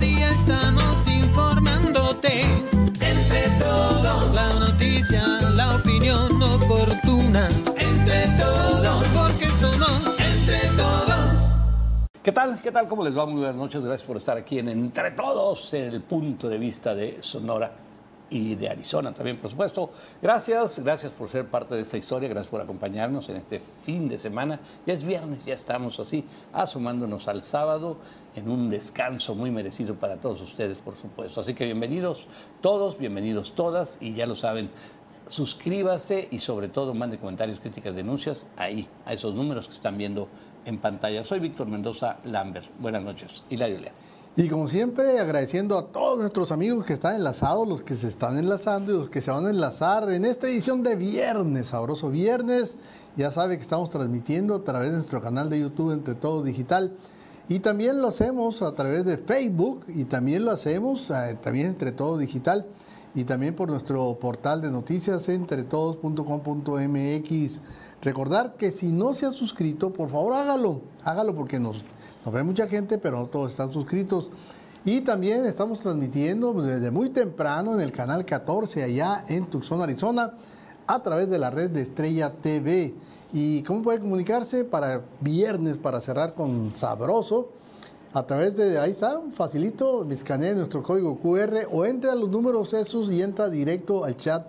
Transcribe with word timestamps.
Día 0.00 0.30
estamos 0.30 1.06
informándote. 1.06 2.40
Entre 2.40 3.48
todos, 3.58 4.34
la 4.34 4.52
noticia, 4.58 5.24
la 5.54 5.76
opinión 5.76 6.42
oportuna. 6.42 7.48
Entre 7.76 8.26
todos, 8.38 9.04
porque 9.14 9.46
somos 9.54 10.18
entre 10.20 10.68
todos. 10.76 11.32
¿Qué 12.22 12.32
tal? 12.32 12.58
¿Qué 12.60 12.72
tal? 12.72 12.88
¿Cómo 12.88 13.04
les 13.04 13.16
va? 13.16 13.24
Muy 13.24 13.40
buenas 13.40 13.56
noches. 13.56 13.84
Gracias 13.84 14.06
por 14.06 14.16
estar 14.16 14.36
aquí 14.36 14.58
en 14.58 14.68
Entre 14.68 15.12
Todos, 15.12 15.72
el 15.74 16.02
punto 16.02 16.48
de 16.48 16.58
vista 16.58 16.94
de 16.94 17.22
Sonora 17.22 17.72
y 18.30 18.54
de 18.54 18.68
Arizona 18.68 19.12
también, 19.12 19.38
por 19.38 19.50
supuesto. 19.50 19.90
Gracias, 20.20 20.78
gracias 20.80 21.12
por 21.12 21.28
ser 21.28 21.46
parte 21.46 21.74
de 21.74 21.82
esta 21.82 21.96
historia, 21.96 22.28
gracias 22.28 22.50
por 22.50 22.60
acompañarnos 22.60 23.28
en 23.28 23.36
este 23.36 23.60
fin 23.82 24.08
de 24.08 24.18
semana. 24.18 24.60
Ya 24.86 24.94
es 24.94 25.04
viernes, 25.04 25.44
ya 25.44 25.54
estamos 25.54 26.00
así, 26.00 26.24
asomándonos 26.52 27.28
al 27.28 27.42
sábado 27.42 27.98
en 28.34 28.50
un 28.50 28.68
descanso 28.70 29.34
muy 29.34 29.50
merecido 29.50 29.94
para 29.94 30.16
todos 30.16 30.40
ustedes, 30.40 30.78
por 30.78 30.96
supuesto. 30.96 31.40
Así 31.40 31.54
que 31.54 31.64
bienvenidos 31.64 32.26
todos, 32.60 32.98
bienvenidos 32.98 33.54
todas 33.54 33.98
y 34.00 34.14
ya 34.14 34.26
lo 34.26 34.34
saben. 34.34 34.70
Suscríbase 35.26 36.28
y 36.30 36.40
sobre 36.40 36.68
todo 36.68 36.92
mande 36.92 37.18
comentarios, 37.18 37.58
críticas, 37.58 37.94
denuncias 37.94 38.46
ahí, 38.56 38.86
a 39.06 39.14
esos 39.14 39.34
números 39.34 39.68
que 39.68 39.74
están 39.74 39.96
viendo 39.96 40.28
en 40.66 40.78
pantalla. 40.78 41.24
Soy 41.24 41.40
Víctor 41.40 41.66
Mendoza 41.66 42.18
Lambert. 42.24 42.66
Buenas 42.78 43.02
noches. 43.02 43.44
Hilario 43.48 43.78
Lea. 43.78 44.03
Y 44.36 44.48
como 44.48 44.66
siempre, 44.66 45.20
agradeciendo 45.20 45.78
a 45.78 45.92
todos 45.92 46.18
nuestros 46.18 46.50
amigos 46.50 46.84
que 46.84 46.94
están 46.94 47.14
enlazados, 47.14 47.68
los 47.68 47.82
que 47.82 47.94
se 47.94 48.08
están 48.08 48.36
enlazando 48.36 48.92
y 48.92 48.96
los 48.96 49.08
que 49.08 49.22
se 49.22 49.30
van 49.30 49.46
a 49.46 49.50
enlazar 49.50 50.10
en 50.10 50.24
esta 50.24 50.48
edición 50.48 50.82
de 50.82 50.96
viernes, 50.96 51.68
sabroso 51.68 52.10
viernes. 52.10 52.76
Ya 53.16 53.30
sabe 53.30 53.56
que 53.56 53.62
estamos 53.62 53.90
transmitiendo 53.90 54.56
a 54.56 54.64
través 54.64 54.90
de 54.90 54.96
nuestro 54.96 55.20
canal 55.20 55.48
de 55.50 55.60
YouTube 55.60 55.92
Entre 55.92 56.16
Todo 56.16 56.42
Digital. 56.42 56.96
Y 57.48 57.60
también 57.60 58.02
lo 58.02 58.08
hacemos 58.08 58.60
a 58.62 58.74
través 58.74 59.04
de 59.04 59.18
Facebook 59.18 59.84
y 59.86 60.04
también 60.04 60.44
lo 60.44 60.50
hacemos 60.50 61.10
eh, 61.10 61.38
también 61.40 61.66
Entre 61.66 61.92
Todo 61.92 62.18
Digital 62.18 62.66
y 63.14 63.22
también 63.22 63.54
por 63.54 63.68
nuestro 63.68 64.18
portal 64.18 64.60
de 64.60 64.72
noticias 64.72 65.28
entretodos.com.mx. 65.28 67.60
Recordar 68.02 68.56
que 68.56 68.72
si 68.72 68.88
no 68.88 69.14
se 69.14 69.26
ha 69.26 69.32
suscrito, 69.32 69.92
por 69.92 70.10
favor 70.10 70.34
hágalo, 70.34 70.80
hágalo 71.04 71.36
porque 71.36 71.60
nos 71.60 71.84
nos 72.24 72.34
ve 72.34 72.42
mucha 72.42 72.66
gente, 72.66 72.98
pero 72.98 73.18
no 73.18 73.26
todos 73.26 73.50
están 73.50 73.72
suscritos. 73.72 74.30
Y 74.84 75.00
también 75.00 75.46
estamos 75.46 75.80
transmitiendo 75.80 76.52
desde 76.52 76.90
muy 76.90 77.10
temprano 77.10 77.74
en 77.74 77.80
el 77.80 77.92
canal 77.92 78.24
14 78.24 78.82
allá 78.82 79.24
en 79.28 79.46
Tucson, 79.46 79.80
Arizona, 79.80 80.34
a 80.86 81.02
través 81.02 81.30
de 81.30 81.38
la 81.38 81.50
red 81.50 81.70
de 81.70 81.82
Estrella 81.82 82.30
TV. 82.30 82.94
¿Y 83.32 83.62
cómo 83.62 83.82
puede 83.82 84.00
comunicarse 84.00 84.64
para 84.64 85.02
viernes, 85.20 85.78
para 85.78 86.00
cerrar 86.00 86.34
con 86.34 86.72
sabroso? 86.76 87.50
A 88.12 88.24
través 88.26 88.56
de, 88.56 88.78
ahí 88.78 88.90
está, 88.90 89.20
facilito, 89.34 90.08
escanee 90.10 90.54
nuestro 90.54 90.82
código 90.82 91.18
QR 91.18 91.66
o 91.72 91.84
entre 91.84 92.10
a 92.10 92.14
los 92.14 92.28
números 92.28 92.72
esos 92.74 93.10
y 93.10 93.22
entra 93.22 93.48
directo 93.48 94.04
al 94.04 94.16
chat 94.16 94.46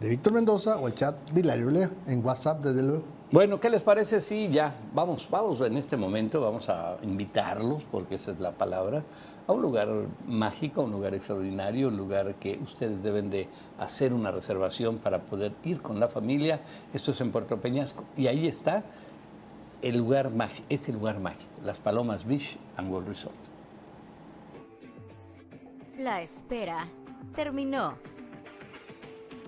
de 0.00 0.08
Víctor 0.08 0.34
Mendoza 0.34 0.76
o 0.76 0.86
al 0.86 0.94
chat 0.94 1.30
de 1.30 1.40
Hilario 1.40 1.90
en 2.06 2.24
WhatsApp, 2.24 2.62
desde 2.62 2.82
luego. 2.82 3.15
Bueno, 3.36 3.60
¿qué 3.60 3.68
les 3.68 3.82
parece? 3.82 4.22
Sí, 4.22 4.48
ya, 4.50 4.74
vamos, 4.94 5.28
vamos 5.30 5.60
en 5.60 5.76
este 5.76 5.98
momento, 5.98 6.40
vamos 6.40 6.70
a 6.70 6.96
invitarlos, 7.02 7.82
porque 7.90 8.14
esa 8.14 8.30
es 8.30 8.40
la 8.40 8.52
palabra, 8.52 9.02
a 9.46 9.52
un 9.52 9.60
lugar 9.60 9.88
mágico, 10.26 10.80
un 10.80 10.92
lugar 10.92 11.14
extraordinario, 11.14 11.88
un 11.88 11.98
lugar 11.98 12.36
que 12.36 12.58
ustedes 12.64 13.02
deben 13.02 13.28
de 13.28 13.46
hacer 13.78 14.14
una 14.14 14.30
reservación 14.30 14.96
para 14.96 15.20
poder 15.20 15.52
ir 15.64 15.82
con 15.82 16.00
la 16.00 16.08
familia. 16.08 16.60
Esto 16.94 17.10
es 17.10 17.20
en 17.20 17.30
Puerto 17.30 17.60
Peñasco 17.60 18.04
y 18.16 18.26
ahí 18.26 18.48
está 18.48 18.84
el 19.82 19.98
lugar 19.98 20.30
mágico, 20.30 20.64
es 20.70 20.88
el 20.88 20.94
lugar 20.94 21.20
mágico, 21.20 21.60
Las 21.62 21.76
Palomas 21.76 22.24
Beach 22.24 22.56
and 22.78 22.90
World 22.90 23.08
Resort. 23.08 23.36
La 25.98 26.22
espera 26.22 26.88
terminó. 27.34 28.15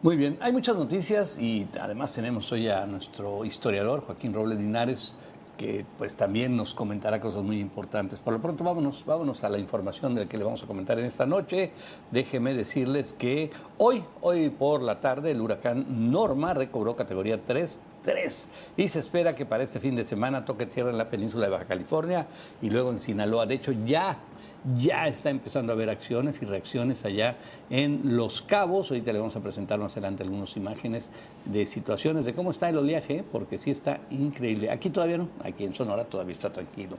Muy 0.00 0.16
bien, 0.16 0.38
hay 0.40 0.52
muchas 0.52 0.76
noticias 0.76 1.38
y 1.40 1.66
además 1.80 2.14
tenemos 2.14 2.52
hoy 2.52 2.68
a 2.68 2.86
nuestro 2.86 3.44
historiador 3.44 4.02
Joaquín 4.02 4.32
Robles 4.32 4.60
Linares 4.60 5.16
que 5.56 5.84
pues 5.98 6.16
también 6.16 6.56
nos 6.56 6.72
comentará 6.72 7.20
cosas 7.20 7.42
muy 7.42 7.58
importantes. 7.58 8.20
Por 8.20 8.32
lo 8.32 8.40
pronto 8.40 8.62
vámonos, 8.62 9.04
vámonos 9.04 9.42
a 9.42 9.48
la 9.48 9.58
información 9.58 10.14
del 10.14 10.28
que 10.28 10.38
le 10.38 10.44
vamos 10.44 10.62
a 10.62 10.68
comentar 10.68 11.00
en 11.00 11.04
esta 11.04 11.26
noche. 11.26 11.72
Déjeme 12.12 12.54
decirles 12.54 13.12
que 13.12 13.50
hoy, 13.78 14.04
hoy 14.20 14.50
por 14.50 14.82
la 14.82 15.00
tarde, 15.00 15.32
el 15.32 15.40
huracán 15.40 16.12
Norma 16.12 16.54
recobró 16.54 16.94
categoría 16.94 17.42
3 17.44 17.80
3 18.04 18.50
y 18.76 18.88
se 18.88 19.00
espera 19.00 19.34
que 19.34 19.46
para 19.46 19.64
este 19.64 19.80
fin 19.80 19.96
de 19.96 20.04
semana 20.04 20.44
toque 20.44 20.66
tierra 20.66 20.90
en 20.90 20.98
la 20.98 21.10
península 21.10 21.46
de 21.46 21.50
Baja 21.50 21.64
California 21.64 22.28
y 22.62 22.70
luego 22.70 22.90
en 22.90 22.98
Sinaloa. 22.98 23.46
De 23.46 23.54
hecho, 23.54 23.72
ya 23.72 24.16
ya 24.76 25.06
está 25.06 25.30
empezando 25.30 25.72
a 25.72 25.74
haber 25.74 25.90
acciones 25.90 26.42
y 26.42 26.46
reacciones 26.46 27.04
allá 27.04 27.36
en 27.70 28.16
Los 28.16 28.42
Cabos. 28.42 28.90
Ahorita 28.90 29.12
le 29.12 29.18
vamos 29.18 29.36
a 29.36 29.40
presentar 29.40 29.78
más 29.78 29.92
adelante 29.92 30.22
algunas 30.22 30.56
imágenes 30.56 31.10
de 31.44 31.66
situaciones 31.66 32.24
de 32.24 32.34
cómo 32.34 32.50
está 32.50 32.68
el 32.68 32.78
oleaje, 32.78 33.24
porque 33.30 33.58
sí 33.58 33.70
está 33.70 34.00
increíble. 34.10 34.70
Aquí 34.70 34.90
todavía 34.90 35.18
no, 35.18 35.28
aquí 35.44 35.64
en 35.64 35.72
Sonora 35.72 36.04
todavía 36.04 36.32
está 36.32 36.50
tranquilo. 36.50 36.96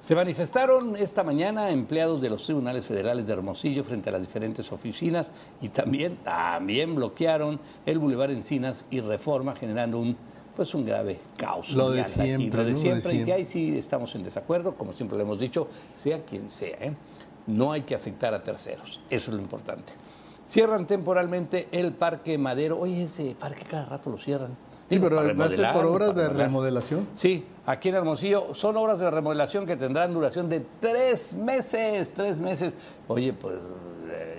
Se 0.00 0.14
manifestaron 0.14 0.94
esta 0.94 1.24
mañana 1.24 1.70
empleados 1.70 2.20
de 2.20 2.30
los 2.30 2.44
tribunales 2.44 2.86
federales 2.86 3.26
de 3.26 3.32
Hermosillo 3.32 3.82
frente 3.82 4.10
a 4.10 4.12
las 4.12 4.20
diferentes 4.20 4.70
oficinas 4.70 5.32
y 5.60 5.70
también, 5.70 6.16
también 6.18 6.94
bloquearon 6.94 7.58
el 7.84 7.98
Boulevard 7.98 8.30
Encinas 8.30 8.86
y 8.90 9.00
Reforma, 9.00 9.56
generando 9.56 9.98
un 9.98 10.16
pues 10.58 10.74
un 10.74 10.84
grave 10.84 11.20
caos. 11.36 11.70
Lo 11.70 11.92
de 11.92 12.04
siempre. 12.04 12.64
Lo 12.64 12.68
de 12.68 12.74
siempre, 12.74 13.14
y 13.14 13.24
que 13.24 13.32
ahí 13.32 13.44
sí 13.44 13.78
estamos 13.78 14.12
en 14.16 14.24
desacuerdo, 14.24 14.74
como 14.74 14.92
siempre 14.92 15.16
lo 15.16 15.22
hemos 15.22 15.38
dicho, 15.38 15.68
sea 15.94 16.24
quien 16.24 16.50
sea. 16.50 16.76
¿eh? 16.80 16.92
No 17.46 17.70
hay 17.70 17.82
que 17.82 17.94
afectar 17.94 18.34
a 18.34 18.42
terceros, 18.42 19.00
eso 19.08 19.30
es 19.30 19.36
lo 19.36 19.40
importante. 19.40 19.92
Cierran 20.48 20.84
temporalmente 20.88 21.68
el 21.70 21.92
Parque 21.92 22.36
Madero. 22.38 22.80
Oye, 22.80 23.04
ese 23.04 23.36
parque 23.38 23.62
cada 23.70 23.84
rato 23.84 24.10
lo 24.10 24.18
cierran. 24.18 24.56
Sí, 24.88 24.98
pero 24.98 25.14
va 25.14 25.44
a 25.44 25.48
ser 25.48 25.72
por 25.72 25.86
obras 25.86 26.16
de 26.16 26.28
remodelación. 26.28 27.06
Sí, 27.14 27.44
aquí 27.64 27.90
en 27.90 27.94
Hermosillo 27.94 28.52
son 28.52 28.76
obras 28.78 28.98
de 28.98 29.08
remodelación 29.12 29.64
que 29.64 29.76
tendrán 29.76 30.12
duración 30.12 30.48
de 30.48 30.66
tres 30.80 31.34
meses, 31.34 32.12
tres 32.14 32.38
meses. 32.38 32.74
Oye, 33.06 33.32
pues 33.32 33.54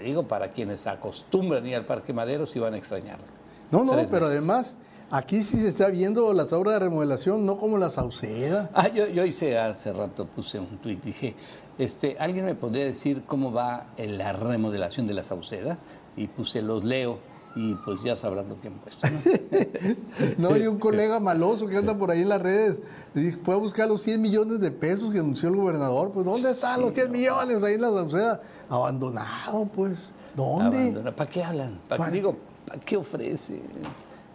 digo, 0.03 0.23
para 0.27 0.49
quienes 0.49 0.85
acostumbran 0.85 1.65
ir 1.65 1.77
al 1.77 1.85
Parque 1.85 2.11
Madero, 2.11 2.45
sí 2.45 2.59
van 2.59 2.73
a 2.73 2.77
extrañarlo. 2.77 3.23
No, 3.71 3.85
no, 3.85 3.93
pero 4.11 4.25
además 4.25 4.75
Aquí 5.11 5.43
sí 5.43 5.57
se 5.57 5.69
está 5.69 5.87
viendo 5.89 6.33
las 6.33 6.53
obras 6.53 6.75
de 6.75 6.79
remodelación, 6.81 7.43
no 7.43 7.57
como 7.57 7.79
la 7.79 7.89
Sauceda. 7.89 8.69
Ah, 8.75 8.89
yo, 8.89 9.07
yo 9.07 9.25
hice 9.25 9.57
hace 9.57 9.91
rato, 9.91 10.27
puse 10.27 10.59
un 10.59 10.77
tuit, 10.77 11.03
dije, 11.03 11.35
este, 11.79 12.15
¿alguien 12.19 12.45
me 12.45 12.53
podría 12.53 12.85
decir 12.85 13.23
cómo 13.25 13.51
va 13.51 13.87
la 13.97 14.33
remodelación 14.33 15.07
de 15.07 15.15
la 15.15 15.23
Sauceda? 15.23 15.79
Y 16.15 16.27
puse 16.27 16.61
los 16.61 16.83
leo 16.83 17.17
y 17.55 17.73
pues 17.73 18.03
ya 18.03 18.15
sabrán 18.15 18.49
lo 18.49 18.61
que 18.61 18.67
han 18.67 18.75
puesto. 18.75 19.07
¿no? 20.37 20.49
hay 20.53 20.67
un 20.67 20.77
colega 20.77 21.19
maloso 21.19 21.67
que 21.67 21.77
anda 21.77 21.97
por 21.97 22.11
ahí 22.11 22.21
en 22.21 22.29
las 22.29 22.41
redes, 22.41 22.77
fue 23.43 23.55
a 23.55 23.57
buscar 23.57 23.87
los 23.87 24.03
100 24.03 24.21
millones 24.21 24.59
de 24.59 24.69
pesos 24.69 25.11
que 25.11 25.19
anunció 25.19 25.49
el 25.49 25.55
gobernador, 25.55 26.11
pues 26.11 26.23
¿dónde 26.23 26.51
están 26.51 26.81
los 26.81 26.93
100 26.93 27.11
millones 27.11 27.63
ahí 27.63 27.73
en 27.73 27.81
la 27.81 27.89
Sauceda? 27.89 28.41
Abandonado, 28.69 29.65
pues. 29.73 30.11
¿Dónde? 30.35 31.11
¿Para 31.11 31.29
qué 31.29 31.43
hablan? 31.43 31.79
¿Para, 31.87 32.05
qué 32.05 32.11
digo? 32.11 32.37
¿Para 32.67 32.79
qué 32.79 32.95
ofrece? 32.95 33.59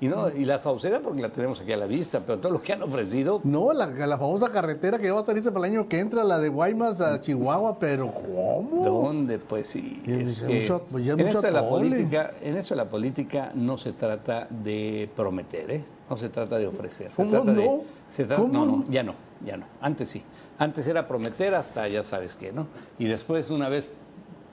Y, 0.05 0.09
no, 0.09 0.29
y 0.29 0.45
la 0.45 0.59
Sauceda 0.59 1.01
porque 1.01 1.23
la 1.23 1.31
tenemos 1.31 1.63
aquí 1.63 1.73
a 1.73 1.79
la 1.79 1.87
vista, 1.87 2.21
pero 2.21 2.39
todo 2.39 2.53
lo 2.53 2.63
que 2.63 2.75
han 2.75 2.83
ofrecido... 2.83 3.41
No, 3.43 3.73
la, 3.73 3.87
la 3.87 4.19
famosa 4.19 4.51
carretera 4.51 4.99
que 4.99 5.11
va 5.11 5.23
a 5.23 5.25
salir 5.25 5.43
para 5.45 5.67
el 5.67 5.73
año 5.73 5.89
que 5.89 5.99
entra, 5.99 6.23
la 6.25 6.39
de 6.39 6.51
Guaymas 6.51 7.01
a 7.01 7.19
Chihuahua, 7.23 7.79
pero 7.79 8.13
¿cómo? 8.13 8.85
¿Dónde? 8.85 9.39
Pues 9.39 9.69
sí. 9.69 10.03
Es 10.07 10.43
que 10.43 10.71
pues 10.91 11.09
en, 11.09 11.21
eso 11.21 11.51
la 11.51 11.67
política, 11.67 12.33
en 12.43 12.57
eso 12.59 12.75
la 12.75 12.87
política 12.87 13.53
no 13.55 13.79
se 13.79 13.93
trata 13.93 14.47
de 14.51 15.09
prometer, 15.17 15.71
¿eh? 15.71 15.85
No 16.11 16.19
se 16.19 16.29
trata 16.29 16.59
de 16.59 16.67
ofrecer. 16.67 17.11
Se 17.11 17.23
¿Cómo 17.23 17.43
no? 17.43 17.81
se 18.11 18.27
trata, 18.27 18.43
no, 18.43 18.67
no, 18.67 18.85
ya 18.91 19.03
no, 19.03 19.15
ya 19.43 19.57
no. 19.57 19.65
Antes 19.81 20.11
sí. 20.11 20.23
Antes 20.59 20.87
era 20.87 21.09
prometer 21.09 21.55
hasta 21.55 21.89
ya 21.89 22.05
sabes 22.05 22.37
qué, 22.37 22.53
¿no? 22.53 22.67
Y 22.99 23.07
después 23.07 23.49
una 23.49 23.71
vez 23.71 23.89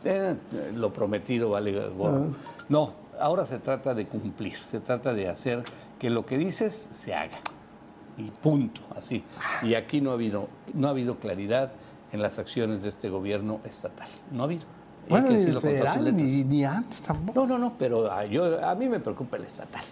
eh, 0.06 0.33
lo 0.75 0.94
prometido 0.94 1.50
vale 1.50 1.74
gorro. 1.89 2.27
Ah. 2.30 2.54
No, 2.69 3.00
ahora 3.21 3.45
se 3.45 3.59
trata 3.59 3.94
de 3.94 4.07
cumplir, 4.07 4.57
se 4.57 4.79
trata 4.79 5.13
de 5.13 5.29
hacer 5.29 5.63
que 6.00 6.09
lo 6.09 6.25
que 6.25 6.38
dices 6.38 6.73
se 6.73 7.13
haga. 7.13 7.39
Y 8.18 8.29
punto, 8.29 8.81
así. 8.95 9.23
Y 9.63 9.75
aquí 9.75 10.01
no 10.01 10.12
ha 10.12 10.13
habido, 10.13 10.50
no 10.73 10.88
ha 10.88 10.91
habido 10.91 11.18
claridad 11.19 11.71
en 12.12 12.21
las 12.21 12.39
acciones 12.39 12.83
de 12.83 12.89
este 12.89 13.09
gobierno 13.09 13.62
estatal. 13.63 14.09
No 14.31 14.44
ha 14.44 14.45
habido. 14.45 14.63
Y 15.07 15.09
Bueno, 15.09 15.29
ni 15.29 15.59
federal, 15.59 16.15
ni, 16.15 16.44
ni 16.44 16.63
antes 16.63 17.01
tampoco. 17.01 17.39
No, 17.39 17.47
no, 17.47 17.57
no, 17.57 17.77
pero 17.77 18.12
a, 18.12 18.25
yo, 18.25 18.63
a 18.63 18.75
mí 18.75 18.88
me 18.88 19.00
preocupa 19.00 19.38
el 19.38 19.45
estatal. 19.45 19.83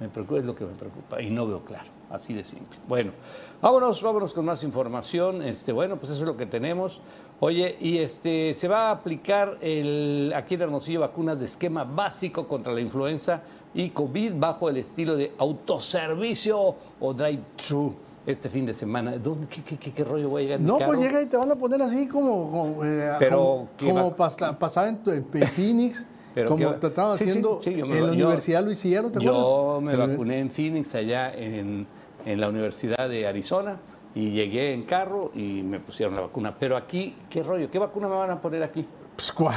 Me 0.00 0.08
preocupa, 0.08 0.38
es 0.38 0.44
lo 0.44 0.54
que 0.54 0.64
me 0.64 0.74
preocupa 0.74 1.20
y 1.20 1.28
no 1.28 1.46
veo 1.46 1.64
claro, 1.64 1.88
así 2.10 2.32
de 2.32 2.44
simple. 2.44 2.78
Bueno, 2.86 3.10
vámonos, 3.60 4.00
vámonos 4.00 4.32
con 4.32 4.44
más 4.44 4.62
información. 4.62 5.42
Este, 5.42 5.72
bueno, 5.72 5.96
pues 5.96 6.12
eso 6.12 6.22
es 6.22 6.26
lo 6.28 6.36
que 6.36 6.46
tenemos. 6.46 7.00
Oye, 7.40 7.76
y 7.80 7.98
este 7.98 8.54
se 8.54 8.68
va 8.68 8.88
a 8.88 8.90
aplicar 8.92 9.58
el, 9.60 10.32
aquí 10.36 10.54
en 10.54 10.62
Hermosillo 10.62 11.00
vacunas 11.00 11.40
de 11.40 11.46
esquema 11.46 11.82
básico 11.84 12.46
contra 12.46 12.72
la 12.72 12.80
influenza 12.80 13.42
y 13.74 13.90
COVID 13.90 14.34
bajo 14.36 14.68
el 14.68 14.76
estilo 14.76 15.16
de 15.16 15.32
autoservicio 15.38 16.74
o 17.00 17.14
drive-thru 17.14 17.94
este 18.26 18.48
fin 18.50 18.66
de 18.66 18.74
semana. 18.74 19.16
¿Dónde, 19.18 19.46
qué, 19.48 19.62
qué, 19.62 19.76
qué- 19.78 19.92
qué 19.92 20.04
rollo 20.04 20.28
voy 20.28 20.42
a 20.42 20.44
llegar? 20.44 20.60
No, 20.60 20.78
pues 20.78 21.00
llega 21.00 21.22
y 21.22 21.26
te 21.26 21.36
van 21.36 21.50
a 21.50 21.54
poner 21.56 21.80
así 21.82 22.06
como, 22.06 22.50
como, 22.50 22.84
eh, 22.84 23.12
Pero, 23.18 23.36
como, 23.38 23.68
¿qué 23.76 23.88
como 23.88 24.10
va- 24.10 24.16
pasa- 24.16 24.58
pasaba 24.58 24.88
en, 24.88 25.00
en 25.06 25.24
Phoenix, 25.48 26.06
Pero 26.38 26.50
como 26.50 26.58
¿qué 26.60 26.66
va- 26.66 26.78
te 26.80 26.86
estaban 26.86 27.16
Sí, 27.16 27.24
sí, 27.24 27.30
haciendo 27.30 27.60
sí, 27.62 27.74
yo 27.74 27.86
me 27.86 27.98
en 27.98 28.06
la 28.06 28.12
yo- 28.14 28.26
Universidad 28.26 28.64
Luis 28.64 28.80
Hierro, 28.84 29.10
¿te 29.10 29.20
Yo 29.20 29.30
acuerdas? 29.32 29.82
me 29.82 29.92
En 29.92 29.98
la- 29.98 30.06
vacuné 30.06 30.38
en 30.38 30.50
Phoenix, 30.50 30.94
allá 30.94 31.32
en, 31.34 31.84
en 32.24 32.40
la 32.40 32.48
Universidad 32.48 33.08
de 33.08 33.26
Arizona, 33.26 33.78
y 34.14 34.30
llegué 34.30 34.72
en 34.72 34.84
carro 34.84 35.32
y 35.34 35.62
me 35.62 35.80
pusieron 35.80 36.14
la 36.14 36.20
vacuna. 36.20 36.54
Pero 36.58 36.76
aquí, 36.76 37.16
¿qué 37.28 37.42
rollo? 37.42 37.68
¿Qué 37.72 37.78
vacuna 37.80 38.06
me 38.06 38.14
van 38.14 38.30
a 38.30 38.40
poner 38.40 38.62
aquí? 38.62 38.86
Pues, 39.16 39.32
¿cuál? 39.32 39.56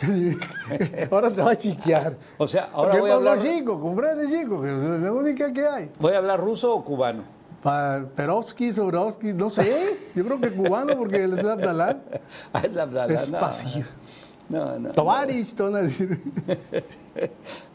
Ahora 1.10 1.30
te 1.32 1.42
va 1.42 1.50
a 1.50 1.56
chiquear. 1.56 2.16
O 2.38 2.46
sea, 2.46 2.68
ahora 2.72 2.92
¿Qué 2.92 3.00
voy 3.00 3.10
a 3.10 3.14
hablar, 3.14 3.42
chico? 3.42 3.80
Comprende, 3.80 4.28
chico, 4.28 4.62
que 4.62 4.68
es 4.68 4.74
la 5.00 5.12
única 5.12 5.52
que 5.52 5.66
hay. 5.66 5.90
¿voy 5.98 6.12
a 6.12 6.18
hablar 6.18 6.40
ruso 6.40 6.74
o 6.74 6.84
cubano? 6.84 7.22
Pa 7.62 8.04
Perovsky, 8.14 8.72
Sobrovsky, 8.72 9.32
no 9.32 9.50
sé. 9.50 9.96
Yo 10.14 10.24
creo 10.24 10.40
que 10.40 10.52
cubano, 10.52 10.96
porque 10.96 11.24
él 11.24 11.32
es 11.32 11.38
el 11.40 11.50
Abdalá. 11.50 11.98
Ah, 12.52 12.60
es 12.64 12.72
la 12.72 12.82
Abdala, 12.84 13.14
Es 13.14 13.30
no. 13.30 13.38
No, 14.48 14.78
no. 14.78 14.90
Tovarich, 14.92 15.54
te 15.54 15.62
van 15.62 15.74
a 15.76 15.82
decir. 15.82 16.20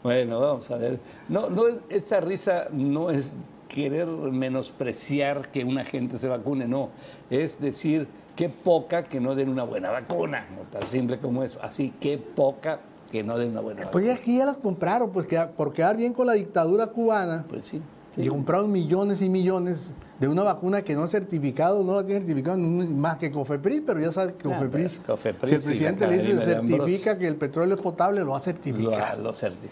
Bueno, 0.02 0.40
vamos 0.40 0.70
a 0.70 0.76
ver. 0.76 0.98
No, 1.28 1.48
no, 1.50 1.66
es- 1.68 1.82
esta 1.88 2.20
risa 2.20 2.68
no 2.72 3.10
es 3.10 3.36
querer 3.68 4.06
menospreciar 4.06 5.48
que 5.50 5.64
una 5.64 5.84
gente 5.84 6.18
se 6.18 6.28
vacune, 6.28 6.66
no. 6.66 6.90
Es 7.28 7.60
decir, 7.60 8.08
qué 8.36 8.48
poca 8.48 9.04
que 9.04 9.20
no 9.20 9.34
den 9.34 9.48
una 9.48 9.64
buena 9.64 9.90
vacuna. 9.90 10.46
No 10.56 10.62
tan 10.78 10.88
simple 10.88 11.18
como 11.18 11.42
eso. 11.42 11.58
Así, 11.62 11.92
qué 12.00 12.18
poca 12.18 12.80
que 13.10 13.22
no 13.22 13.36
den 13.38 13.50
una 13.50 13.60
buena 13.60 13.82
Pues 13.90 14.04
vacuna. 14.04 14.06
ya 14.06 14.20
aquí 14.20 14.38
ya 14.38 14.46
las 14.46 14.56
compraron, 14.56 15.10
pues 15.10 15.26
que- 15.26 15.38
por 15.56 15.72
quedar 15.72 15.96
bien 15.96 16.12
con 16.12 16.26
la 16.26 16.32
dictadura 16.34 16.86
cubana. 16.88 17.44
Pues 17.48 17.66
sí. 17.66 17.82
Y 18.16 18.26
compraron 18.28 18.72
millones 18.72 19.22
y 19.22 19.28
millones 19.28 19.92
de 20.18 20.28
una 20.28 20.42
vacuna 20.42 20.82
que 20.82 20.94
no 20.94 21.04
ha 21.04 21.08
certificado, 21.08 21.82
no 21.84 21.94
la 21.94 22.04
tiene 22.04 22.20
certificado 22.20 22.56
ningún- 22.56 23.00
más 23.00 23.16
que 23.16 23.30
Cofepris, 23.30 23.82
pero 23.86 24.00
ya 24.00 24.10
sabes 24.12 24.34
que 24.34 24.48
Ah, 24.52 24.58
Cofepris, 24.58 25.00
si 25.48 25.54
el 25.54 25.60
presidente 25.62 26.06
le 26.08 26.18
dice 26.18 26.44
certifica 26.44 27.18
que 27.18 27.28
el 27.28 27.36
petróleo 27.36 27.76
es 27.76 27.80
potable, 27.80 28.20
lo 28.20 28.30
va 28.32 28.36
a 28.36 28.40
Lo, 28.40 28.40
certifica. 28.40 29.14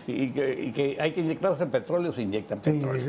Y 0.07 0.31
que, 0.31 0.65
y 0.65 0.73
que 0.73 0.97
hay 1.01 1.13
que 1.13 1.21
inyectarse 1.21 1.67
petróleo, 1.67 2.13
se 2.13 2.23
inyectan 2.23 2.61
petróleo. 2.61 3.03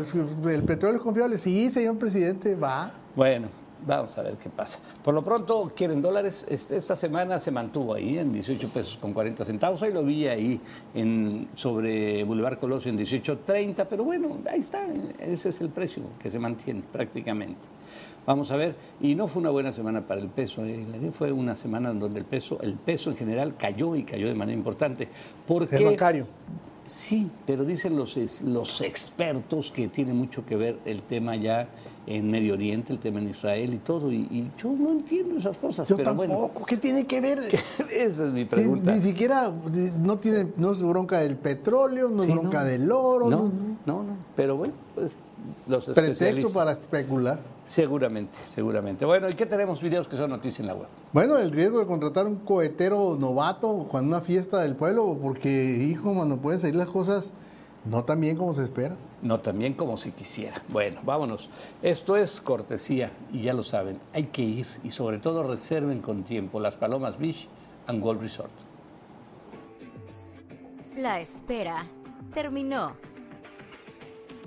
es- 0.00 0.14
el 0.14 0.62
petróleo 0.64 0.96
es 0.98 1.02
confiable. 1.02 1.38
Sí, 1.38 1.70
señor 1.70 1.96
presidente, 1.98 2.54
va. 2.54 2.92
Bueno, 3.16 3.48
vamos 3.86 4.16
a 4.18 4.22
ver 4.22 4.34
qué 4.36 4.48
pasa. 4.50 4.80
Por 5.02 5.14
lo 5.14 5.22
pronto, 5.24 5.72
quieren 5.74 6.00
dólares. 6.02 6.46
Este- 6.48 6.76
Esta 6.76 6.96
semana 6.96 7.38
se 7.38 7.50
mantuvo 7.50 7.94
ahí 7.94 8.18
en 8.18 8.32
18 8.32 8.68
pesos 8.68 8.96
con 8.98 9.12
40 9.12 9.44
centavos. 9.44 9.82
Ahí 9.82 9.92
lo 9.92 10.02
vi 10.04 10.26
ahí 10.26 10.60
en, 10.94 11.48
sobre 11.54 12.24
Boulevard 12.24 12.58
Colosio 12.58 12.90
en 12.90 12.98
18.30. 12.98 13.86
Pero 13.88 14.04
bueno, 14.04 14.38
ahí 14.50 14.60
está. 14.60 14.86
Ese 15.18 15.48
es 15.48 15.60
el 15.60 15.68
precio 15.70 16.02
que 16.18 16.30
se 16.30 16.38
mantiene 16.38 16.82
prácticamente. 16.92 17.68
Vamos 18.26 18.50
a 18.50 18.56
ver. 18.56 18.74
Y 19.00 19.14
no 19.14 19.26
fue 19.28 19.40
una 19.40 19.50
buena 19.50 19.72
semana 19.72 20.06
para 20.06 20.20
el 20.20 20.28
peso. 20.28 20.64
¿eh? 20.64 20.84
Fue 21.12 21.32
una 21.32 21.56
semana 21.56 21.90
en 21.90 21.98
donde 21.98 22.18
el 22.18 22.26
peso, 22.26 22.58
el 22.60 22.74
peso 22.74 23.10
en 23.10 23.16
general 23.16 23.56
cayó 23.56 23.96
y 23.96 24.02
cayó 24.04 24.26
de 24.28 24.34
manera 24.34 24.56
importante. 24.58 25.08
¿Por 25.46 25.62
El 25.62 25.68
qué? 25.68 25.84
bancario. 25.84 26.26
Sí, 26.84 27.30
pero 27.46 27.64
dicen 27.64 27.96
los, 27.96 28.16
los 28.44 28.80
expertos 28.80 29.70
que 29.70 29.88
tiene 29.88 30.14
mucho 30.14 30.44
que 30.46 30.56
ver 30.56 30.78
el 30.86 31.02
tema 31.02 31.36
ya 31.36 31.68
en 32.10 32.30
Medio 32.30 32.54
Oriente, 32.54 32.92
el 32.92 32.98
tema 32.98 33.18
en 33.20 33.28
Israel 33.28 33.74
y 33.74 33.78
todo, 33.78 34.10
y, 34.10 34.16
y 34.30 34.50
yo 34.62 34.70
no 34.70 34.90
entiendo 34.92 35.36
esas 35.36 35.58
cosas, 35.58 35.86
Yo 35.86 35.96
pero 35.96 36.10
tampoco. 36.10 36.28
bueno, 36.48 36.66
¿Qué 36.66 36.76
tiene 36.78 37.06
que 37.06 37.20
ver? 37.20 37.38
esa 37.92 38.24
es 38.26 38.32
mi 38.32 38.40
Sí, 38.42 38.46
pregunta. 38.46 38.94
ni 38.94 39.02
siquiera 39.02 39.52
no 40.02 40.16
tiene 40.16 40.48
no 40.56 40.72
es 40.72 40.82
bronca 40.82 41.18
del 41.18 41.36
petróleo, 41.36 42.08
no 42.08 42.20
es 42.22 42.26
Sí, 42.26 42.32
bronca 42.32 42.60
no. 42.60 42.64
del 42.66 42.90
oro, 42.90 43.28
No, 43.28 43.36
no- 43.42 43.52
no, 43.84 44.02
no, 44.04 44.16
pero 44.34 44.56
bueno, 44.56 44.72
pues 44.94 45.12
los 45.66 45.84
pretexto 45.84 46.50
para 46.50 46.72
especular. 46.72 47.38
Seguramente, 47.66 48.38
seguramente. 48.48 49.04
Bueno, 49.04 49.28
¿y 49.28 49.34
qué 49.34 49.44
tenemos 49.44 49.82
videos 49.82 50.08
que 50.08 50.16
son 50.16 50.30
noticias 50.30 50.60
en 50.60 50.66
la 50.68 50.74
web? 50.74 50.86
Bueno, 51.12 51.36
el 51.36 51.50
riesgo 51.52 51.78
de 51.78 51.86
contratar 51.86 52.26
un 52.26 52.36
cohetero 52.36 53.16
novato 53.20 53.86
cuando 53.90 54.16
una 54.16 54.22
fiesta 54.22 54.62
del 54.62 54.74
pueblo, 54.74 55.18
porque, 55.22 55.76
hijo, 55.90 56.14
mano, 56.14 56.38
pueden 56.38 56.58
salir 56.60 56.76
las 56.76 56.88
cosas 56.88 57.32
no 57.88 58.04
tan 58.04 58.20
bien 58.20 58.36
como 58.36 58.54
se 58.54 58.64
espera. 58.64 58.96
No 59.22 59.40
también 59.40 59.74
como 59.74 59.96
si 59.96 60.12
quisiera. 60.12 60.62
Bueno, 60.68 61.00
vámonos. 61.02 61.50
Esto 61.82 62.16
es 62.16 62.40
cortesía 62.40 63.10
y 63.32 63.42
ya 63.42 63.52
lo 63.52 63.64
saben, 63.64 63.98
hay 64.12 64.24
que 64.24 64.42
ir 64.42 64.66
y 64.84 64.90
sobre 64.90 65.18
todo 65.18 65.42
reserven 65.42 66.00
con 66.00 66.22
tiempo 66.22 66.60
las 66.60 66.76
Palomas 66.76 67.18
Beach 67.18 67.48
and 67.86 68.00
Gold 68.02 68.20
Resort. 68.20 68.52
La 70.96 71.20
espera 71.20 71.86
terminó. 72.32 72.96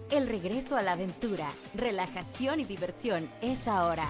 El 0.09 0.27
regreso 0.27 0.75
a 0.75 0.81
la 0.81 0.93
aventura, 0.93 1.49
relajación 1.73 2.59
y 2.59 2.65
diversión 2.65 3.29
es 3.41 3.67
ahora. 3.67 4.05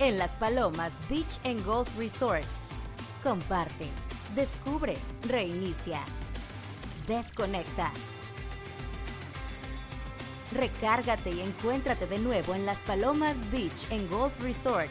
En 0.00 0.18
Las 0.18 0.34
Palomas 0.36 0.92
Beach 1.08 1.38
and 1.44 1.64
Golf 1.64 1.96
Resort. 1.96 2.44
Comparte, 3.22 3.86
descubre, 4.34 4.94
reinicia, 5.28 6.00
desconecta. 7.06 7.92
Recárgate 10.52 11.30
y 11.30 11.40
encuéntrate 11.40 12.06
de 12.06 12.18
nuevo 12.18 12.54
en 12.54 12.66
Las 12.66 12.78
Palomas 12.78 13.36
Beach 13.50 13.90
and 13.90 14.10
Golf 14.10 14.38
Resort. 14.42 14.90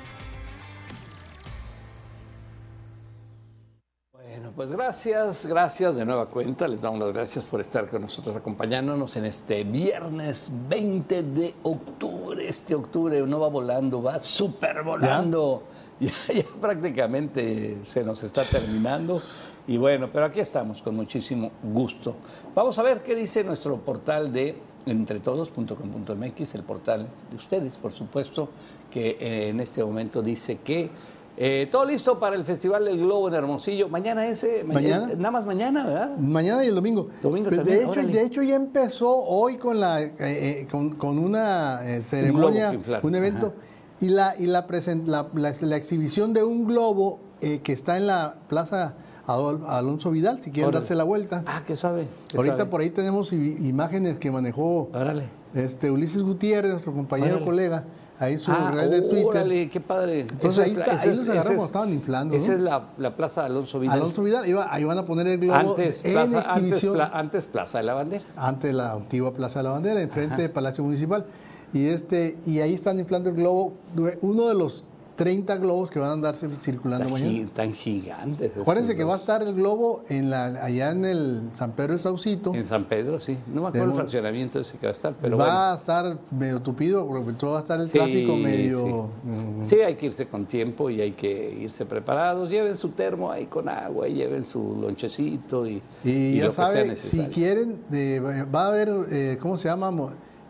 Bueno, 4.12 4.54
pues 4.56 4.72
gracias, 4.72 5.46
gracias 5.46 5.96
de 5.98 6.06
nueva 6.06 6.26
cuenta. 6.28 6.68
Les 6.68 6.82
damos 6.82 7.00
las 7.00 7.14
gracias 7.14 7.46
por 7.46 7.62
estar 7.62 7.88
con 7.90 8.02
nosotros 8.02 8.36
acompañándonos 8.36 9.16
en 9.18 9.26
este 9.26 9.64
viernes 9.64 10.52
20 10.68 11.24
de 11.24 11.54
octubre. 11.64 12.48
Este 12.48 12.74
octubre 12.74 13.22
no 13.22 13.40
va 13.40 13.50
volando, 13.50 14.02
va 14.02 14.20
súper 14.20 14.84
volando. 14.84 15.64
Ya, 16.02 16.12
ya 16.34 16.46
prácticamente 16.60 17.78
se 17.86 18.04
nos 18.04 18.24
está 18.24 18.44
terminando. 18.44 19.22
Y 19.68 19.78
bueno, 19.78 20.10
pero 20.12 20.26
aquí 20.26 20.40
estamos 20.40 20.82
con 20.82 20.96
muchísimo 20.96 21.52
gusto. 21.64 22.16
Vamos 22.56 22.78
a 22.80 22.84
ver 22.84 23.02
qué 23.04 23.16
dice 23.16 23.44
nuestro 23.44 23.78
portal 23.78 24.32
de 24.34 24.56
entretodos.com.mx, 24.86 26.56
el 26.56 26.64
portal 26.64 27.08
de 27.30 27.36
ustedes, 27.36 27.78
por 27.78 27.92
supuesto, 27.92 28.50
que 28.90 29.18
eh, 29.20 29.50
en 29.50 29.60
este 29.60 29.84
momento 29.84 30.22
dice 30.22 30.58
que 30.64 30.90
eh, 31.38 31.68
todo 31.72 31.86
listo 31.86 32.20
para 32.20 32.36
el 32.36 32.44
Festival 32.44 32.86
del 32.86 32.98
Globo 33.00 33.28
en 33.30 33.36
Hermosillo. 33.36 33.88
Mañana 33.88 34.28
ese, 34.28 34.64
¿Mañana? 34.66 35.08
nada 35.16 35.32
más 35.32 35.46
mañana, 35.46 35.86
¿verdad? 35.86 36.18
Mañana 36.18 36.64
y 36.64 36.68
el 36.68 36.76
domingo. 36.76 37.08
Domingo 37.22 37.50
de, 37.50 37.58
también, 37.58 37.78
de 37.78 37.84
hecho, 37.84 37.92
órale. 37.92 38.14
de 38.14 38.24
hecho, 38.24 38.44
ya 38.44 38.56
empezó 38.56 39.16
hoy 39.26 39.58
con, 39.58 39.80
la, 39.80 40.02
eh, 40.02 40.68
con, 40.70 40.96
con 40.96 41.18
una 41.18 41.80
ceremonia, 42.02 42.74
un 43.02 43.16
evento, 43.16 43.48
Ajá. 43.48 43.56
y, 44.02 44.10
la, 44.10 44.36
y 44.38 44.46
la, 44.48 44.68
presen- 44.68 45.06
la, 45.06 45.28
la- 45.34 45.54
la 45.62 45.76
exhibición 45.78 46.34
de 46.34 46.44
un 46.44 46.66
globo 46.66 47.20
eh, 47.40 47.60
que 47.64 47.72
está 47.74 47.96
en 47.98 48.08
la 48.08 48.36
Plaza 48.50 48.96
Adol- 49.28 49.64
Alonso 49.68 50.12
Vidal, 50.12 50.38
si 50.42 50.52
quieren 50.52 50.70
Órale. 50.70 50.80
darse 50.82 50.96
la 50.96 51.04
vuelta. 51.04 51.44
Ah, 51.46 51.62
qué 51.66 51.76
suave. 51.76 52.08
qué 52.28 52.38
Ahorita 52.38 52.56
suave. 52.56 52.72
por 52.72 52.82
ahí 52.82 52.90
tenemos 52.90 53.32
imágenes 53.34 54.18
que 54.18 54.32
manejó 54.32 54.90
Órale. 54.94 55.24
este 55.54 55.92
Ulises 55.92 56.24
Gutiérrez, 56.24 56.72
nuestro 56.72 56.94
compañero 56.94 57.36
Órale. 57.36 57.46
colega, 57.46 57.84
ahí 58.20 58.38
su 58.40 58.52
Ah, 58.52 58.72
red 58.74 58.90
de 58.90 59.02
Twitter. 59.02 59.26
órale, 59.28 59.70
qué 59.70 59.80
padre. 59.80 60.22
Entonces, 60.22 60.64
ahí 60.66 60.72
es 60.72 60.78
está- 60.78 60.94
esa 60.94 61.04
ahí 61.04 61.10
es- 61.12 61.18
los 61.20 61.28
agarramos 61.30 61.58
es- 61.62 61.64
estaban 61.64 61.94
inflando, 61.94 62.36
Esa 62.36 62.52
¿no? 62.52 62.58
es 62.58 62.64
la, 62.64 62.88
la 62.98 63.16
Plaza 63.16 63.46
Alonso 63.46 63.80
Vidal. 63.80 63.96
Alonso 64.00 64.24
Vidal, 64.24 64.48
iba- 64.50 64.74
ahí 64.74 64.84
van 64.84 64.98
a 64.98 65.06
poner 65.06 65.28
el 65.28 65.40
globo 65.40 65.54
antes, 65.56 66.04
en 66.06 66.14
plaza, 66.14 66.42
antes, 66.54 66.86
pla- 66.86 67.12
antes 67.14 67.46
Plaza 67.46 67.78
de 67.78 67.84
la 67.84 67.94
Bandera. 67.94 68.24
ante 68.36 68.74
la 68.74 68.94
antigua 68.94 69.34
Plaza 69.34 69.60
de 69.60 69.64
la 69.64 69.70
Bandera, 69.72 70.02
enfrente 70.02 70.42
del 70.42 70.52
Palacio 70.52 70.84
Municipal. 70.84 71.26
Y 71.74 71.86
este 71.88 72.38
y 72.46 72.60
ahí 72.60 72.74
están 72.74 73.00
inflando 73.00 73.30
el 73.30 73.36
globo, 73.36 73.74
uno 74.22 74.48
de 74.50 74.56
los 74.56 74.84
30 75.24 75.56
globos 75.58 75.92
que 75.92 76.00
van 76.00 76.10
a 76.10 76.14
andarse 76.14 76.50
circulando 76.62 77.06
Tan, 77.06 77.14
mañana. 77.14 77.32
gi- 77.32 77.46
tan 77.54 77.74
gigantes. 77.74 78.58
Acuérdense 78.58 78.96
que 78.96 79.04
va 79.04 79.14
a 79.14 79.18
estar 79.18 79.44
el 79.44 79.54
globo 79.54 80.04
en 80.10 80.30
la, 80.32 80.46
allá 80.64 80.90
en 80.92 81.06
el 81.06 81.42
San 81.54 81.74
Pedro 81.74 81.94
de 81.94 82.00
Saucito. 82.00 82.56
En 82.56 82.66
San 82.66 82.86
Pedro, 82.86 83.20
sí. 83.20 83.38
No 83.54 83.62
me 83.62 83.68
acuerdo 83.68 83.92
el 83.92 83.94
fraccionamiento 83.98 84.60
ese 84.60 84.78
que 84.80 84.88
va 84.88 84.90
a 84.90 84.94
estar, 84.94 85.14
pero 85.22 85.38
va 85.38 85.46
bueno. 85.46 85.60
a 85.60 85.76
estar 85.76 86.18
medio 86.32 86.60
tupido, 86.62 87.08
porque 87.08 87.34
todo 87.34 87.52
va 87.52 87.58
a 87.60 87.62
estar 87.62 87.80
el 87.80 87.88
Sí, 87.88 87.98
tráfico 88.00 88.36
medio. 88.36 88.80
sí. 88.80 89.30
mm, 89.30 89.66
Sí, 89.66 89.76
hay 89.82 89.96
que 89.96 90.08
irse 90.08 90.28
con 90.28 90.46
tiempo 90.48 90.90
y 90.90 91.02
hay 91.02 91.12
que 91.12 91.54
irse 91.62 91.86
preparados. 91.86 92.50
Lleven 92.50 92.76
su 92.78 92.90
termo 92.90 93.30
ahí 93.32 93.46
con 93.46 93.70
agua 93.70 94.08
y 94.08 94.16
lleven 94.16 94.46
su 94.48 94.78
lonchecito 94.82 95.68
y, 95.68 95.82
Y, 96.04 96.10
y 96.10 96.38
ya 96.38 96.46
lo 96.46 96.50
que 96.50 96.56
sea 96.56 96.68
sabe, 96.68 96.96
si 96.96 97.26
quieren, 97.28 97.78
eh, 97.92 98.20
va 98.54 98.64
a 98.64 98.68
haber, 98.70 98.90
eh, 99.12 99.38
¿cómo 99.40 99.58
se 99.58 99.68
llama? 99.68 99.92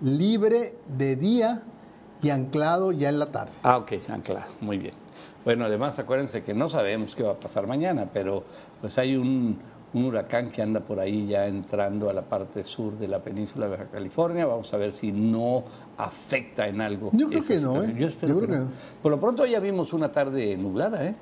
Libre 0.01 0.75
de 0.97 1.15
día 1.15 1.61
y 2.21 2.29
anclado 2.29 2.91
ya 2.91 3.09
en 3.09 3.19
la 3.19 3.27
tarde. 3.27 3.51
Ah, 3.63 3.77
ok, 3.77 3.93
anclado. 4.09 4.45
Muy 4.61 4.77
bien. 4.77 4.93
Bueno, 5.43 5.65
además 5.65 5.97
acuérdense 5.97 6.43
que 6.43 6.53
no 6.53 6.69
sabemos 6.69 7.15
qué 7.15 7.23
va 7.23 7.31
a 7.31 7.39
pasar 7.39 7.65
mañana, 7.65 8.07
pero 8.13 8.43
pues 8.79 8.97
hay 8.99 9.15
un, 9.15 9.57
un 9.93 10.05
huracán 10.05 10.51
que 10.51 10.61
anda 10.61 10.81
por 10.81 10.99
ahí 10.99 11.25
ya 11.25 11.47
entrando 11.47 12.09
a 12.09 12.13
la 12.13 12.21
parte 12.21 12.63
sur 12.63 12.97
de 12.99 13.07
la 13.07 13.19
península 13.19 13.65
de 13.65 13.71
Baja 13.71 13.85
California. 13.91 14.45
Vamos 14.45 14.71
a 14.73 14.77
ver 14.77 14.91
si 14.93 15.11
no 15.11 15.63
afecta 15.97 16.67
en 16.67 16.79
algo. 16.81 17.09
Yo 17.13 17.27
creo 17.27 17.41
que 17.43 17.59
no. 17.59 17.83
¿eh? 17.83 17.95
Yo 17.97 18.07
espero 18.07 18.35
Yo 18.35 18.39
que 18.41 18.45
creo 18.47 18.59
no. 18.59 18.65
que 18.65 18.69
no. 18.71 18.77
Por 19.01 19.11
lo 19.11 19.19
pronto 19.19 19.45
ya 19.47 19.59
vimos 19.59 19.93
una 19.93 20.11
tarde 20.11 20.55
nublada, 20.57 21.05
¿eh? 21.05 21.15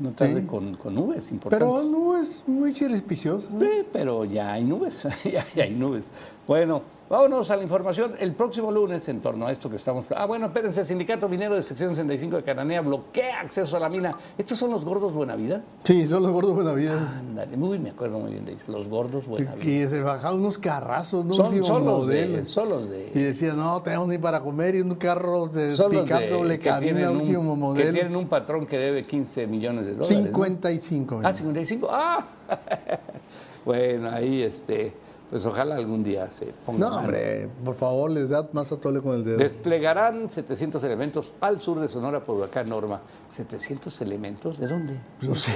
Una 0.00 0.10
tarde 0.12 0.40
Sí. 0.40 0.46
con, 0.46 0.76
con 0.76 0.94
nubes 0.94 1.30
importantes. 1.32 1.68
Pero 1.68 1.90
no 1.90 2.16
es 2.16 2.42
muy 2.46 2.72
chirispicioso. 2.74 3.48
¿no? 3.52 3.60
Sí, 3.60 3.84
pero 3.92 4.24
ya 4.24 4.52
hay 4.52 4.64
nubes, 4.64 5.04
ya, 5.24 5.44
ya 5.54 5.64
hay 5.64 5.74
nubes. 5.74 6.10
Bueno, 6.48 6.82
vámonos 7.08 7.50
a 7.50 7.56
la 7.56 7.62
información. 7.62 8.12
El 8.18 8.32
próximo 8.32 8.70
lunes, 8.72 9.08
en 9.08 9.20
torno 9.20 9.46
a 9.46 9.52
esto 9.52 9.68
que 9.70 9.76
estamos... 9.76 10.06
Ah, 10.16 10.26
bueno, 10.26 10.46
espérense, 10.46 10.80
el 10.80 10.86
Sindicato 10.86 11.28
Minero 11.28 11.54
de 11.54 11.62
Sección 11.62 11.90
65 11.90 12.36
de 12.36 12.42
Cananea 12.42 12.80
bloquea 12.80 13.40
acceso 13.40 13.76
a 13.76 13.80
la 13.80 13.88
mina. 13.88 14.16
¿Estos 14.38 14.58
son 14.58 14.70
los 14.70 14.84
gordos 14.84 15.12
Buenavida? 15.12 15.62
Sí, 15.84 16.06
son 16.08 16.22
los 16.22 16.32
gordos 16.32 16.54
Buenavidas. 16.54 17.00
Ándale, 17.18 17.56
muy 17.56 17.78
me 17.78 17.90
acuerdo 17.90 18.18
muy 18.18 18.32
bien 18.32 18.44
de 18.44 18.52
ellos. 18.52 18.68
Los 18.68 18.88
gordos 18.88 19.26
Buenavida. 19.26 19.62
Que 19.62 19.88
se 19.88 20.00
bajaban 20.02 20.40
unos 20.40 20.58
carrazos, 20.58 21.24
¿no? 21.24 21.32
Son, 21.34 21.46
Último 21.46 21.64
son 21.66 21.84
los 21.84 22.06
de... 22.06 22.44
Son 22.44 22.68
los 22.68 22.84
Y 22.86 22.88
de... 22.88 23.24
decían, 23.26 23.56
no, 23.56 23.82
tenemos 23.82 24.08
ni 24.08 24.18
para 24.18 24.40
comer 24.40 24.74
y 24.76 24.80
un 24.80 24.94
carro 24.96 25.46
de 25.48 25.68
de- 25.68 25.76
doble 25.76 26.58
que 26.58 26.68
cabina, 26.68 27.10
un- 27.10 27.18
último 27.18 27.54
Que 27.54 27.58
modelo. 27.60 27.92
tienen 27.92 28.16
un 28.16 28.28
patrón 28.28 28.66
que 28.66 28.78
debe 28.78 29.04
15 29.06 29.46
millones 29.46 29.84
de 29.86 29.92
dólares. 29.92 30.10
¿no? 30.18 30.24
55. 30.24 31.14
Ah, 31.14 31.18
mira. 31.18 31.32
55. 31.32 31.88
Ah, 31.90 32.24
bueno, 33.64 34.10
ahí 34.10 34.42
este, 34.42 34.92
pues 35.34 35.46
ojalá 35.46 35.74
algún 35.74 36.04
día 36.04 36.30
se 36.30 36.54
ponga. 36.64 36.78
No, 36.78 36.96
hombre, 36.96 37.48
por 37.64 37.74
favor, 37.74 38.08
les 38.08 38.28
da 38.28 38.48
más 38.52 38.70
a 38.70 38.76
tole 38.76 39.02
con 39.02 39.16
el 39.16 39.24
dedo. 39.24 39.38
Desplegarán 39.38 40.30
700 40.30 40.84
elementos 40.84 41.34
al 41.40 41.58
sur 41.58 41.80
de 41.80 41.88
Sonora 41.88 42.24
por 42.24 42.36
huracán 42.36 42.68
Norma. 42.68 43.00
¿700 43.36 44.00
elementos? 44.02 44.60
¿De 44.60 44.68
dónde? 44.68 44.96
No 45.22 45.34
sé. 45.34 45.50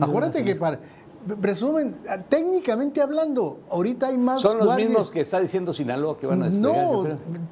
Acuérdate 0.00 0.42
que 0.42 0.56
para. 0.56 0.80
Presumen, 1.38 1.96
técnicamente 2.30 3.02
hablando, 3.02 3.60
ahorita 3.68 4.06
hay 4.06 4.16
más 4.16 4.40
Son 4.40 4.56
los 4.56 4.68
guardias. 4.68 4.88
mismos 4.88 5.10
que 5.10 5.20
está 5.20 5.38
diciendo 5.38 5.74
Sinaloa 5.74 6.16
que 6.18 6.26
van 6.26 6.42
a 6.44 6.48
No, 6.48 7.04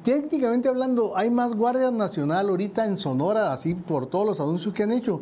técnicamente 0.03 0.69
hablando, 0.69 1.15
hay 1.15 1.29
más 1.29 1.53
Guardia 1.53 1.91
Nacional 1.91 2.49
ahorita 2.49 2.83
en 2.83 2.97
Sonora, 2.97 3.53
así 3.53 3.75
por 3.75 4.07
todos 4.07 4.25
los 4.25 4.39
anuncios 4.39 4.73
que 4.73 4.81
han 4.81 4.91
hecho, 4.91 5.21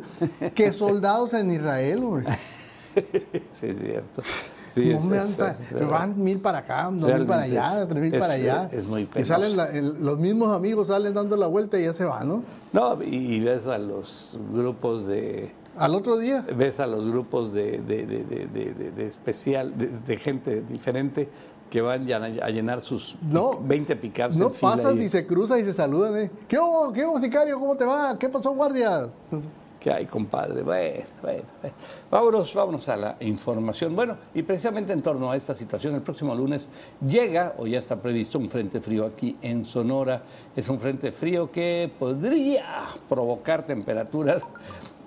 que 0.54 0.72
soldados 0.72 1.34
en 1.34 1.50
Israel, 1.50 2.04
hombre. 2.04 2.24
Sí, 3.52 3.66
es 3.66 3.78
cierto. 3.82 4.22
Sí, 4.82 4.90
no 4.90 4.96
es- 4.96 5.04
me 5.04 5.18
van- 5.18 5.50
es- 5.50 5.88
van 5.88 6.22
mil 6.24 6.40
para 6.40 6.58
acá, 6.58 6.84
dos 6.92 7.12
mil 7.12 7.26
para 7.26 7.42
allá, 7.42 7.82
es- 7.82 7.88
tres 7.88 8.02
mil 8.02 8.18
para 8.18 8.32
allá. 8.34 8.68
es 8.72 8.84
muy 8.86 9.02
y 9.02 9.06
penoso. 9.06 9.32
salen 9.34 9.56
la- 9.56 9.70
el- 9.70 10.04
los 10.04 10.18
mismos 10.18 10.54
amigos 10.54 10.88
salen 10.88 11.14
dando 11.14 11.36
la 11.36 11.46
vuelta 11.46 11.78
y 11.78 11.84
ya 11.84 11.94
se 11.94 12.04
van, 12.04 12.28
¿no? 12.28 12.42
No, 12.72 13.02
y, 13.02 13.34
y 13.34 13.40
ves 13.40 13.66
a 13.66 13.78
los 13.78 14.38
grupos 14.52 15.06
de... 15.06 15.50
Al 15.76 15.94
otro 15.94 16.18
día. 16.18 16.44
Ves 16.56 16.80
a 16.80 16.86
los 16.86 17.06
grupos 17.06 17.52
de, 17.52 17.78
de, 17.80 18.04
de- 18.06 18.24
de- 18.24 19.06
especial, 19.06 19.72
de, 19.78 20.16
gente 20.16 20.62
diferente 20.68 21.28
que 21.70 21.80
van 21.82 22.06
ya 22.06 22.16
a 22.16 22.48
llenar 22.50 22.80
sus 22.80 23.14
No, 23.20 23.60
20 23.62 23.94
pickups 23.94 24.36
No 24.38 24.46
en 24.46 24.52
pasas 24.54 24.96
y- 24.96 25.04
y 25.04 25.08
se 25.10 25.26
cruzan 25.26 25.60
y 25.60 25.64
se 25.64 25.72
saludan, 25.74 26.16
¿eh? 26.16 26.30
¿Qué 26.48 26.58
hubo, 26.58 26.92
qué 26.92 27.04
hubo, 27.06 27.20
sicario? 27.20 27.58
¿Cómo 27.60 27.76
te 27.76 27.84
va? 27.84 28.18
¿Qué 28.18 28.28
pasó, 28.28 28.52
guardia? 28.52 29.08
¿Qué 29.80 29.92
hay, 29.92 30.06
compadre? 30.06 30.62
Bueno, 30.62 31.04
bueno, 31.22 31.42
bueno. 31.62 31.74
Vámonos, 32.10 32.52
vámonos 32.52 32.88
a 32.88 32.96
la 32.96 33.16
información. 33.20 33.94
Bueno, 33.94 34.16
y 34.34 34.42
precisamente 34.42 34.92
en 34.92 35.02
torno 35.02 35.30
a 35.30 35.36
esta 35.36 35.54
situación, 35.54 35.94
el 35.94 36.02
próximo 36.02 36.34
lunes 36.34 36.68
llega, 37.06 37.54
o 37.58 37.66
ya 37.66 37.78
está 37.78 37.96
previsto, 37.96 38.38
un 38.40 38.50
frente 38.50 38.80
frío 38.80 39.06
aquí 39.06 39.36
en 39.40 39.64
Sonora. 39.64 40.22
Es 40.56 40.68
un 40.68 40.80
frente 40.80 41.12
frío 41.12 41.52
que 41.52 41.90
podría 41.96 42.88
provocar 43.08 43.64
temperaturas 43.66 44.48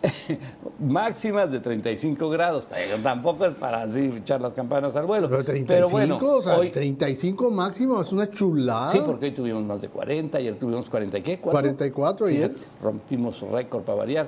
máximas 0.80 1.52
de 1.52 1.60
35 1.60 2.30
grados. 2.30 2.68
Tampoco 3.04 3.46
es 3.46 3.54
para 3.54 3.84
así 3.84 4.12
echar 4.18 4.42
las 4.42 4.54
campanas 4.54 4.96
al 4.96 5.06
vuelo. 5.06 5.30
Pero 5.30 5.44
35, 5.44 5.90
bueno, 5.92 6.18
o 6.18 6.42
sea, 6.42 6.58
hoy- 6.58 6.70
35 6.70 7.52
máximo, 7.52 8.02
es 8.02 8.12
una 8.12 8.30
chulada. 8.30 8.90
Sí, 8.90 9.02
porque 9.06 9.26
hoy 9.26 9.32
tuvimos 9.32 9.64
más 9.64 9.82
de 9.82 9.90
40, 9.90 10.38
ayer 10.38 10.56
tuvimos 10.56 10.90
40 10.90 11.18
y 11.18 11.22
qué, 11.22 11.40
¿Cuatro? 11.40 11.60
44 11.60 12.26
ayer. 12.28 12.52
Fíjate, 12.52 12.64
rompimos 12.82 13.42
récord 13.42 13.84
para 13.84 13.98
variar. 14.00 14.28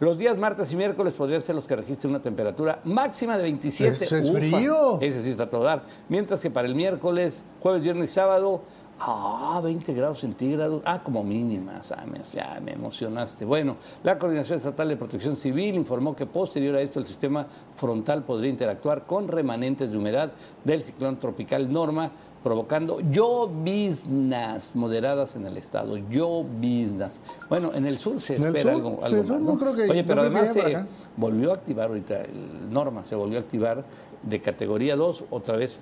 Los 0.00 0.18
días 0.18 0.36
martes 0.36 0.72
y 0.72 0.76
miércoles 0.76 1.14
podrían 1.14 1.40
ser 1.40 1.54
los 1.54 1.68
que 1.68 1.76
registren 1.76 2.10
una 2.10 2.20
temperatura 2.20 2.80
máxima 2.84 3.36
de 3.36 3.44
27. 3.44 4.04
Ese 4.04 4.18
es 4.18 4.28
Ufa, 4.28 4.38
frío. 4.38 4.98
Ese 5.00 5.22
sí 5.22 5.30
está 5.30 5.48
todo 5.48 5.62
dar. 5.62 5.84
Mientras 6.08 6.42
que 6.42 6.50
para 6.50 6.66
el 6.66 6.74
miércoles, 6.74 7.44
jueves, 7.60 7.80
viernes 7.80 8.10
y 8.10 8.14
sábado, 8.14 8.62
ah, 8.98 9.60
20 9.62 9.94
grados 9.94 10.18
centígrados. 10.18 10.82
Ah, 10.84 11.00
como 11.04 11.22
mínimas. 11.22 11.92
Ah, 11.92 12.04
me, 12.10 12.20
ya 12.32 12.60
me 12.60 12.72
emocionaste. 12.72 13.44
Bueno, 13.44 13.76
la 14.02 14.18
Coordinación 14.18 14.58
Estatal 14.58 14.88
de 14.88 14.96
Protección 14.96 15.36
Civil 15.36 15.76
informó 15.76 16.16
que 16.16 16.26
posterior 16.26 16.74
a 16.74 16.80
esto 16.80 16.98
el 16.98 17.06
sistema 17.06 17.46
frontal 17.76 18.24
podría 18.24 18.50
interactuar 18.50 19.06
con 19.06 19.28
remanentes 19.28 19.92
de 19.92 19.96
humedad 19.96 20.32
del 20.64 20.82
ciclón 20.82 21.20
tropical 21.20 21.72
Norma 21.72 22.10
provocando 22.44 23.00
lloviznas 23.00 24.70
moderadas 24.74 25.34
en 25.34 25.46
el 25.46 25.56
estado, 25.56 25.96
lloviznas. 25.96 27.20
Bueno, 27.48 27.72
en 27.74 27.86
el 27.86 27.98
sur 27.98 28.20
se 28.20 28.34
espera 28.36 28.60
sur, 28.62 28.70
algo, 28.70 29.00
algo 29.02 29.16
el 29.20 29.26
sur 29.26 29.36
más, 29.36 29.42
no 29.46 29.52
¿no? 29.54 29.58
creo 29.58 29.74
que- 29.74 29.90
Oye, 29.90 30.04
pero 30.04 30.20
además 30.20 30.52
se 30.52 30.60
acá. 30.60 30.86
volvió 31.16 31.50
a 31.50 31.54
activar 31.54 31.88
ahorita, 31.88 32.20
el 32.20 32.70
Norma 32.72 33.04
se 33.04 33.14
volvió 33.16 33.38
a 33.38 33.40
activar 33.40 33.84
de 34.22 34.40
categoría 34.40 34.94
2, 34.94 35.24
otra 35.30 35.56
vez 35.56 35.76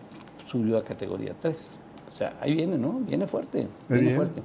subió 0.47 0.79
a 0.79 0.85
categoría 0.85 1.35
3. 1.39 1.77
O 2.09 2.13
sea, 2.13 2.37
ahí 2.41 2.55
viene, 2.55 2.79
¿no? 2.79 2.93
Viene 3.01 3.27
fuerte, 3.27 3.69
viene 3.89 4.05
bien. 4.07 4.17
fuerte. 4.17 4.43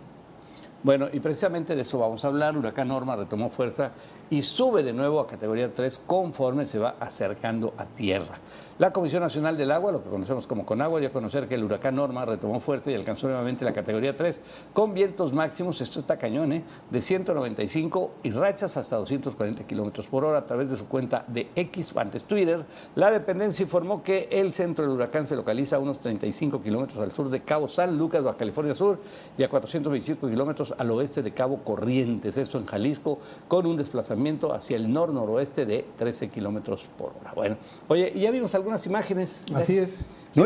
Bueno, 0.84 1.08
y 1.12 1.20
precisamente 1.20 1.76
de 1.76 1.82
eso 1.82 1.98
vamos 2.00 2.24
a 2.24 2.28
hablar. 2.28 2.56
Huracán 2.58 2.88
Norma 2.88 3.16
retomó 3.16 3.50
fuerza 3.50 3.92
y 4.30 4.42
sube 4.42 4.84
de 4.84 4.94
nuevo 4.94 5.20
a 5.20 5.28
categoría 5.28 5.72
3 5.74 6.02
conforme 6.06 6.66
se 6.66 6.80
va 6.80 6.96
acercando 7.00 7.74
a 7.78 7.86
tierra. 7.86 8.38
La 8.80 8.94
Comisión 8.94 9.24
Nacional 9.24 9.58
del 9.58 9.72
Agua, 9.72 9.92
lo 9.92 10.04
que 10.04 10.10
conocemos 10.10 10.46
como 10.46 10.64
Conagua, 10.64 11.00
dio 11.00 11.10
a 11.10 11.12
conocer 11.12 11.48
que 11.48 11.56
el 11.56 11.64
huracán 11.64 11.96
Norma 11.96 12.26
retomó 12.26 12.60
fuerza 12.60 12.92
y 12.92 12.94
alcanzó 12.94 13.26
nuevamente 13.26 13.66
la 13.66 13.74
categoría 13.74 14.16
3 14.16 14.40
con 14.72 14.94
vientos 14.94 15.34
máximos, 15.34 15.82
esto 15.82 16.00
está 16.00 16.18
cañón, 16.18 16.54
¿eh? 16.54 16.64
de 16.92 17.02
195 17.02 18.12
y 18.22 18.30
rachas 18.30 18.78
hasta 18.78 18.98
240 18.98 19.64
kilómetros 19.66 20.06
por 20.06 20.26
hora 20.26 20.38
a 20.38 20.46
través 20.46 20.70
de 20.70 20.78
su 20.78 20.86
cuenta 20.88 21.26
de 21.28 21.50
X, 21.56 21.98
antes 21.98 22.26
Twitter. 22.26 22.64
La 22.94 23.10
dependencia 23.10 23.64
informó 23.64 24.04
que 24.04 24.30
el 24.32 24.54
centro 24.54 24.86
del 24.86 24.94
huracán 24.94 25.26
se 25.26 25.36
localiza 25.36 25.78
a 25.78 25.80
unos 25.80 25.98
35 25.98 26.62
kilómetros 26.62 27.00
al 27.00 27.12
sur 27.12 27.32
de 27.32 27.42
Cabo 27.42 27.68
San 27.68 27.98
Lucas, 27.98 28.24
Baja 28.24 28.38
California 28.38 28.76
Sur, 28.76 29.00
y 29.40 29.42
a 29.42 29.50
425 29.50 30.30
kilómetros 30.30 30.76
al 30.78 30.92
oeste 30.92 31.24
de 31.24 31.34
Cabo 31.34 31.64
Corrientes, 31.64 32.38
esto 32.38 32.60
en 32.60 32.68
Jalisco, 32.68 33.18
con 33.48 33.66
un 33.66 33.76
desplazamiento 33.76 34.54
hacia 34.54 34.78
el 34.78 34.94
nor-noroeste 34.94 35.66
de 35.66 35.84
13 35.98 36.30
kilómetros 36.30 36.88
por 36.96 37.14
hora. 37.20 37.34
Bueno, 37.34 37.58
oye, 37.88 38.14
ya 38.16 38.30
vimos 38.30 38.54
algunas 38.68 38.86
imágenes. 38.86 39.46
Así 39.54 39.78
es. 39.78 40.06
Lo- 40.36 40.46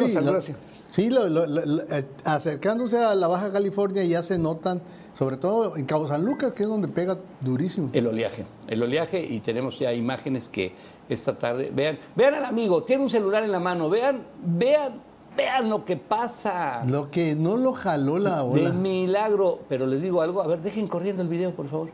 sí, 0.92 1.10
lo- 1.10 1.28
lo- 1.28 1.48
lo- 1.48 1.66
lo- 1.66 1.84
eh, 1.90 2.06
acercándose 2.24 2.98
a 3.04 3.16
la 3.16 3.28
Baja 3.28 3.52
California 3.52 4.04
ya 4.04 4.22
se 4.22 4.38
notan, 4.38 4.80
sobre 5.14 5.38
todo 5.38 5.76
en 5.76 5.86
Cabo 5.86 6.08
San 6.08 6.24
Lucas, 6.24 6.54
que 6.54 6.64
es 6.64 6.70
donde 6.70 6.88
pega 6.88 7.18
durísimo. 7.42 7.90
El 7.94 8.08
oleaje, 8.08 8.46
el 8.68 8.84
oleaje 8.84 9.26
y 9.26 9.40
tenemos 9.40 9.80
ya 9.80 9.92
imágenes 9.94 10.50
que 10.50 10.74
esta 11.10 11.38
tarde, 11.38 11.72
vean, 11.74 11.98
vean 12.16 12.36
al 12.36 12.46
amigo, 12.46 12.84
tiene 12.84 13.04
un 13.04 13.10
celular 13.10 13.44
en 13.44 13.52
la 13.52 13.60
mano, 13.60 13.90
vean, 13.90 14.22
vean, 14.46 15.02
vean 15.36 15.68
lo 15.70 15.84
que 15.84 15.98
pasa. 15.98 16.84
Lo 16.86 17.10
que 17.10 17.36
no 17.36 17.58
lo 17.58 17.74
jaló 17.74 18.20
la 18.20 18.38
De 18.38 18.42
ola. 18.44 18.70
milagro, 18.72 19.60
pero 19.68 19.88
les 19.88 20.02
digo 20.02 20.22
algo, 20.22 20.42
a 20.42 20.48
ver, 20.48 20.62
dejen 20.62 20.88
corriendo 20.88 21.22
el 21.24 21.28
video, 21.28 21.54
por 21.56 21.68
favor. 21.68 21.90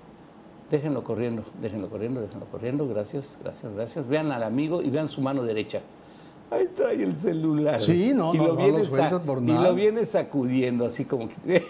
Déjenlo 0.70 1.04
corriendo, 1.04 1.44
déjenlo 1.62 1.90
corriendo, 1.90 2.20
déjenlo 2.22 2.46
corriendo, 2.48 2.88
gracias, 2.88 3.38
gracias, 3.42 3.74
gracias. 3.74 4.08
Vean 4.08 4.32
al 4.34 4.44
amigo 4.44 4.82
y 4.82 4.90
vean 4.90 5.08
su 5.08 5.22
mano 5.22 5.44
derecha. 5.44 5.82
Ahí 6.50 6.68
trae 6.76 7.04
el 7.04 7.16
celular. 7.16 7.82
Sí, 7.82 8.14
no, 8.16 8.34
y 8.34 8.38
no, 8.38 8.48
lo 8.48 8.54
no 8.56 8.68
lo 9.10 9.22
por 9.24 9.40
y 9.40 9.42
nada. 9.42 9.70
lo 9.70 9.76
viene 9.76 10.06
sacudiendo 10.06 10.86
así 10.86 11.04
como 11.06 11.28
que... 11.30 11.64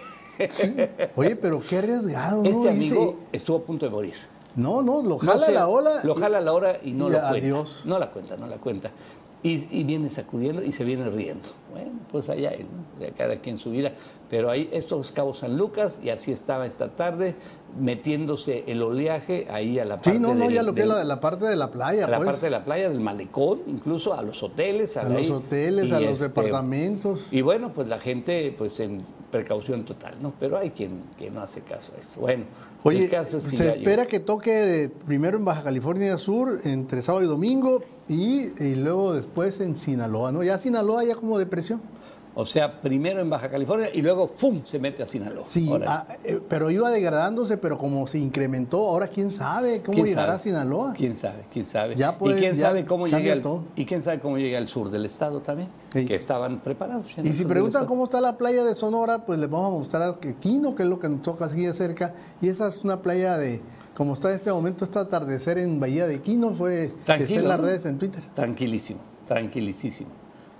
Oye, 1.15 1.35
pero 1.35 1.61
qué 1.67 1.77
arriesgado, 1.79 2.43
¿no? 2.43 2.49
Este 2.49 2.57
Dice- 2.59 2.69
amigo 2.69 3.15
estuvo 3.31 3.57
a 3.57 3.61
punto 3.61 3.85
de 3.87 3.91
morir. 3.91 4.13
No, 4.55 4.81
no, 4.81 5.01
lo 5.01 5.09
No 5.09 5.17
jala 5.17 5.45
sé, 5.47 5.51
la 5.51 5.67
ola. 5.67 6.03
Lo 6.03 6.15
y- 6.15 6.19
jala 6.21 6.41
la 6.41 6.53
hora 6.53 6.77
y 6.83 6.91
no 6.91 7.07
y 7.09 7.11
lo 7.13 7.19
cuenta. 7.19 7.29
adiós. 7.29 7.81
No 7.85 7.97
la 7.99 8.11
cuenta, 8.11 8.37
no 8.37 8.47
la 8.47 8.57
cuenta. 8.57 8.91
Y, 9.43 9.67
y 9.79 9.83
viene 9.83 10.09
sacudiendo 10.09 10.63
y 10.63 10.71
se 10.71 10.83
viene 10.83 11.09
riendo. 11.09 11.49
Bueno, 11.71 11.91
pues 12.11 12.27
allá 12.29 12.49
él, 12.49 12.65
¿no? 12.99 13.05
Cada 13.17 13.35
quien 13.37 13.57
su 13.57 13.69
vida. 13.71 13.93
Pero 14.29 14.49
ahí, 14.49 14.67
esto 14.73 14.99
es 14.99 15.11
Cabo 15.11 15.33
San 15.33 15.57
Lucas 15.57 16.01
y 16.03 16.09
así 16.09 16.31
estaba 16.31 16.65
esta 16.65 16.89
tarde, 16.89 17.35
metiéndose 17.79 18.63
el 18.67 18.81
oleaje 18.83 19.47
ahí 19.49 19.79
a 19.79 19.85
la 19.85 19.95
parte 19.97 20.11
Sí, 20.13 20.19
no, 20.19 20.33
no, 20.33 20.45
del- 20.45 20.53
ya 20.53 20.63
lo 20.63 20.73
que 20.73 20.81
es 20.81 20.87
la, 20.87 21.03
la 21.03 21.19
parte 21.19 21.45
de 21.45 21.55
la 21.55 21.71
playa, 21.71 22.05
a 22.05 22.09
la 22.09 22.17
pues. 22.17 22.29
parte 22.29 22.45
de 22.47 22.49
la 22.51 22.63
playa, 22.65 22.89
del 22.89 22.99
malecón, 23.01 23.61
incluso 23.67 24.13
a 24.13 24.21
los 24.21 24.41
hoteles. 24.43 24.97
a 24.97 25.03
los 25.07 25.29
hoteles, 25.29 25.91
a 25.91 25.99
los 25.99 26.13
este, 26.13 26.27
departamentos. 26.29 27.27
Y 27.31 27.41
bueno, 27.41 27.71
pues 27.73 27.87
la 27.87 27.99
gente, 27.99 28.53
pues 28.57 28.79
en 28.79 29.03
precaución 29.31 29.83
total, 29.85 30.15
¿no? 30.21 30.33
Pero 30.39 30.57
hay 30.57 30.71
quien, 30.71 31.01
quien 31.17 31.33
no 31.33 31.41
hace 31.41 31.61
caso 31.61 31.91
a 31.95 31.99
esto. 31.99 32.19
Bueno, 32.21 32.45
Oye, 32.83 33.05
el 33.05 33.09
caso 33.09 33.39
es 33.39 33.47
que 33.47 33.57
se 33.57 33.69
espera 33.77 34.05
que 34.05 34.19
toque 34.21 34.89
primero 35.05 35.37
en 35.37 35.43
Baja 35.43 35.63
California 35.63 36.17
Sur, 36.17 36.61
entre 36.63 37.01
sábado 37.01 37.25
y 37.25 37.27
domingo, 37.27 37.83
y, 38.07 38.51
y 38.63 38.75
luego 38.75 39.13
después 39.13 39.59
en 39.59 39.75
Sinaloa, 39.75 40.31
¿no? 40.31 40.43
Ya 40.43 40.57
Sinaloa 40.57 41.03
ya 41.03 41.15
como 41.15 41.37
depresión. 41.37 41.81
O 42.39 42.45
sea, 42.45 42.79
primero 42.81 43.19
en 43.19 43.31
Baja 43.31 43.49
California 43.49 43.89
y 43.91 44.03
luego 44.03 44.27
¡fum! 44.27 44.61
se 44.63 44.77
mete 44.77 45.01
a 45.01 45.07
Sinaloa. 45.07 45.45
Sí, 45.47 45.71
ah, 45.87 46.05
eh, 46.23 46.39
pero 46.47 46.69
iba 46.69 46.91
degradándose, 46.91 47.57
pero 47.57 47.79
como 47.79 48.05
se 48.05 48.19
incrementó, 48.19 48.77
ahora 48.87 49.07
quién 49.07 49.33
sabe 49.33 49.81
cómo 49.81 49.95
¿Quién 49.95 50.05
llegará 50.05 50.33
sabe? 50.33 50.37
a 50.37 50.43
Sinaloa. 50.43 50.93
¿Quién 50.95 51.15
sabe? 51.15 51.45
¿Quién 51.51 51.65
sabe? 51.65 51.95
Ya 51.95 52.15
puede- 52.15 52.37
y 52.37 52.39
quién 52.39 52.53
ya 52.53 52.67
sabe 52.67 52.85
cómo 52.85 53.07
llega 53.07 53.33
al, 53.33 53.43
y 53.75 53.85
quién 53.85 54.03
sabe 54.03 54.19
cómo 54.19 54.37
llega 54.37 54.59
al 54.59 54.67
sur 54.67 54.91
del 54.91 55.07
estado 55.07 55.41
también, 55.41 55.69
Sí. 55.91 56.05
que 56.05 56.13
estaban 56.13 56.59
preparados. 56.59 57.07
Y 57.23 57.33
si 57.33 57.43
preguntan 57.43 57.87
cómo 57.87 58.03
está 58.03 58.21
la 58.21 58.37
playa 58.37 58.63
de 58.63 58.75
Sonora, 58.75 59.25
pues 59.25 59.39
les 59.39 59.49
vamos 59.49 59.73
a 59.73 59.77
mostrar 59.79 60.19
que 60.19 60.35
Quino, 60.35 60.75
que 60.75 60.83
es 60.83 60.89
lo 60.89 60.99
que 60.99 61.09
nos 61.09 61.23
toca 61.23 61.45
aquí 61.45 61.65
de 61.65 61.73
cerca, 61.73 62.13
y 62.39 62.49
esa 62.49 62.67
es 62.67 62.83
una 62.83 63.01
playa 63.01 63.39
de, 63.39 63.61
como 63.95 64.13
está 64.13 64.29
en 64.29 64.35
este 64.35 64.51
momento, 64.51 64.85
este 64.85 64.99
atardecer 64.99 65.57
en 65.57 65.79
Bahía 65.79 66.05
de 66.05 66.21
Quino, 66.21 66.53
fue 66.53 66.69
que 66.69 66.83
está 66.99 67.03
Tranquilo, 67.15 67.41
en 67.41 67.47
las 67.47 67.59
redes 67.59 67.85
en 67.85 67.97
Twitter. 67.97 68.23
Tranquilísimo, 68.35 68.99
tranquilicísimo. 69.27 70.11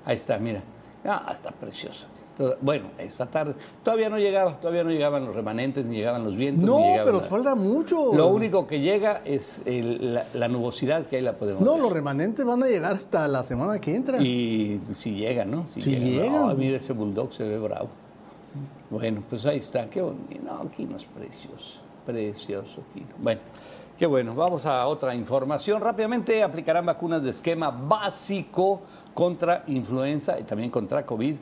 Ahí 0.03 0.15
está, 0.15 0.39
mira. 0.39 0.63
Ah, 1.05 1.29
está 1.31 1.51
precioso. 1.51 2.05
Todo- 2.35 2.55
Bueno, 2.61 2.89
esta 2.99 3.25
tarde 3.25 3.55
todavía 3.83 4.09
no 4.09 4.19
llegaba, 4.19 4.59
todavía 4.59 4.83
no 4.83 4.91
llegaban 4.91 5.25
los 5.25 5.35
remanentes, 5.35 5.83
ni 5.85 5.95
llegaban 5.97 6.23
los 6.23 6.35
vientos. 6.35 6.65
No, 6.65 6.77
ni 6.77 6.97
pero 7.03 7.13
nada. 7.17 7.23
falta 7.23 7.55
mucho. 7.55 8.13
Lo 8.13 8.27
único 8.27 8.67
que 8.67 8.79
llega 8.79 9.21
es 9.25 9.63
el- 9.65 10.13
la, 10.13 10.25
la 10.35 10.47
nubosidad 10.47 11.05
que 11.07 11.15
ahí 11.15 11.21
la 11.23 11.33
podemos 11.33 11.63
No, 11.63 11.73
ver. 11.73 11.81
los 11.81 11.91
remanentes 11.91 12.45
van 12.45 12.61
a 12.61 12.67
llegar 12.67 12.93
hasta 12.93 13.27
la 13.27 13.43
semana 13.43 13.79
que 13.79 13.95
entra. 13.95 14.21
Y 14.21 14.79
si 14.95 15.15
llega, 15.15 15.45
¿no? 15.45 15.65
Si 15.73 15.81
Si 15.81 15.95
llegan. 15.95 16.49
Ay, 16.49 16.55
mira 16.57 16.77
ese 16.77 16.93
bulldog, 16.93 17.33
se 17.33 17.43
ve 17.43 17.57
bravo. 17.57 17.89
Bueno, 18.89 19.23
pues 19.29 19.45
ahí 19.45 19.57
está. 19.57 19.89
Qué 19.89 20.01
bonito. 20.01 20.35
No, 20.43 20.69
Quino 20.69 20.95
es 20.97 21.05
precioso. 21.05 21.79
Precioso, 22.05 22.83
Quino. 22.93 23.07
Bueno, 23.19 23.41
qué 23.97 24.05
bueno. 24.05 24.33
Vamos 24.33 24.65
a 24.65 24.85
otra 24.87 25.13
información. 25.13 25.81
Rápidamente 25.81 26.41
aplicarán 26.43 26.85
vacunas 26.85 27.23
de 27.23 27.31
esquema 27.31 27.69
básico 27.69 28.81
contra 29.21 29.63
influenza 29.65 30.39
y 30.39 30.43
también 30.43 30.69
contra 30.69 31.03
COVID. 31.03 31.35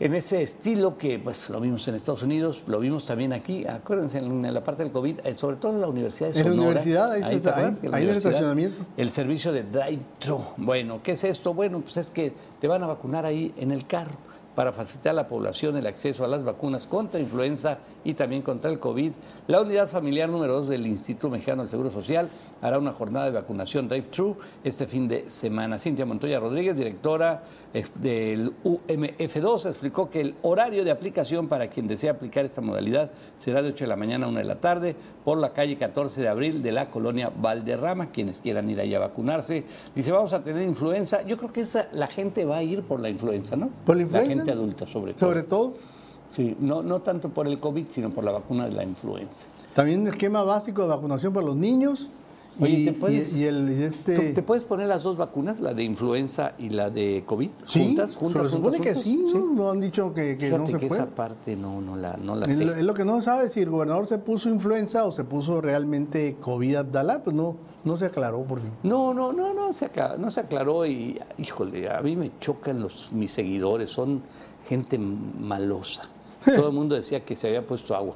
En 0.00 0.14
ese 0.16 0.42
estilo 0.42 0.98
que 0.98 1.20
pues 1.20 1.48
lo 1.48 1.60
vimos 1.60 1.86
en 1.86 1.94
Estados 1.94 2.24
Unidos, 2.24 2.64
lo 2.66 2.80
vimos 2.80 3.06
también 3.06 3.32
aquí, 3.32 3.64
acuérdense 3.64 4.18
en 4.18 4.52
la 4.52 4.64
parte 4.64 4.82
del 4.82 4.90
COVID, 4.90 5.20
eh, 5.22 5.32
sobre 5.34 5.58
todo 5.58 5.74
en 5.74 5.80
la 5.80 5.86
Universidad 5.86 6.30
de 6.32 6.40
En 6.40 6.44
la 6.44 6.50
Sonora. 6.50 6.66
universidad, 6.70 7.12
ahí 7.12 7.20
¿te 7.22 7.34
está, 7.36 7.56
ahí- 7.56 7.88
la 7.88 7.96
ahí 7.98 8.08
el 8.08 8.16
estacionamiento. 8.16 8.82
El 8.96 9.10
servicio 9.10 9.52
de 9.52 9.62
drive-thru. 9.62 10.40
Bueno, 10.56 10.98
¿qué 11.04 11.12
es 11.12 11.22
esto? 11.22 11.54
Bueno, 11.54 11.78
pues 11.82 11.98
es 11.98 12.10
que 12.10 12.32
te 12.60 12.66
van 12.66 12.82
a 12.82 12.88
vacunar 12.88 13.26
ahí 13.26 13.54
en 13.56 13.70
el 13.70 13.86
carro 13.86 14.16
para 14.56 14.72
facilitar 14.72 15.12
a 15.12 15.14
la 15.14 15.28
población 15.28 15.76
el 15.76 15.86
acceso 15.86 16.24
a 16.24 16.28
las 16.28 16.42
vacunas 16.42 16.88
contra 16.88 17.20
influenza 17.20 17.78
y 18.02 18.14
también 18.14 18.42
contra 18.42 18.72
el 18.72 18.80
COVID. 18.80 19.12
La 19.46 19.60
unidad 19.60 19.86
familiar 19.88 20.28
número 20.28 20.54
2 20.54 20.68
del 20.68 20.84
Instituto 20.88 21.30
Mexicano 21.30 21.62
del 21.62 21.70
Seguro 21.70 21.90
Social 21.92 22.28
hará 22.62 22.78
una 22.78 22.92
jornada 22.92 23.26
de 23.26 23.32
vacunación 23.32 23.88
drive-thru 23.88 24.36
este 24.64 24.86
fin 24.86 25.08
de 25.08 25.28
semana. 25.28 25.78
Cintia 25.78 26.06
Montoya 26.06 26.38
Rodríguez, 26.40 26.76
directora 26.76 27.42
eh, 27.74 27.84
del 27.96 28.52
UMF2, 28.64 29.66
explicó 29.68 30.08
que 30.08 30.20
el 30.20 30.36
horario 30.42 30.84
de 30.84 30.90
aplicación 30.92 31.48
para 31.48 31.68
quien 31.68 31.88
desea 31.88 32.12
aplicar 32.12 32.44
esta 32.44 32.60
modalidad 32.60 33.10
será 33.38 33.60
de 33.62 33.70
8 33.70 33.84
de 33.84 33.88
la 33.88 33.96
mañana 33.96 34.26
a 34.26 34.28
1 34.28 34.38
de 34.38 34.44
la 34.44 34.60
tarde 34.60 34.96
por 35.24 35.38
la 35.38 35.52
calle 35.52 35.76
14 35.76 36.20
de 36.22 36.28
abril 36.28 36.62
de 36.62 36.72
la 36.72 36.88
colonia 36.88 37.30
Valderrama, 37.36 38.06
quienes 38.10 38.38
quieran 38.38 38.70
ir 38.70 38.80
allá 38.80 38.98
a 38.98 39.00
vacunarse. 39.00 39.64
Dice, 39.94 40.12
vamos 40.12 40.32
a 40.32 40.42
tener 40.42 40.62
influenza. 40.62 41.22
Yo 41.22 41.36
creo 41.36 41.52
que 41.52 41.62
esa, 41.62 41.88
la 41.92 42.06
gente 42.06 42.44
va 42.44 42.58
a 42.58 42.62
ir 42.62 42.82
por 42.82 43.00
la 43.00 43.08
influenza, 43.08 43.56
¿no? 43.56 43.70
¿Por 43.84 43.96
la 43.96 44.02
influenza? 44.02 44.30
gente 44.30 44.52
adulta, 44.52 44.86
sobre 44.86 45.14
todo. 45.14 45.28
Sobre 45.28 45.42
todo, 45.42 45.74
Sí, 46.30 46.56
no, 46.60 46.82
no 46.82 47.02
tanto 47.02 47.28
por 47.28 47.46
el 47.46 47.60
COVID, 47.60 47.84
sino 47.88 48.08
por 48.08 48.24
la 48.24 48.32
vacuna 48.32 48.64
de 48.64 48.72
la 48.72 48.82
influenza. 48.84 49.48
también 49.74 50.06
esquema 50.06 50.42
básico 50.42 50.80
de 50.80 50.88
vacunación 50.88 51.34
para 51.34 51.44
los 51.44 51.56
niños. 51.56 52.08
Oye, 52.60 52.70
y, 52.72 52.84
¿te 52.86 52.92
puedes- 52.92 53.34
y- 53.34 53.40
y 53.40 53.44
el, 53.44 53.70
y 53.78 53.82
este... 53.84 54.14
¿Tú- 54.14 54.34
¿Te 54.34 54.42
puedes 54.42 54.64
poner 54.64 54.86
las 54.86 55.02
dos 55.02 55.16
vacunas, 55.16 55.60
la 55.60 55.72
de 55.74 55.82
influenza 55.84 56.52
y 56.58 56.68
la 56.70 56.90
de 56.90 57.22
COVID? 57.26 57.50
Sí, 57.66 57.84
¿Juntas? 57.86 58.14
¿Juntas? 58.16 58.42
se 58.44 58.48
supone 58.50 58.76
juntas, 58.78 59.02
que 59.02 59.10
juntas? 59.10 59.32
sí, 59.32 59.54
¿no? 59.54 59.70
Han 59.70 59.80
dicho 59.80 60.12
que, 60.12 60.36
que 60.36 60.50
no 60.50 60.66
se 60.66 60.72
que 60.76 60.86
puede. 60.86 61.02
esa 61.02 61.10
parte 61.10 61.56
no, 61.56 61.80
no 61.80 61.96
la, 61.96 62.16
no 62.18 62.36
la 62.36 62.44
Es 62.46 62.58
sé. 62.58 62.64
lo, 62.64 62.74
es 62.74 62.82
lo 62.82 62.94
que 62.94 63.04
no 63.04 63.20
sabe 63.22 63.48
si 63.48 63.60
el 63.60 63.70
gobernador 63.70 64.06
se 64.06 64.18
puso 64.18 64.48
influenza 64.50 65.04
o 65.06 65.12
se 65.12 65.24
puso 65.24 65.60
realmente 65.60 66.36
COVID 66.40 66.74
Abdalá, 66.76 67.22
pues 67.24 67.34
no, 67.34 67.56
no 67.84 67.96
se 67.96 68.04
aclaró 68.06 68.42
por 68.44 68.60
fin. 68.60 68.70
No, 68.82 69.14
no, 69.14 69.32
no, 69.32 69.54
no 69.54 69.72
se, 69.72 69.90
acla- 69.90 70.16
no 70.18 70.30
se 70.30 70.40
aclaró 70.40 70.84
y, 70.86 71.18
híjole, 71.38 71.90
a 71.90 72.00
mí 72.02 72.16
me 72.16 72.30
chocan 72.38 72.80
los, 72.80 73.12
mis 73.12 73.32
seguidores, 73.32 73.88
son 73.90 74.22
gente 74.68 74.98
malosa. 74.98 76.02
Todo 76.44 76.68
el 76.68 76.74
mundo 76.74 76.94
decía 76.96 77.24
que 77.24 77.34
se 77.36 77.48
había 77.48 77.66
puesto 77.66 77.94
agua 77.96 78.14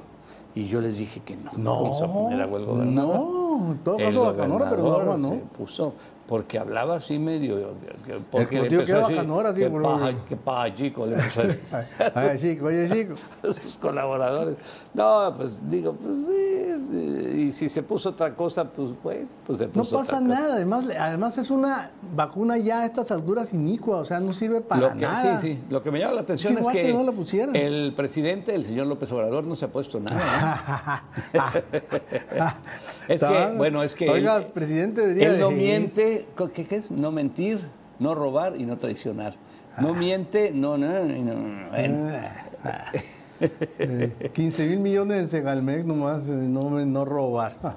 y 0.61 0.67
yo 0.67 0.81
les 0.81 0.97
dije 0.97 1.21
que 1.25 1.35
no. 1.35 1.51
No, 1.57 1.77
¿Cómo 1.79 1.95
se 1.97 2.01
va 2.05 2.09
a 2.09 2.13
poner 2.13 2.41
agua 2.41 2.59
el 2.59 2.65
gobernador? 2.65 3.15
no, 3.19 3.77
todo 3.83 3.97
caso 3.97 4.21
bacanora, 4.23 4.69
pero 4.69 4.83
no 5.05 5.17
no. 5.17 5.29
Se 5.29 5.35
puso, 5.57 5.93
porque 6.27 6.59
hablaba 6.59 6.95
así 6.97 7.17
medio. 7.19 7.57
que- 8.05 8.13
Porque 8.31 8.59
El 8.59 8.67
tío 8.67 8.83
que 8.83 8.91
a 8.93 8.97
era 8.97 9.07
bacanora, 9.07 9.53
sí, 9.53 9.59
¿qué 9.61 9.69
por- 9.69 10.43
paja, 10.43 10.75
chico? 10.75 11.05
Le 11.05 11.15
empezó 11.15 11.41
a 11.41 11.43
decir. 11.45 11.61
Ay, 12.15 12.37
chico, 12.39 12.65
oye, 12.65 12.89
chico. 12.89 13.15
a 13.47 13.53
sus 13.53 13.77
colaboradores. 13.77 14.55
No, 14.97 15.31
pues 15.37 15.57
digo, 15.69 15.93
pues 15.93 16.17
sí, 16.25 17.37
y 17.41 17.51
si 17.51 17.69
se 17.69 17.83
puso 17.83 18.09
otra 18.09 18.33
cosa, 18.35 18.65
pues 18.65 18.91
bueno, 19.03 19.27
pues 19.45 19.59
se 19.59 19.65
No 19.67 19.71
puso 19.71 19.97
pasa 19.97 20.15
otra 20.17 20.27
cosa. 20.27 20.41
nada, 20.41 20.53
además, 20.55 20.85
además 20.99 21.37
es 21.37 21.51
una 21.51 21.91
vacuna 22.15 22.57
ya 22.57 22.79
a 22.79 22.85
estas 22.87 23.11
alturas 23.11 23.53
inicua, 23.53 23.97
o 23.99 24.05
sea, 24.05 24.19
no 24.19 24.33
sirve 24.33 24.59
para 24.61 24.81
Lo 24.81 24.93
que, 24.95 25.01
nada. 25.05 25.39
Sí, 25.39 25.49
sí. 25.53 25.59
Lo 25.69 25.83
que 25.83 25.91
me 25.91 25.99
llama 25.99 26.13
la 26.13 26.21
atención 26.21 26.57
Es 26.57 26.65
que, 26.69 26.81
que 26.81 26.93
no 26.93 27.13
pusieran. 27.13 27.55
el 27.55 27.93
presidente, 27.95 28.55
el 28.55 28.65
señor 28.65 28.87
López 28.87 29.11
Obrador, 29.11 29.43
no 29.45 29.55
se 29.55 29.65
ha 29.65 29.67
puesto 29.67 29.99
nada. 29.99 31.03
¿eh? 31.31 31.39
es 33.07 33.23
que, 33.23 33.53
bueno, 33.55 33.83
es 33.83 33.93
que 33.93 34.09
Oiga, 34.09 34.37
él, 34.37 34.45
presidente 34.47 35.01
debería 35.05 35.29
él 35.29 35.39
no 35.39 35.49
de- 35.49 35.55
miente, 35.55 36.27
¿qué, 36.55 36.65
es? 36.75 36.89
No 36.89 37.11
mentir, 37.11 37.59
no 37.99 38.15
robar 38.15 38.59
y 38.59 38.65
no 38.65 38.77
traicionar. 38.77 39.35
No 39.79 39.93
miente, 39.93 40.51
no, 40.55 40.75
no, 40.75 40.87
no, 40.87 41.33
no, 41.35 41.69
bueno. 41.69 42.09
Eh, 43.39 44.31
15 44.33 44.65
mil 44.67 44.79
millones 44.79 45.17
en 45.19 45.27
Segalmec 45.27 45.85
nomás, 45.85 46.27
eh, 46.27 46.31
no, 46.31 46.69
no 46.69 47.05
robar. 47.05 47.57
Ah, 47.63 47.75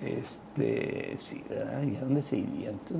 Este, 0.00 1.14
sí, 1.18 1.42
¿verdad? 1.48 1.82
¿Y 1.82 1.96
a 1.96 2.00
dónde 2.00 2.22
se 2.22 2.38
irían 2.38 2.78
tú? 2.86 2.94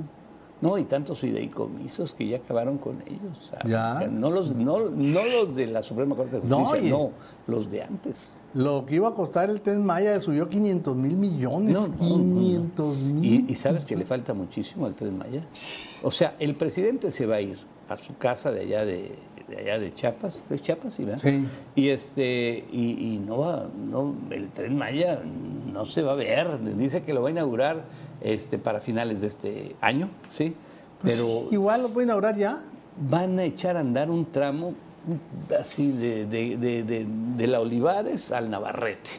No, 0.61 0.77
y 0.77 0.83
tantos 0.83 1.19
fideicomisos 1.19 2.13
que 2.13 2.27
ya 2.27 2.37
acabaron 2.37 2.77
con 2.77 3.01
ellos. 3.07 3.49
¿sabes? 3.49 3.65
Ya. 3.65 4.07
No 4.11 4.29
los, 4.29 4.53
no, 4.53 4.89
no 4.89 5.19
los 5.23 5.55
de 5.55 5.67
la 5.67 5.81
Suprema 5.81 6.15
Corte 6.15 6.41
de 6.41 6.47
Justicia, 6.47 6.89
no, 6.89 7.11
los 7.47 7.71
de 7.71 7.83
antes. 7.83 8.33
Lo 8.53 8.85
que 8.85 8.95
iba 8.95 9.07
a 9.07 9.13
costar 9.13 9.49
el 9.49 9.61
Tren 9.61 9.85
Maya 9.85 10.19
subió 10.19 10.49
500 10.49 10.95
mil 10.97 11.15
millones. 11.15 11.71
No. 11.71 11.95
500 11.95 12.97
mil. 12.97 13.45
Y, 13.47 13.53
y 13.53 13.55
sabes 13.55 13.85
que 13.85 13.95
le 13.95 14.05
falta 14.05 14.33
muchísimo 14.33 14.85
al 14.85 14.95
Tren 14.95 15.17
Maya. 15.17 15.41
O 16.03 16.11
sea, 16.11 16.35
el 16.39 16.55
presidente 16.55 17.11
se 17.11 17.25
va 17.25 17.35
a 17.35 17.41
ir 17.41 17.57
a 17.87 17.95
su 17.95 18.17
casa 18.17 18.51
de 18.51 18.61
allá 18.61 18.85
de, 18.85 19.15
de 19.49 19.57
allá 19.57 19.79
de 19.79 19.93
Chiapas, 19.93 20.43
¿es 20.49 20.61
Chiapas? 20.61 20.93
Sí, 20.93 21.03
¿verdad? 21.05 21.21
Sí. 21.21 21.45
Y 21.75 21.89
este, 21.89 22.63
y, 22.71 23.13
y 23.13 23.17
no 23.17 23.39
va, 23.39 23.67
no, 23.89 24.15
el 24.29 24.49
Tren 24.49 24.77
Maya 24.77 25.19
no 25.73 25.85
se 25.85 26.01
va 26.01 26.13
a 26.13 26.15
ver. 26.15 26.47
Dice 26.77 27.03
que 27.03 27.13
lo 27.13 27.21
va 27.21 27.29
a 27.29 27.31
inaugurar 27.31 27.83
este 28.21 28.57
para 28.57 28.79
finales 28.81 29.21
de 29.21 29.27
este 29.27 29.75
año, 29.81 30.09
sí. 30.31 30.53
Pero 31.01 31.41
Pues 31.43 31.53
Igual 31.53 31.81
lo 31.81 31.89
puede 31.89 32.05
inaugurar 32.07 32.35
ya. 32.37 32.59
van 33.09 33.39
a 33.39 33.43
echar 33.43 33.77
a 33.77 33.79
andar 33.79 34.09
un 34.11 34.25
tramo 34.31 34.73
así 35.59 35.91
de, 35.91 36.25
de, 36.25 36.57
de, 36.57 36.83
de- 36.83 37.07
de 37.37 37.47
la 37.47 37.61
Olivares 37.61 38.31
al 38.31 38.49
Navarrete. 38.49 39.09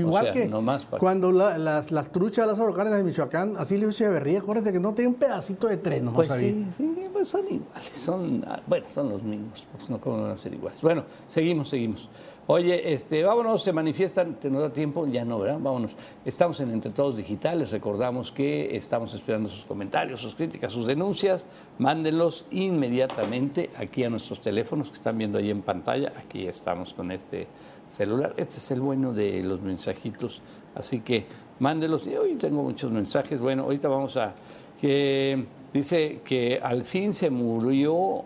Igual 0.00 0.22
O 0.28 0.32
sea, 0.32 0.32
que 0.32 0.48
nomás 0.48 0.84
para- 0.84 1.00
cuando 1.00 1.32
la- 1.32 1.56
las, 1.58 1.90
las 1.90 2.12
truchas, 2.12 2.46
las 2.46 2.58
orocanes 2.58 2.94
de 2.94 3.02
Michoacán, 3.02 3.56
así 3.56 3.78
le 3.78 3.86
Echeverría, 3.88 4.38
acuérdate 4.40 4.72
que 4.72 4.80
no 4.80 4.92
tiene 4.94 5.08
un 5.08 5.14
pedacito 5.14 5.66
de 5.68 5.76
tren 5.78 6.04
nomás 6.04 6.26
Pues 6.26 6.30
ahí. 6.32 6.66
sí, 6.76 6.84
sí, 6.94 7.04
pues 7.12 7.28
son 7.28 7.46
iguales, 7.50 7.90
son, 7.92 8.44
ah, 8.46 8.60
bueno, 8.66 8.86
son 8.90 9.08
los 9.10 9.22
mismos, 9.22 9.66
pues 9.76 9.88
no 9.90 10.00
cómo 10.00 10.22
van 10.22 10.32
a 10.32 10.38
ser 10.38 10.52
iguales. 10.54 10.80
Bueno, 10.80 11.04
seguimos, 11.28 11.68
seguimos. 11.68 12.08
Oye, 12.48 12.92
este, 12.94 13.24
vámonos, 13.24 13.64
se 13.64 13.72
manifiestan, 13.72 14.34
¿te 14.36 14.48
nos 14.48 14.62
da 14.62 14.70
tiempo? 14.72 15.04
Ya 15.08 15.24
no, 15.24 15.40
¿verdad? 15.40 15.58
Vámonos. 15.60 15.96
Estamos 16.24 16.60
en 16.60 16.70
Entre 16.70 16.92
Todos 16.92 17.16
Digitales, 17.16 17.72
recordamos 17.72 18.30
que 18.30 18.76
estamos 18.76 19.12
esperando 19.14 19.48
sus 19.48 19.64
comentarios, 19.64 20.20
sus 20.20 20.36
críticas, 20.36 20.72
sus 20.72 20.86
denuncias, 20.86 21.46
mándenlos 21.78 22.46
inmediatamente 22.52 23.70
aquí 23.76 24.04
a 24.04 24.10
nuestros 24.10 24.40
teléfonos 24.40 24.90
que 24.90 24.94
están 24.96 25.18
viendo 25.18 25.38
ahí 25.38 25.50
en 25.50 25.62
pantalla, 25.62 26.12
aquí 26.16 26.46
estamos 26.46 26.94
con 26.94 27.10
este 27.10 27.48
celular. 27.88 28.34
Este 28.36 28.58
es 28.58 28.70
el 28.70 28.80
bueno 28.80 29.12
de 29.12 29.42
los 29.42 29.60
mensajitos, 29.62 30.42
así 30.74 31.00
que 31.00 31.26
mándenlos. 31.60 32.06
Y 32.06 32.16
hoy 32.16 32.34
tengo 32.34 32.62
muchos 32.62 32.90
mensajes, 32.92 33.40
bueno, 33.40 33.64
ahorita 33.64 33.88
vamos 33.88 34.16
a... 34.16 34.34
que 34.80 35.46
dice 35.72 36.20
que 36.24 36.60
al 36.62 36.84
fin 36.84 37.12
se 37.12 37.30
murió 37.30 38.24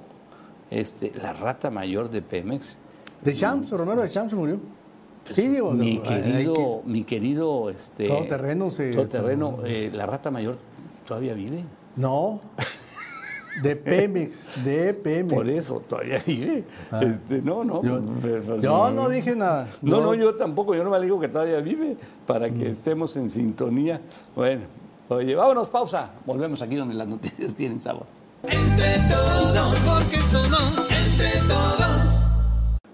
este, 0.70 1.12
la 1.20 1.32
rata 1.32 1.70
mayor 1.70 2.10
de 2.10 2.22
Pemex. 2.22 2.76
De 3.22 3.34
Champs, 3.34 3.70
Romero 3.70 4.02
de 4.02 4.10
Champs 4.10 4.30
se 4.30 4.36
murió. 4.36 4.58
sí, 5.32 5.48
digo. 5.48 5.72
mi 5.72 5.98
querido, 5.98 6.54
que- 6.54 6.80
mi 6.86 7.04
querido, 7.04 7.70
este, 7.70 8.06
Todoterreno 8.08 8.70
se- 8.70 8.92
todoterreno, 8.92 9.58
eh, 9.64 9.90
la 9.94 10.06
rata 10.06 10.30
mayor 10.30 10.56
todavía 11.06 11.34
vive. 11.34 11.62
No. 11.96 12.40
De 13.62 13.76
Pemex, 13.76 14.46
de 14.64 14.94
Pemex. 14.94 15.34
Por 15.34 15.48
eso 15.48 15.80
todavía 15.88 16.22
vive. 16.26 16.64
Este, 17.02 17.42
no, 17.42 17.64
no. 17.64 17.80
Ah. 17.82 17.86
Yo, 17.86 18.00
pues, 18.20 18.62
yo 18.62 18.90
no 18.90 19.08
dije 19.08 19.34
nada. 19.36 19.68
No, 19.82 20.00
no, 20.00 20.14
yo 20.14 20.34
tampoco, 20.36 20.74
yo 20.74 20.84
no 20.84 20.90
me 20.90 21.00
digo 21.00 21.18
que 21.20 21.28
todavía 21.28 21.60
vive 21.60 21.96
para 22.26 22.48
que 22.48 22.64
Mm. 22.68 22.72
estemos 22.72 23.16
en 23.16 23.28
sintonía. 23.28 24.00
Bueno, 24.36 24.62
oye, 25.08 25.34
vámonos, 25.34 25.68
pausa. 25.68 26.10
Volvemos 26.24 26.62
aquí 26.62 26.76
donde 26.76 26.94
las 26.94 27.08
noticias 27.08 27.54
tienen 27.54 27.80
sabor. 27.80 28.06
Entre 28.44 28.98
todos, 29.10 29.76
porque 29.80 30.18
somos 30.26 30.90
entre 30.90 31.40
todos. 31.46 31.99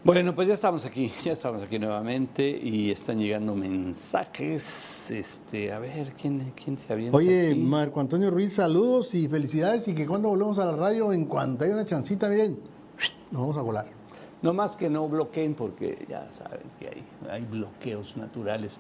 Bueno, 0.06 0.36
pues 0.36 0.46
ya 0.46 0.54
estamos 0.54 0.84
aquí, 0.84 1.12
ya 1.24 1.32
estamos 1.32 1.64
aquí 1.64 1.80
nuevamente 1.80 2.48
y 2.48 2.92
están 2.92 3.18
llegando 3.18 3.56
mensajes. 3.56 5.10
Este, 5.10 5.72
a 5.72 5.80
ver, 5.80 6.12
¿quién, 6.12 6.52
quién 6.54 6.78
se 6.78 6.92
avienta? 6.92 7.16
Oye, 7.16 7.50
aquí? 7.50 7.58
Marco 7.58 7.98
Antonio 7.98 8.30
Ruiz, 8.30 8.52
saludos 8.52 9.16
y 9.16 9.26
felicidades 9.26 9.88
y 9.88 9.96
que 9.96 10.06
cuando 10.06 10.28
volvemos 10.28 10.60
a 10.60 10.66
la 10.66 10.76
radio, 10.76 11.12
en 11.12 11.24
cuanto 11.24 11.64
haya 11.64 11.74
una 11.74 11.84
chancita, 11.84 12.28
bien, 12.28 12.56
nos 13.32 13.40
vamos 13.40 13.56
a 13.56 13.62
volar. 13.62 13.86
No 14.42 14.54
más 14.54 14.76
que 14.76 14.88
no 14.88 15.08
bloqueen 15.08 15.54
porque 15.54 16.06
ya 16.08 16.32
saben 16.32 16.70
que 16.78 16.86
hay, 16.86 17.04
hay 17.28 17.42
bloqueos 17.42 18.16
naturales. 18.16 18.78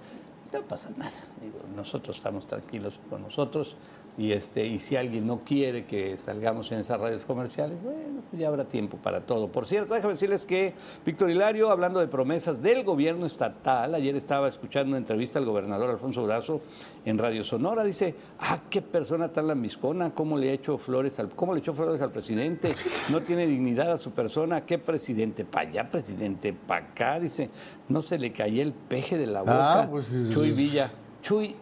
No 0.52 0.62
pasa 0.62 0.90
nada. 0.96 1.10
Digo, 1.42 1.58
nosotros 1.74 2.18
estamos 2.18 2.46
tranquilos 2.46 3.00
con 3.10 3.22
nosotros 3.22 3.74
y, 4.18 4.32
este, 4.32 4.66
y 4.66 4.78
si 4.78 4.96
alguien 4.96 5.26
no 5.26 5.42
quiere 5.44 5.84
que 5.84 6.16
salgamos 6.16 6.72
en 6.72 6.78
esas 6.78 6.98
radios 6.98 7.24
comerciales, 7.24 7.76
bueno, 7.82 8.22
pues 8.30 8.40
ya 8.40 8.48
habrá 8.48 8.66
tiempo 8.66 8.96
para 8.96 9.20
todo. 9.20 9.48
Por 9.48 9.66
cierto, 9.66 9.92
déjame 9.92 10.14
decirles 10.14 10.46
que 10.46 10.72
Víctor 11.04 11.30
Hilario, 11.30 11.70
hablando 11.70 12.00
de 12.00 12.08
promesas 12.08 12.62
del 12.62 12.82
gobierno 12.82 13.26
estatal, 13.26 13.94
ayer 13.94 14.16
estaba 14.16 14.48
escuchando 14.48 14.88
una 14.90 14.98
entrevista 14.98 15.38
al 15.38 15.44
gobernador 15.44 15.90
Alfonso 15.90 16.24
Brazo 16.24 16.62
en 17.04 17.18
Radio 17.18 17.44
Sonora, 17.44 17.84
dice, 17.84 18.14
ah, 18.40 18.60
qué 18.70 18.80
persona 18.80 19.28
tan 19.28 19.48
lambiscona, 19.48 20.14
cómo 20.14 20.38
le 20.38 20.52
hecho 20.52 20.78
flores 20.78 21.18
al, 21.18 21.28
cómo 21.30 21.52
le 21.52 21.60
echó 21.60 21.74
flores 21.74 22.00
al 22.00 22.10
presidente, 22.10 22.72
no 23.10 23.20
tiene 23.20 23.46
dignidad 23.46 23.92
a 23.92 23.98
su 23.98 24.12
persona, 24.12 24.64
qué 24.64 24.78
presidente, 24.78 25.44
para 25.44 25.68
allá, 25.68 25.90
presidente, 25.90 26.54
para 26.54 26.86
acá, 26.86 27.20
dice, 27.20 27.50
no 27.88 28.00
se 28.00 28.18
le 28.18 28.32
caía 28.32 28.62
el 28.62 28.72
peje 28.72 29.18
de 29.18 29.26
la 29.26 29.40
boca. 29.40 29.82
Ah, 29.82 29.88
pues, 29.90 30.06
Chuy. 30.32 30.52
Villa, 30.52 30.90
Chuy, 31.20 31.54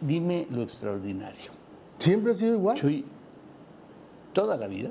dime 0.00 0.46
lo 0.50 0.62
extraordinario. 0.62 1.50
Siempre 1.98 2.32
ha 2.32 2.34
sido 2.34 2.54
igual. 2.54 2.78
Toda 4.32 4.56
la 4.56 4.66
vida, 4.68 4.90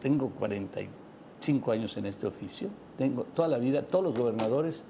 tengo 0.00 0.28
45 0.30 1.72
años 1.72 1.96
en 1.96 2.06
este 2.06 2.26
oficio, 2.26 2.68
tengo 2.98 3.24
toda 3.34 3.48
la 3.48 3.58
vida, 3.58 3.82
todos 3.82 4.04
los 4.04 4.16
gobernadores 4.16 4.84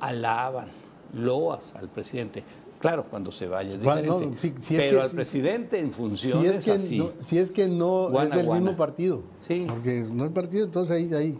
alaban, 0.00 0.68
loas 1.14 1.74
al 1.76 1.88
presidente. 1.88 2.42
Claro, 2.80 3.04
cuando 3.04 3.32
se 3.32 3.46
vaya 3.46 3.70
es 3.76 4.40
si- 4.40 4.52
si 4.60 4.74
es 4.76 4.80
pero 4.82 4.96
que- 4.98 5.02
al 5.02 5.08
si- 5.08 5.14
presidente 5.16 5.78
en 5.78 5.86
Si 5.86 5.92
funciones 5.92 6.50
es 6.58 6.64
que 6.64 6.70
así. 6.72 6.98
no, 6.98 7.10
si 7.20 7.38
es, 7.38 7.50
que 7.50 7.68
no 7.68 8.08
Guana, 8.10 8.30
es 8.30 8.36
del 8.36 8.46
guana. 8.46 8.60
mismo 8.60 8.76
partido. 8.76 9.22
Sí. 9.38 9.64
Porque 9.68 10.06
no 10.10 10.24
es 10.24 10.30
partido, 10.32 10.66
entonces 10.66 10.94
ahí, 10.94 11.14
ahí. 11.14 11.38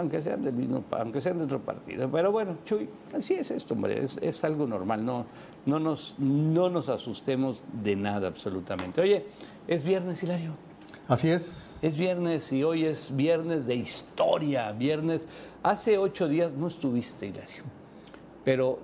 Aunque 0.00 0.22
sean 0.22 0.42
del 0.42 0.54
mismo, 0.54 0.84
aunque 0.92 1.20
sean 1.20 1.38
de 1.38 1.44
otro 1.44 1.60
partido. 1.60 2.10
Pero 2.10 2.32
bueno, 2.32 2.56
Chuy, 2.64 2.88
así 3.14 3.34
es 3.34 3.50
esto, 3.50 3.74
hombre, 3.74 4.02
es, 4.02 4.18
es 4.22 4.42
algo 4.44 4.66
normal, 4.66 5.04
no, 5.04 5.26
no, 5.66 5.78
nos, 5.78 6.14
no 6.18 6.70
nos 6.70 6.88
asustemos 6.88 7.64
de 7.82 7.96
nada 7.96 8.28
absolutamente. 8.28 9.00
Oye, 9.02 9.26
es 9.68 9.84
viernes, 9.84 10.22
Hilario. 10.22 10.52
Así 11.06 11.28
es. 11.28 11.78
Es 11.82 11.96
viernes 11.96 12.50
y 12.52 12.64
hoy 12.64 12.86
es 12.86 13.14
viernes 13.14 13.66
de 13.66 13.74
historia, 13.74 14.72
viernes. 14.72 15.26
Hace 15.62 15.98
ocho 15.98 16.28
días 16.28 16.54
no 16.54 16.68
estuviste, 16.68 17.26
Hilario, 17.26 17.64
pero 18.44 18.78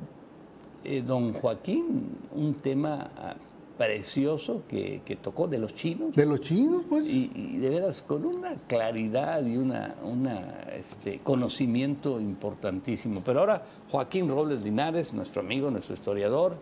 eh, 0.85 1.03
don 1.03 1.33
Joaquín, 1.33 2.11
un 2.35 2.55
tema 2.55 3.11
ah, 3.17 3.37
precioso 3.77 4.63
que, 4.69 5.03
que 5.05 5.17
tocó 5.17 5.49
de 5.49 5.59
los 5.59 5.75
chinos. 5.75 6.15
De 6.15 6.25
los 6.25 6.41
chinos, 6.41 6.83
pues. 6.89 7.07
Y, 7.07 7.31
y 7.35 7.57
de 7.59 7.69
veras, 7.69 8.03
con 8.03 8.25
una 8.25 8.55
claridad 8.67 9.45
y 9.45 9.57
una, 9.57 9.95
una 10.03 10.65
este, 10.75 11.21
conocimiento 11.23 12.21
importantísimo. 12.21 13.23
Pero 13.25 13.41
ahora 13.41 13.63
Joaquín 13.91 14.29
Robles 14.29 14.65
Linares, 14.65 15.13
nuestro 15.13 15.43
amigo, 15.43 15.71
nuestro 15.71 15.95
historiador, 15.95 16.57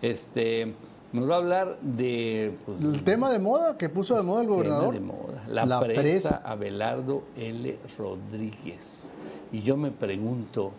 este, 0.00 0.74
nos 1.12 1.28
va 1.28 1.34
a 1.34 1.38
hablar 1.38 1.78
de... 1.80 2.54
pues, 2.64 2.80
el 2.80 3.02
tema 3.02 3.30
de 3.32 3.40
moda 3.40 3.76
que 3.76 3.88
puso 3.88 4.16
de 4.16 4.22
moda 4.22 4.42
el 4.42 4.46
tema 4.46 4.56
gobernador. 4.56 4.94
de 4.94 5.00
moda, 5.00 5.44
la, 5.48 5.66
La 5.66 5.80
presa, 5.80 6.00
presa. 6.00 6.42
Abelardo 6.44 7.24
L. 7.36 7.78
Rodríguez. 7.98 9.12
Y 9.50 9.62
yo 9.62 9.76
me 9.76 9.90
pregunto, 9.90 10.70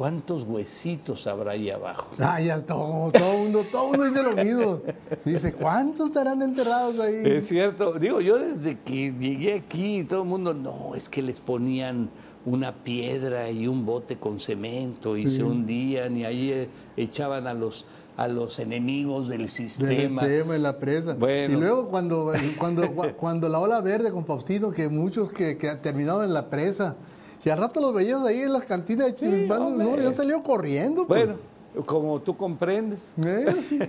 ¿cuántos 0.00 0.44
huesitos 0.44 1.26
habrá 1.26 1.52
ahí 1.52 1.68
abajo? 1.68 2.08
Ah, 2.18 2.40
ya 2.40 2.64
todo, 2.64 3.12
todo 3.12 3.36
mundo, 3.36 3.62
todo 3.70 3.88
mundo 3.88 4.04
dice 4.04 4.22
lo 4.22 4.34
mismo. 4.34 4.80
Dice, 5.26 5.52
¿cuántos 5.52 6.06
estarán 6.06 6.40
enterrados 6.40 6.98
ahí? 6.98 7.20
Es 7.22 7.48
cierto, 7.48 7.92
digo, 7.98 8.22
yo 8.22 8.38
desde 8.38 8.78
que 8.78 9.12
llegué 9.12 9.52
aquí, 9.52 10.02
todo 10.04 10.22
el 10.22 10.28
mundo, 10.30 10.54
no, 10.54 10.94
es 10.94 11.10
que 11.10 11.20
les 11.20 11.40
ponían 11.40 12.08
una 12.46 12.72
piedra 12.82 13.50
y 13.50 13.66
un 13.66 13.84
bote 13.84 14.16
con 14.16 14.38
cemento 14.38 15.18
y 15.18 15.26
se 15.26 15.42
hundían 15.44 16.16
y 16.16 16.24
ahí 16.24 16.50
eh, 16.50 16.68
echaban 16.96 17.46
a 17.46 17.52
los, 17.52 17.84
a 18.16 18.26
los 18.26 18.58
enemigos 18.58 19.28
del 19.28 19.40
del 19.40 19.50
sistema. 19.50 20.22
tema 20.22 20.54
de 20.54 20.60
la 20.60 20.78
presa. 20.78 21.12
Bueno. 21.12 21.52
Y 21.52 21.60
luego 21.60 21.88
cuando, 21.88 22.32
cuando, 22.56 22.90
cuando 23.18 23.50
la 23.50 23.58
ola 23.58 23.82
verde 23.82 24.10
con 24.10 24.24
Faustino, 24.24 24.70
que 24.70 24.88
muchos 24.88 25.30
que, 25.30 25.58
que 25.58 25.68
han 25.68 25.82
terminado 25.82 26.24
en 26.24 26.32
la 26.32 26.48
presa, 26.48 26.96
y 27.44 27.50
al 27.50 27.58
rato 27.58 27.80
los 27.80 27.94
veías 27.94 28.22
ahí 28.24 28.40
en 28.42 28.52
las 28.52 28.64
cantinas 28.64 29.06
de 29.06 29.14
Chivimbando, 29.14 29.66
hombre. 29.68 29.86
no, 29.86 29.96
ya 29.96 30.08
han 30.08 30.14
salido 30.14 30.42
corriendo. 30.42 31.06
pues. 31.06 31.26
Bueno, 31.26 31.38
como 31.86 32.20
tú 32.20 32.36
comprendes. 32.36 33.12
Eh, 33.24 33.54
sí. 33.68 33.78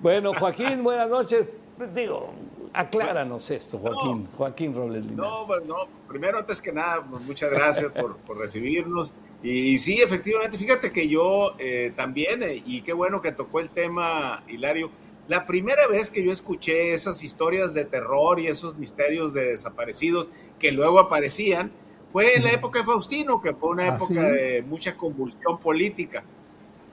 Bueno, 0.00 0.34
Joaquín, 0.38 0.82
buenas 0.84 1.08
noches. 1.08 1.56
Digo, 1.94 2.34
acláranos 2.74 3.50
esto, 3.50 3.78
Joaquín. 3.78 4.28
Joaquín 4.36 4.74
Robles 4.74 5.06
Linares. 5.06 5.32
No, 5.32 5.46
pues 5.46 5.64
no, 5.64 5.76
primero, 6.06 6.38
antes 6.38 6.60
que 6.60 6.72
nada, 6.72 7.02
pues, 7.08 7.22
muchas 7.22 7.50
gracias 7.50 7.90
por, 7.90 8.16
por 8.18 8.36
recibirnos. 8.36 9.14
Y, 9.42 9.78
sí, 9.78 10.02
efectivamente, 10.02 10.58
fíjate 10.58 10.92
que 10.92 11.08
yo 11.08 11.54
eh, 11.58 11.92
también, 11.96 12.42
eh, 12.42 12.62
y 12.66 12.82
qué 12.82 12.92
bueno 12.92 13.22
que 13.22 13.32
tocó 13.32 13.60
el 13.60 13.70
tema, 13.70 14.42
Hilario, 14.48 14.90
la 15.28 15.46
primera 15.46 15.86
vez 15.86 16.10
que 16.10 16.22
yo 16.22 16.30
escuché 16.30 16.92
esas 16.92 17.24
historias 17.24 17.72
de 17.72 17.86
terror 17.86 18.38
y 18.40 18.46
esos 18.46 18.76
misterios 18.76 19.32
de 19.32 19.46
desaparecidos 19.46 20.28
que 20.58 20.70
luego 20.70 21.00
aparecían, 21.00 21.72
fue 22.14 22.36
en 22.36 22.44
la 22.44 22.52
época 22.52 22.78
de 22.78 22.84
Faustino, 22.84 23.42
que 23.42 23.54
fue 23.54 23.70
una 23.70 23.88
Ah, 23.88 23.96
época 23.96 24.14
¿sí? 24.14 24.36
de 24.36 24.62
mucha 24.62 24.96
convulsión 24.96 25.58
política. 25.58 26.22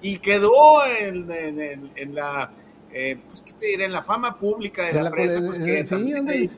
Y 0.02 0.18
quedó 0.18 0.84
en, 0.84 1.32
en- 1.96 2.16
la, 2.16 2.52
eh, 2.92 3.20
pues, 3.28 3.44
¿qué 3.44 3.54
te 3.54 3.68
diré? 3.68 3.86
En 3.86 3.92
la 3.94 4.02
fama 4.02 4.40
pública 4.40 4.88
de 4.88 4.94
la, 4.94 5.04
la 5.04 5.12
pues 5.12 5.36
eh, 5.60 5.64
que 5.64 5.84
sí, 5.86 5.90
también 5.92 6.18
anda 6.18 6.34
hay- 6.34 6.50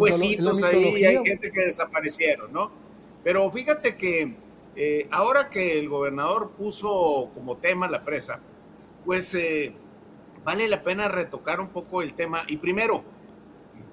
huesitos 0.00 0.64
ahí, 0.64 1.04
hay 1.04 1.24
gente 1.24 1.52
que 1.52 1.60
desaparecieron, 1.60 2.52
¿no? 2.52 2.72
Pero 3.22 3.48
fíjate 3.52 3.96
que 3.96 4.34
eh, 4.74 5.06
ahora 5.12 5.48
que 5.48 5.78
el 5.78 5.88
gobernador 5.88 6.50
puso 6.58 7.30
como 7.34 7.56
tema 7.58 7.88
la 7.88 8.04
presa, 8.04 8.40
pues 9.04 9.32
eh, 9.34 9.72
vale 10.44 10.66
la 10.66 10.82
pena 10.82 11.06
retocar 11.06 11.60
un 11.60 11.68
poco 11.68 12.02
el 12.02 12.14
tema 12.14 12.42
y 12.48 12.56
primero 12.56 13.04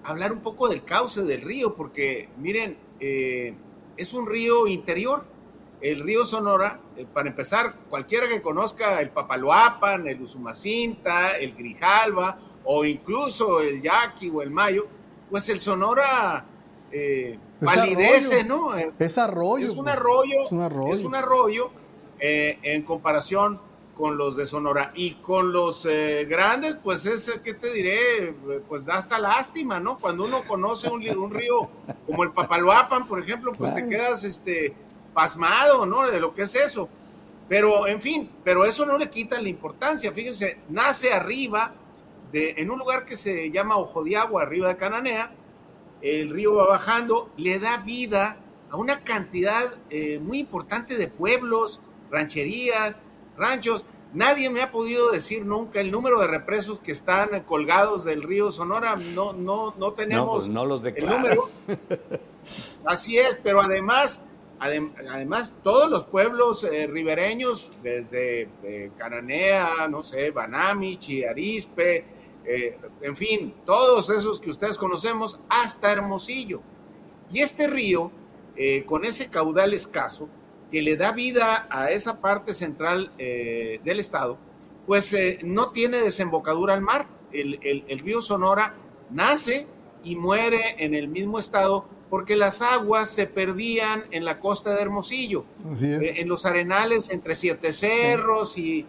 hablar 0.03 0.31
un 0.31 0.39
poco 0.41 0.67
del 0.67 0.83
cauce 0.83 1.21
del 1.23 1.43
río, 1.43 1.75
porque 1.75 2.29
miren, 2.39 2.77
eh, 2.99 3.53
es 3.97 4.13
un 4.13 4.25
río 4.27 4.67
interior. 4.67 5.25
El 5.81 5.99
río 5.99 6.25
Sonora, 6.25 6.79
eh, 6.97 7.05
para 7.11 7.29
empezar, 7.29 7.75
cualquiera 7.89 8.27
que 8.27 8.41
conozca 8.41 8.99
el 9.01 9.09
Papaloapan, 9.09 10.07
el 10.07 10.21
Usumacinta, 10.21 11.37
el 11.37 11.53
Grijalva 11.53 12.39
o 12.63 12.83
incluso 12.85 13.61
el 13.61 13.81
Yaqui 13.81 14.29
o 14.33 14.41
el 14.41 14.49
Mayo, 14.49 14.87
pues 15.29 15.47
el 15.49 15.59
Sonora 15.59 16.45
eh, 16.91 17.37
Es 17.61 17.67
arroyo. 17.67 18.43
¿no? 18.47 18.77
Eh, 18.77 18.91
Es 18.97 19.17
arroyo. 19.17 19.65
es 19.65 19.71
un 19.71 19.83
pues. 19.83 19.95
arroyo, 19.95 20.43
Es 20.45 20.51
un 20.51 20.61
arroyo. 20.63 20.93
es 20.95 21.03
un 21.03 21.15
arroyo, 21.15 21.69
eh, 22.19 22.57
en 22.63 22.83
comparación 22.83 23.59
con 23.95 24.17
los 24.17 24.35
de 24.35 24.45
Sonora. 24.45 24.91
Y 24.95 25.15
con 25.15 25.51
los 25.53 25.85
eh, 25.85 26.25
grandes, 26.29 26.75
pues 26.83 27.05
es, 27.05 27.27
eh, 27.29 27.41
¿qué 27.43 27.53
te 27.53 27.71
diré? 27.73 28.33
Pues 28.67 28.85
da 28.85 28.97
hasta 28.97 29.17
lástima, 29.19 29.79
¿no? 29.79 29.97
Cuando 29.97 30.25
uno 30.25 30.41
conoce 30.47 30.89
un, 30.89 31.07
un 31.17 31.31
río 31.31 31.69
como 32.05 32.23
el 32.23 32.31
Papaloapan, 32.31 33.07
por 33.07 33.19
ejemplo, 33.21 33.51
pues 33.53 33.73
te 33.73 33.85
Claro. 33.85 33.89
quedas 33.89 34.23
este, 34.23 34.73
pasmado, 35.13 35.85
¿no? 35.85 36.07
De 36.09 36.19
lo 36.19 36.33
que 36.33 36.43
es 36.43 36.55
eso. 36.55 36.89
Pero, 37.47 37.87
en 37.87 38.01
fin, 38.01 38.29
pero 38.43 38.65
eso 38.65 38.85
no 38.85 38.97
le 38.97 39.09
quita 39.09 39.39
la 39.39 39.47
importancia. 39.49 40.11
Fíjense, 40.11 40.57
nace 40.69 41.13
arriba, 41.13 41.73
de, 42.31 42.55
en 42.57 42.71
un 42.71 42.79
lugar 42.79 43.05
que 43.05 43.15
se 43.15 43.49
llama 43.51 43.77
Ojo 43.77 44.03
de 44.03 44.17
Agua, 44.17 44.41
arriba 44.41 44.67
de 44.67 44.77
Cananea, 44.77 45.31
el 46.01 46.29
río 46.31 46.55
va 46.55 46.67
bajando, 46.67 47.29
le 47.37 47.59
da 47.59 47.77
vida 47.77 48.37
a 48.71 48.75
una 48.77 48.99
cantidad 49.01 49.73
eh, 49.89 50.19
muy 50.19 50.39
importante 50.39 50.97
de 50.97 51.07
pueblos, 51.07 51.79
rancherías, 52.11 52.97
ranchos. 53.37 53.85
Nadie 54.13 54.49
me 54.49 54.61
ha 54.61 54.71
podido 54.71 55.11
decir 55.11 55.45
nunca 55.45 55.81
el 55.81 55.91
número 55.91 56.21
de 56.21 56.27
represos 56.27 56.79
que 56.79 56.93
están 56.93 57.43
colgados 57.43 58.05
del 58.05 58.23
río 58.23 58.49
Sonora. 58.51 58.95
No, 58.95 59.33
no, 59.33 59.33
no 59.33 59.73
no, 59.77 59.93
tenemos 59.93 60.45
pues 60.45 60.47
no 60.49 60.65
los 60.65 60.85
el 60.85 61.05
número. 61.05 61.49
Así 62.85 63.17
es, 63.17 63.37
pero 63.43 63.61
además, 63.61 64.21
adem- 64.59 64.93
además 65.11 65.57
todos 65.63 65.89
los 65.89 66.05
pueblos 66.05 66.63
eh, 66.63 66.87
ribereños, 66.87 67.71
desde 67.83 68.47
eh, 68.63 68.91
Cananea, 68.97 69.87
no 69.89 70.03
sé, 70.03 70.31
Banamichi, 70.31 71.25
Arispe, 71.25 72.05
eh, 72.45 72.77
en 73.01 73.17
fin, 73.17 73.53
todos 73.65 74.09
esos 74.11 74.39
que 74.39 74.49
ustedes 74.51 74.77
conocemos, 74.77 75.39
hasta 75.49 75.91
Hermosillo. 75.91 76.61
Y 77.31 77.39
este 77.39 77.67
río, 77.67 78.11
con 78.85 79.03
ese 79.03 79.29
caudal 79.29 79.73
escaso, 79.73 80.29
que 80.71 80.81
le 80.81 80.95
da 80.97 81.11
vida 81.11 81.67
a 81.69 81.91
esa 81.91 82.19
parte 82.21 82.53
central 82.53 83.11
eh, 83.17 83.79
del 83.83 83.99
estado, 83.99 84.37
pues 84.87 85.13
eh, 85.13 85.39
no 85.43 85.69
tiene 85.71 85.97
desembocadura 85.99 86.73
al 86.73 86.81
mar. 86.81 87.07
El, 87.31 87.59
el- 87.63 87.83
el 87.87 87.99
río 87.99 88.21
Sonora 88.21 88.75
nace 89.09 89.67
y 90.03 90.15
muere 90.15 90.75
en 90.83 90.93
el 90.95 91.07
mismo 91.07 91.39
estado 91.39 91.85
porque 92.09 92.35
las 92.35 92.61
aguas 92.61 93.09
se 93.09 93.25
perdían 93.27 94.05
en 94.11 94.25
la 94.25 94.39
costa 94.39 94.75
de 94.75 94.81
Hermosillo, 94.81 95.43
eh, 95.81 96.13
en 96.17 96.29
los 96.29 96.45
arenales 96.45 97.09
entre 97.09 97.33
Siete 97.35 97.73
Cerros 97.73 98.57
y, 98.57 98.85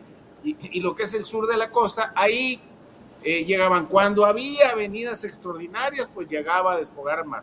lo 0.74 0.94
que 0.94 1.04
es 1.04 1.14
el 1.14 1.24
sur 1.24 1.48
de 1.48 1.56
la 1.56 1.70
costa, 1.70 2.12
ahí 2.14 2.60
llegaban. 3.24 3.86
Cuando 3.86 4.24
había 4.26 4.68
avenidas 4.70 5.24
extraordinarias, 5.24 6.08
pues 6.14 6.28
llegaba 6.28 6.74
a 6.74 6.76
desfogar 6.76 7.18
al 7.18 7.24
mar. 7.24 7.42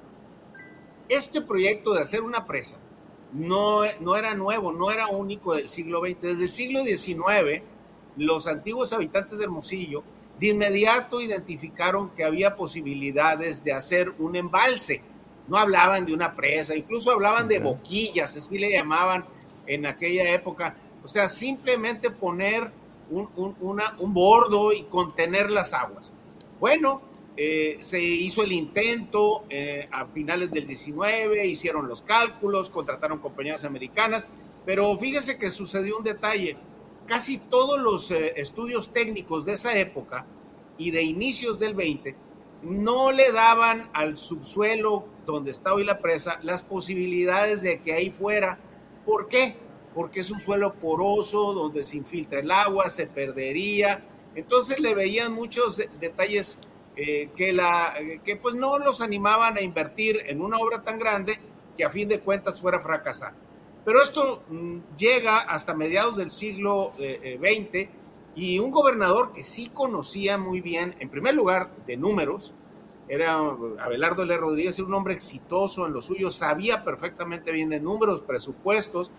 Este 1.10 1.41
proyecto 1.41 1.93
de 1.93 2.02
hacer 2.02 2.22
una 2.22 2.46
presa 2.46 2.78
no, 3.34 3.82
no 4.00 4.15
era 4.15 4.34
nuevo, 4.36 4.72
no 4.72 4.91
era 4.91 5.08
único 5.08 5.56
del 5.56 5.67
siglo 5.67 6.02
XX. 6.02 6.22
Desde 6.22 6.43
el 6.43 6.50
siglo 6.50 6.84
XIX, 6.84 7.63
los 8.15 8.48
antiguos 8.48 8.93
habitantes 8.93 9.39
de 9.39 9.46
Hermosillo 9.46 10.04
de 10.39 10.50
inmediato 10.50 11.22
identificaron 11.22 12.10
que 12.12 12.24
había 12.24 12.56
posibilidades 12.56 13.63
de 13.63 13.74
hacer 13.74 14.13
un 14.19 14.36
embalse. 14.36 15.02
No 15.48 15.58
hablaban 15.58 16.06
de 16.06 16.13
una 16.13 16.36
presa, 16.36 16.76
incluso 16.76 17.12
hablaban 17.12 17.48
de 17.48 17.60
boquillas, 17.60 18.36
así 18.36 18.58
le 18.58 18.72
llamaban 18.72 19.26
en 19.67 19.86
aquella 19.86 20.32
época. 20.34 20.76
O 21.04 21.08
sea, 21.08 21.28
simplemente 21.28 22.10
poner 22.12 22.72
un, 23.10 23.30
un 23.36 24.13
bordo 24.13 24.72
y 24.72 24.84
contener 24.84 25.52
las 25.52 25.74
aguas. 25.74 26.13
Bueno, 26.60 27.02
eh, 27.36 27.78
se 27.80 28.00
hizo 28.00 28.43
el 28.43 28.52
intento 28.52 29.46
eh, 29.50 29.88
a 29.91 30.06
finales 30.06 30.52
del 30.52 30.65
19, 30.65 31.48
hicieron 31.48 31.88
los 31.88 32.04
cálculos, 32.04 32.69
contrataron 32.69 33.19
compañías 33.19 33.63
americanas, 33.63 34.28
pero 34.65 34.96
fíjese 34.98 35.38
que 35.38 35.50
sucedió 35.50 35.98
un 35.98 36.04
detalle. 36.04 36.58
Casi 37.08 37.39
todos 37.39 37.82
los 37.82 38.12
eh, 38.12 38.34
estudios 38.38 38.93
técnicos 38.93 39.46
de 39.46 39.54
esa 39.54 39.78
época 39.78 40.28
y 40.78 40.91
de 40.91 41.02
inicios 41.02 41.60
del 41.60 41.74
20 41.74 42.15
no 42.62 43.12
le 43.12 43.32
daban 43.32 43.89
al 43.93 44.15
subsuelo 44.15 45.06
donde 45.26 45.52
está 45.52 45.74
hoy 45.74 45.84
la 45.84 46.00
presa 46.00 46.39
las 46.43 46.62
posibilidades 46.62 47.62
de 47.62 47.82
que 47.82 47.93
ahí 47.93 48.12
fuera. 48.12 48.60
¿Por 49.06 49.28
qué? 49.28 49.58
Porque 49.96 50.22
es 50.22 50.32
un 50.32 50.39
suelo 50.39 50.76
poroso 50.76 51.54
donde 51.54 51.84
se 51.84 51.98
infiltra 51.98 52.39
el 52.39 52.52
agua, 52.52 52.89
se 52.89 53.08
perdería. 53.08 54.06
Entonces 54.36 54.80
le 54.80 54.96
veían 54.96 55.34
muchos 55.34 55.82
detalles 56.00 56.60
eh, 56.95 57.29
que, 57.36 57.53
la, 57.53 57.95
que 58.23 58.36
pues 58.36 58.53
no 58.56 58.77
los 58.77 59.01
animaban 59.01 59.58
a 59.58 59.62
invertir 59.62 60.21
en 60.27 60.41
una 60.41 60.58
obra 60.58 60.84
tan 60.84 60.99
grande 60.99 61.39
que 61.75 61.84
a 61.84 61.89
fin 61.89 62.08
de 62.08 62.19
cuentas 62.19 62.62
fuera 62.62 62.79
fracasar. 62.79 63.34
Pero 63.84 64.01
esto 64.01 64.43
mm, 64.47 64.77
llega 64.97 65.39
hasta 65.39 65.73
mediados 65.73 66.15
del 66.15 66.32
siglo 66.32 66.93
XX 66.97 67.01
eh, 67.01 67.69
eh, 67.73 67.89
y 68.36 68.60
un 68.60 68.71
gobernador 68.71 69.32
que 69.32 69.43
sí 69.43 69.69
conocía 69.73 70.38
muy 70.38 70.62
bien, 70.62 70.95
en 70.99 71.10
primer 71.10 71.36
lugar, 71.36 71.71
de 71.86 71.97
números, 71.97 72.53
era 73.08 73.38
Abelardo 73.38 74.23
L. 74.23 74.38
Rodríguez, 74.38 74.79
un 74.79 74.93
hombre 74.93 75.13
exitoso 75.13 75.86
en 75.86 75.93
lo 75.93 76.01
suyo, 76.01 76.29
sabía 76.29 76.84
perfectamente 76.84 77.51
bien 77.51 77.69
de 77.69 77.79
números, 77.79 78.21
presupuestos, 78.21 79.12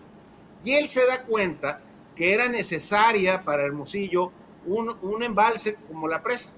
y 0.63 0.73
él 0.73 0.87
se 0.87 1.05
da 1.05 1.23
cuenta 1.23 1.81
que 2.15 2.33
era 2.33 2.47
necesaria 2.47 3.43
para 3.43 3.63
Hermosillo 3.63 4.31
un, 4.65 4.95
un 5.01 5.23
embalse 5.23 5.75
como 5.87 6.07
la 6.07 6.23
presa. 6.23 6.51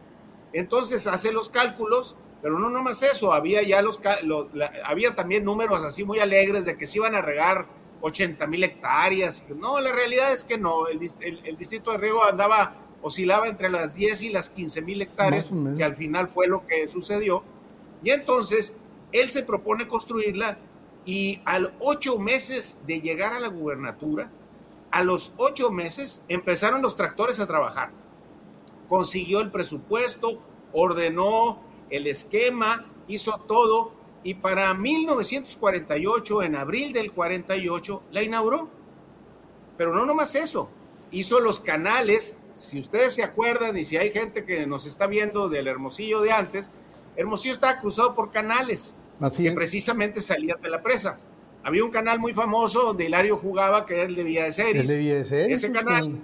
Entonces 0.54 1.08
hace 1.08 1.32
los 1.32 1.50
cálculos, 1.50 2.16
pero 2.42 2.60
no 2.60 2.70
nomás 2.70 3.02
eso, 3.04 3.34
había 3.34 3.62
ya 3.64 3.82
los, 3.82 4.00
había 4.86 5.16
también 5.16 5.44
números 5.44 5.84
así 5.84 6.04
muy 6.04 6.20
alegres 6.20 6.66
de 6.66 6.78
que 6.78 6.88
se 6.88 7.00
iban 7.00 7.16
a 7.16 7.22
regar 7.22 7.68
80 8.02 8.46
mil 8.48 8.64
hectáreas. 8.64 9.44
No, 9.56 9.80
la 9.82 9.92
realidad 9.92 10.32
es 10.34 10.44
que 10.44 10.58
no, 10.58 10.88
el, 10.88 11.00
distrito 11.00 11.92
de 11.92 11.98
riego 11.98 12.24
andaba, 12.24 12.76
oscilaba 13.02 13.48
entre 13.48 13.70
las 13.70 13.96
10 13.96 14.22
y 14.24 14.30
las 14.30 14.50
15 14.50 14.82
mil 14.82 15.02
hectáreas, 15.02 15.52
que 15.78 15.84
al 15.84 15.96
final 15.96 16.28
fue 16.28 16.48
lo 16.48 16.66
que 16.66 16.88
sucedió. 16.88 17.44
Y 18.04 18.12
entonces 18.12 18.74
él 19.12 19.30
se 19.30 19.44
propone 19.44 19.88
construirla 19.88 20.60
y 21.06 21.42
al 21.46 21.74
ocho 21.80 22.20
meses 22.20 22.80
de 22.86 23.02
llegar 23.02 23.34
a 23.34 23.40
la 23.40 23.48
gubernatura, 23.48 24.30
a 24.92 25.04
los 25.04 25.34
ocho 25.38 25.72
meses 25.72 26.22
empezaron 26.28 26.82
los 26.82 26.96
tractores 26.96 27.40
a 27.40 27.48
trabajar 27.48 27.92
consiguió 28.90 29.42
el 29.42 29.52
presupuesto, 29.52 30.40
ordenó 30.74 31.60
el 31.90 32.08
esquema, 32.08 32.86
hizo 33.08 33.38
todo 33.48 33.92
y 34.24 34.36
para 34.36 34.74
1948, 34.74 36.44
en 36.44 36.56
abril 36.56 36.92
del 36.92 37.12
48, 37.14 38.04
la 38.12 38.24
inauguró. 38.24 38.70
Pero 39.78 39.94
no 39.94 40.06
nomás 40.06 40.36
eso, 40.36 40.70
hizo 41.12 41.40
los 41.40 41.60
canales, 41.60 42.36
si 42.54 42.80
ustedes 42.80 43.14
se 43.14 43.24
acuerdan 43.24 43.78
y 43.78 43.86
si 43.86 43.96
hay 43.98 44.12
gente 44.12 44.44
que 44.44 44.66
nos 44.66 44.86
está 44.86 45.08
viendo 45.08 45.48
del 45.48 45.68
Hermosillo 45.68 46.22
de 46.22 46.32
antes, 46.32 46.72
Hermosillo 47.16 47.54
estaba 47.54 47.80
cruzado 47.80 48.16
por 48.16 48.32
canales 48.32 48.96
que 49.38 49.52
precisamente 49.52 50.22
salían 50.22 50.62
de 50.62 50.70
la 50.70 50.82
presa. 50.82 51.20
Había 51.64 51.84
un 51.84 51.92
canal 51.92 52.20
muy 52.20 52.34
famoso 52.34 52.84
donde 52.84 53.06
Hilario 53.06 53.38
jugaba, 53.38 53.86
que 53.86 53.96
era 53.96 54.04
el 54.04 54.16
de 54.16 54.24
Villa 54.24 54.44
de 54.46 54.52
Ceres. 54.52 54.82
El 54.82 54.88
de 54.88 55.54
Ese 55.54 55.72
canal 55.72 56.20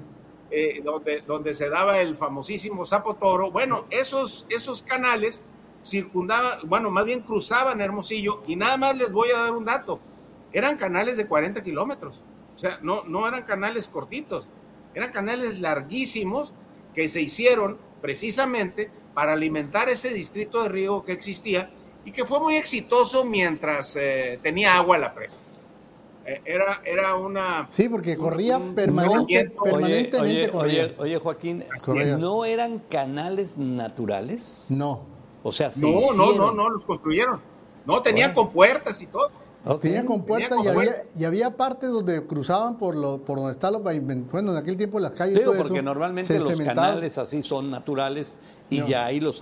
eh, 0.56 0.82
donde, 0.84 1.22
donde 1.22 1.56
se 1.56 1.68
daba 1.68 2.00
el 2.00 2.16
famosísimo 2.16 2.86
Sapo 2.86 3.16
Toro. 3.16 3.50
Bueno, 3.50 3.88
esos, 3.90 4.46
esos 4.52 4.84
canales 4.84 5.44
circundaban, 5.84 6.60
bueno, 6.66 6.92
más 6.92 7.06
bien 7.06 7.22
cruzaban 7.22 7.82
Hermosillo 7.82 8.44
y 8.46 8.56
nada 8.56 8.78
más 8.78 8.96
les 8.96 9.12
voy 9.12 9.30
a 9.32 9.40
dar 9.40 9.54
un 9.54 9.66
dato. 9.66 10.00
Eran 10.52 10.78
canales 10.78 11.18
de 11.18 11.26
40 11.26 11.64
kilómetros. 11.64 12.24
O 12.54 12.58
sea, 12.60 12.78
no, 12.84 13.02
no 13.06 13.28
eran 13.28 13.46
canales 13.46 13.88
cortitos, 13.88 14.48
eran 14.94 15.12
canales 15.12 15.60
larguísimos 15.60 16.54
que 16.94 17.08
se 17.08 17.22
hicieron 17.22 17.80
precisamente 18.00 18.92
para 19.16 19.34
alimentar 19.34 19.90
ese 19.90 20.14
distrito 20.14 20.62
de 20.62 20.70
riego 20.70 21.04
que 21.04 21.14
existía 21.14 21.72
y 22.06 22.12
que 22.12 22.26
fue 22.26 22.40
muy 22.40 22.58
exitoso 22.58 23.26
mientras 23.26 23.96
eh, 23.96 24.40
tenía 24.44 24.76
agua 24.76 25.00
la 25.00 25.16
presa. 25.16 25.42
Eh, 26.26 26.42
era, 26.46 26.82
era 26.86 27.16
una... 27.16 27.68
Sí, 27.70 27.90
porque 27.90 28.16
corría 28.16 28.60
permanentemente. 28.76 30.52
Oye, 30.54 30.96
oye, 30.98 31.18
Joaquín, 31.18 31.66
¿no 32.18 32.46
eran 32.46 32.80
canales 32.80 33.58
naturales? 33.58 34.68
No. 34.70 35.02
O 35.44 35.52
sea, 35.52 35.70
no, 35.82 36.00
no, 36.16 36.34
no, 36.34 36.52
no, 36.52 36.70
los 36.70 36.86
construyeron. 36.86 37.42
No, 37.86 38.02
tenían 38.02 38.34
compuertas 38.34 39.02
y 39.02 39.08
todo. 39.08 39.28
Tenían 39.80 40.06
compuertas 40.06 40.60
y, 40.64 40.68
había, 40.68 41.06
y 41.18 41.24
había 41.24 41.56
partes 41.56 41.90
donde 41.90 42.26
cruzaban 42.28 42.78
por 42.78 42.96
lo, 42.96 43.20
por 43.24 43.38
donde 43.38 43.54
están 43.54 43.74
los 43.74 43.82
bueno, 43.82 44.52
en 44.52 44.58
aquel 44.58 44.76
tiempo 44.76 45.00
las 45.00 45.14
calles. 45.14 45.40
Digo, 45.40 45.54
porque 45.58 45.82
normalmente 45.82 46.38
los 46.38 46.60
canales 46.60 47.18
así 47.18 47.42
son 47.42 47.72
naturales 47.72 48.38
y 48.70 48.84
ya 48.86 49.06
ahí 49.06 49.22
los, 49.22 49.42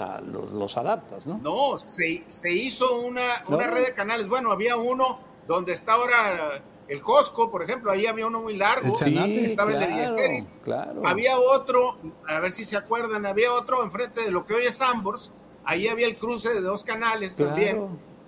los, 0.54 0.78
adaptas, 0.78 1.26
¿no? 1.26 1.40
No, 1.40 1.78
se, 1.78 2.24
se 2.30 2.52
hizo 2.54 3.00
una, 3.00 3.22
una 3.48 3.68
red 3.68 3.86
de 3.86 3.94
canales. 3.94 4.28
Bueno, 4.28 4.52
había 4.52 4.76
uno 4.76 5.20
donde 5.48 5.74
está 5.74 5.94
ahora 5.94 6.62
el 6.92 7.00
Costco, 7.00 7.50
por 7.50 7.64
ejemplo, 7.64 7.90
ahí 7.90 8.06
había 8.06 8.28
uno 8.28 8.42
muy 8.42 8.58
largo, 8.58 8.94
sí, 8.98 9.18
estaba 9.46 9.72
el 9.72 9.80
de 9.80 10.46
claro. 10.62 11.08
Había 11.08 11.40
otro, 11.40 11.98
a 12.28 12.42
ver 12.42 12.52
si 12.52 12.66
se 12.66 12.76
acuerdan, 12.76 13.26
había 13.26 13.54
otro 13.54 13.82
enfrente 13.82 14.26
de 14.26 14.30
lo 14.30 14.46
que 14.46 14.56
hoy 14.56 14.66
es 14.66 14.82
Ambors, 14.82 15.32
ahí 15.64 15.88
había 15.88 16.06
el 16.06 16.18
cruce 16.18 16.54
de 16.54 16.60
dos 16.60 16.84
canales 16.84 17.38
también. 17.38 17.78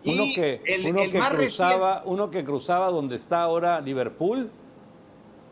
uno 0.05 0.23
que, 0.33 0.61
uno 0.87 1.01
que 1.09 1.19
cruzaba, 1.19 2.03
uno 2.05 2.31
que 2.31 2.45
cruzaba 2.45 2.89
donde 2.89 3.17
está 3.17 3.41
ahora 3.41 3.81
Liverpool. 3.81 4.49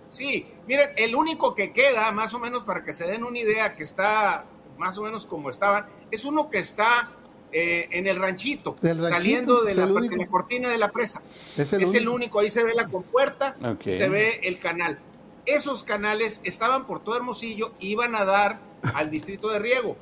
Sí, 0.09 0.47
miren, 0.65 0.91
el 0.95 1.13
único 1.13 1.53
que 1.53 1.73
queda, 1.73 2.13
más 2.13 2.33
o 2.33 2.39
menos 2.39 2.63
para 2.63 2.85
que 2.85 2.93
se 2.93 3.05
den 3.07 3.25
una 3.25 3.39
idea, 3.39 3.75
que 3.75 3.83
está 3.83 4.45
más 4.77 4.97
o 4.97 5.01
menos 5.01 5.25
como 5.25 5.49
estaban, 5.49 5.85
es 6.11 6.23
uno 6.23 6.49
que 6.49 6.59
está 6.59 7.11
eh, 7.53 7.89
en 7.91 8.07
el 8.07 8.15
ranchito, 8.15 8.77
saliendo 8.81 9.63
de 9.63 9.75
la, 9.75 9.85
cortina 10.29 10.69
de 10.69 10.77
la 10.77 10.89
presa. 10.89 11.21
Es 11.57 11.73
el, 11.73 12.07
único, 12.07 12.39
ahí 12.39 12.49
se 12.49 12.63
ve 12.63 12.73
la 12.73 12.87
compuerta, 12.87 13.57
se 13.83 14.07
ve 14.07 14.39
el 14.43 14.57
canal. 14.57 14.99
Esos 15.45 15.83
canales 15.83 16.39
estaban 16.45 16.87
por 16.87 17.03
todo 17.03 17.17
Hermosillo, 17.17 17.73
iban 17.81 18.15
a 18.15 18.23
dar 18.23 18.61
al 18.93 19.09
distrito 19.09 19.49
de 19.49 19.59
riego. 19.59 19.97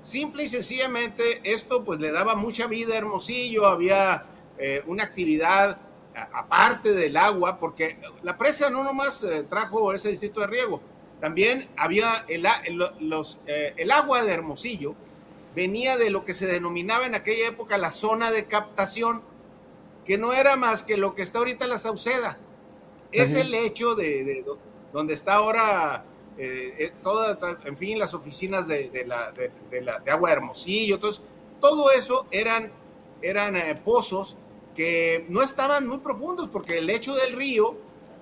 Simple 0.00 0.44
y 0.44 0.48
sencillamente 0.48 1.40
esto 1.42 1.82
pues 1.82 1.98
le 1.98 2.12
daba 2.12 2.36
mucha 2.36 2.68
vida 2.68 2.94
a 2.94 2.98
Hermosillo, 2.98 3.66
había 3.66 4.26
eh, 4.58 4.84
una 4.86 5.02
actividad 5.02 5.80
aparte 6.32 6.92
del 6.92 7.16
agua, 7.16 7.58
porque 7.58 7.98
la 8.22 8.36
presa 8.36 8.70
no 8.70 8.84
nomás 8.84 9.24
eh, 9.24 9.42
trajo 9.50 9.92
ese 9.92 10.10
distrito 10.10 10.42
de 10.42 10.46
riego, 10.46 10.80
también 11.20 11.68
había 11.76 12.24
el, 12.28 12.46
los, 13.00 13.40
el 13.46 13.90
agua 13.90 14.22
de 14.22 14.32
Hermosillo, 14.32 14.94
venía 15.54 15.96
de 15.96 16.10
lo 16.10 16.24
que 16.24 16.34
se 16.34 16.46
denominaba 16.46 17.06
en 17.06 17.14
aquella 17.14 17.48
época 17.48 17.78
la 17.78 17.90
zona 17.90 18.30
de 18.30 18.46
captación, 18.46 19.22
que 20.04 20.18
no 20.18 20.32
era 20.32 20.56
más 20.56 20.82
que 20.82 20.96
lo 20.96 21.14
que 21.14 21.22
está 21.22 21.38
ahorita 21.38 21.66
la 21.66 21.78
Sauceda. 21.78 22.38
Es 23.12 23.34
el 23.34 23.54
hecho 23.54 23.94
de, 23.94 24.44
donde 24.92 25.14
está 25.14 25.34
ahora 25.34 26.04
eh, 26.36 26.74
eh, 26.78 26.92
toda, 27.02 27.38
en 27.64 27.76
fin, 27.76 27.98
las 27.98 28.12
oficinas 28.12 28.66
de, 28.66 29.04
la, 29.06 29.32
de, 29.32 29.52
agua 30.10 30.30
de 30.30 30.36
Hermosillo. 30.36 30.96
Entonces, 30.96 31.22
todo 31.60 31.92
eso 31.92 32.26
eran, 32.32 32.72
eran 33.22 33.54
eh, 33.56 33.80
pozos 33.84 34.36
que 34.74 35.24
no 35.28 35.42
estaban 35.42 35.86
muy 35.86 35.98
profundos 35.98 36.48
porque 36.48 36.78
el 36.78 36.86
lecho 36.86 37.14
del 37.14 37.34
río 37.34 37.76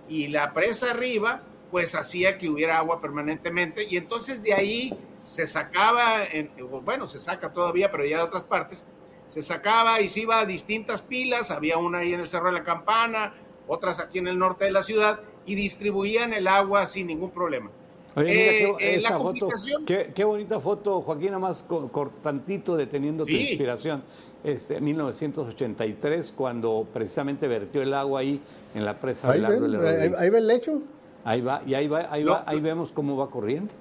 y 0.09 0.29
la 0.29 0.53
presa 0.53 0.91
arriba, 0.91 1.43
pues 1.71 1.95
hacía 1.95 2.37
que 2.37 2.51
hubiera 2.51 2.77
agua 2.77 3.01
permanentemente 3.01 3.87
y 3.89 3.97
entonces 3.97 4.43
de 4.43 4.53
ahí 4.53 4.93
se 5.23 5.47
sacaba, 5.47 6.25
en, 6.25 6.51
bueno, 6.85 7.07
se 7.07 7.21
saca 7.21 7.53
todavía, 7.53 7.91
pero 7.91 8.05
ya 8.05 8.19
de 8.19 8.23
otras 8.25 8.45
partes, 8.45 8.87
se 9.27 9.43
sacaba 9.43 10.01
y 10.01 10.09
se 10.09 10.21
iba 10.21 10.41
a 10.41 10.47
distintas 10.47 11.03
pilas, 11.03 11.51
había 11.51 11.79
una 11.79 11.99
ahí 11.99 12.13
en 12.13 12.21
el 12.21 12.27
Cerro 12.27 12.47
de 12.47 12.53
la 12.53 12.65
Campana, 12.65 13.35
otras 13.67 14.01
aquí 14.01 14.19
en 14.19 14.29
el 14.29 14.39
norte 14.39 14.65
de 14.65 14.73
la 14.73 14.83
ciudad, 14.83 15.21
y 15.47 15.55
distribuían 15.55 16.33
el 16.33 16.49
agua 16.49 16.87
sin 16.87 17.07
ningún 17.07 17.31
problema. 17.31 17.71
Oye, 18.15 18.27
mira, 18.63 18.77
qué, 18.77 18.97
esa 18.97 19.19
foto, 19.19 19.49
qué, 19.87 20.25
bonita 20.25 20.61
foto, 20.61 21.01
Joaquín, 21.01 21.29
nada 21.29 21.39
más 21.39 21.63
cortantito 21.63 22.77
deteniendo 22.77 23.25
tu 23.25 23.31
inspiración. 23.31 24.03
Este, 24.45 24.81
1983, 24.81 26.33
cuando 26.33 26.87
precisamente 26.93 27.47
vertió 27.47 27.81
el 27.81 27.95
agua 27.95 28.21
ahí 28.21 28.41
en 28.75 28.85
la 28.85 28.99
presa 28.99 29.31
ahí 29.31 29.41
del 29.41 29.61
ven, 29.61 29.81
ahí, 29.81 30.13
ahí, 30.19 30.31
ve 30.31 30.39
el 30.39 30.47
lecho. 30.47 30.83
Ahí 31.25 31.41
va, 31.41 31.63
y 31.65 31.75
ahí 31.75 31.87
va, 31.87 32.09
ahí 32.11 32.25
va, 32.25 32.43
ahí 32.45 32.61
vemos 32.61 32.91
cómo 32.93 33.17
va 33.17 33.31
corriendo. 33.31 33.73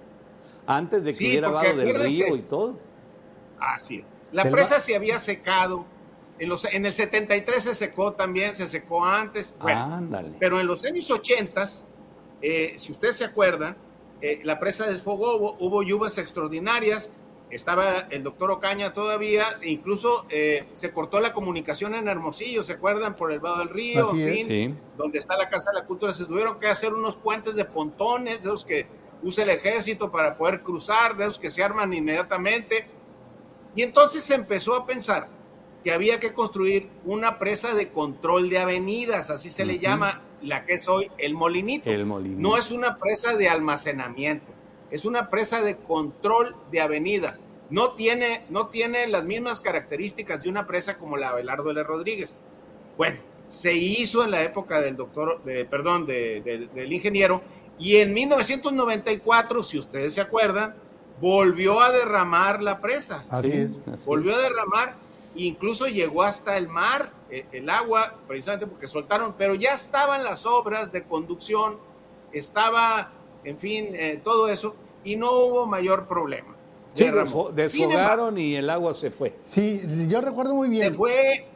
Antes 0.67 1.03
de 1.03 1.13
que 1.13 1.25
hubiera 1.25 1.49
vado 1.49 1.75
del 1.75 1.95
río 1.95 2.35
y 2.35 2.41
todo. 2.41 2.77
Así 3.59 3.99
es. 3.99 4.05
La 4.31 4.49
presa 4.49 4.79
se 4.79 4.95
había 4.95 5.19
secado. 5.19 5.85
En, 6.39 6.49
los, 6.49 6.65
en 6.65 6.85
el 6.85 6.93
73 6.93 7.63
se 7.63 7.75
secó 7.75 8.13
también, 8.13 8.55
se 8.55 8.65
secó 8.67 9.05
antes. 9.05 9.53
Ándale. 9.59 10.37
Pero 10.39 10.59
en 10.59 10.67
los 10.67 10.83
años 10.85 11.11
80, 11.11 11.65
eh, 12.41 12.73
si 12.77 12.91
ustedes 12.91 13.17
se 13.17 13.25
acuerdan, 13.25 13.75
eh, 14.21 14.39
la 14.43 14.59
presa 14.59 14.87
desfogó, 14.87 15.35
hubo, 15.35 15.55
hubo, 15.59 15.83
lluvias 15.83 16.17
extraordinarias, 16.17 17.11
estaba 17.51 18.07
el 18.09 18.23
doctor 18.23 18.51
Ocaña 18.51 18.93
todavía, 18.93 19.45
e 19.61 19.69
incluso 19.69 20.25
eh, 20.29 20.67
se 20.73 20.91
cortó 20.91 21.19
la 21.19 21.33
comunicación 21.33 21.95
en 21.95 22.07
Hermosillo, 22.07 22.63
¿se 22.63 22.73
acuerdan? 22.73 23.15
Por 23.15 23.31
el 23.31 23.39
vado 23.39 23.59
del 23.59 23.69
río, 23.69 24.11
en 24.15 24.45
fin, 24.45 24.79
donde 24.97 25.19
está 25.19 25.37
la 25.37 25.49
Casa 25.49 25.71
de 25.71 25.79
la 25.79 25.85
Cultura, 25.85 26.13
se 26.13 26.25
tuvieron 26.25 26.59
que 26.59 26.67
hacer 26.67 26.93
unos 26.93 27.15
puentes 27.15 27.55
de 27.55 27.65
pontones, 27.65 28.43
de 28.43 28.49
los 28.49 28.63
que 28.63 28.87
usa 29.23 29.43
el 29.43 29.49
ejército 29.49 30.11
para 30.11 30.37
poder 30.37 30.61
cruzar, 30.61 31.15
de 31.15 31.25
esos 31.25 31.39
que 31.39 31.49
se 31.49 31.63
arman 31.63 31.93
inmediatamente. 31.93 32.87
Y 33.75 33.83
entonces 33.83 34.23
se 34.23 34.35
empezó 34.35 34.75
a 34.75 34.85
pensar 34.85 35.27
que 35.83 35.91
había 35.91 36.19
que 36.19 36.33
construir 36.33 36.89
una 37.05 37.39
presa 37.39 37.73
de 37.73 37.89
control 37.89 38.49
de 38.49 38.59
avenidas, 38.59 39.29
así 39.29 39.49
se 39.49 39.65
le 39.65 39.79
llama 39.79 40.21
la 40.41 40.65
que 40.65 40.73
es 40.73 40.87
hoy 40.87 41.09
el 41.17 41.33
molinito. 41.33 41.89
el 41.89 42.05
molinito. 42.05 42.41
No 42.41 42.57
es 42.57 42.71
una 42.71 42.97
presa 42.97 43.35
de 43.35 43.49
almacenamiento, 43.49 44.51
es 44.89 45.05
una 45.05 45.29
presa 45.29 45.61
de 45.61 45.77
control 45.77 46.55
de 46.71 46.81
avenidas. 46.81 47.41
No 47.69 47.93
tiene, 47.93 48.43
no 48.49 48.67
tiene 48.67 49.07
las 49.07 49.23
mismas 49.23 49.59
características 49.59 50.43
de 50.43 50.49
una 50.49 50.67
presa 50.67 50.97
como 50.97 51.17
la 51.17 51.29
Abelardo 51.29 51.71
L. 51.71 51.81
Rodríguez. 51.83 52.35
Bueno, 52.97 53.17
se 53.47 53.73
hizo 53.73 54.23
en 54.23 54.31
la 54.31 54.43
época 54.43 54.81
del 54.81 54.97
doctor, 54.97 55.43
de, 55.43 55.65
perdón, 55.65 56.05
del 56.05 56.93
ingeniero, 56.93 57.41
y 57.81 57.97
en 57.97 58.13
1994, 58.13 59.63
si 59.63 59.79
ustedes 59.79 60.13
se 60.13 60.21
acuerdan, 60.21 60.75
volvió 61.19 61.81
a 61.81 61.91
derramar 61.91 62.61
la 62.61 62.79
presa. 62.79 63.25
Así 63.27 63.51
es. 63.51 64.05
volvió 64.05 64.35
a 64.35 64.37
derramar, 64.39 64.95
incluso 65.35 65.87
llegó 65.87 66.21
hasta 66.21 66.57
el 66.57 66.67
mar 66.67 67.11
eh, 67.31 67.47
el 67.51 67.69
agua, 67.71 68.13
precisamente 68.27 68.67
porque 68.67 68.87
soltaron, 68.87 69.33
pero 69.35 69.55
ya 69.55 69.73
estaban 69.73 70.23
las 70.23 70.45
obras 70.45 70.91
de 70.91 71.03
conducción, 71.05 71.77
estaba, 72.31 73.09
en 73.43 73.57
fin, 73.57 73.89
eh, 73.93 74.21
todo 74.23 74.47
eso, 74.47 74.75
y 75.03 75.15
no 75.15 75.31
hubo 75.31 75.65
mayor 75.65 76.07
problema. 76.07 76.53
Sí, 76.93 77.05
desfogaron 77.55 78.37
y 78.37 78.55
el 78.57 78.69
agua 78.69 78.93
se 78.93 79.09
fue. 79.09 79.39
Sí, 79.45 79.81
yo 80.07 80.21
recuerdo 80.21 80.53
muy 80.53 80.69
bien. 80.69 80.91
Se 80.91 80.93
fue. 80.93 81.47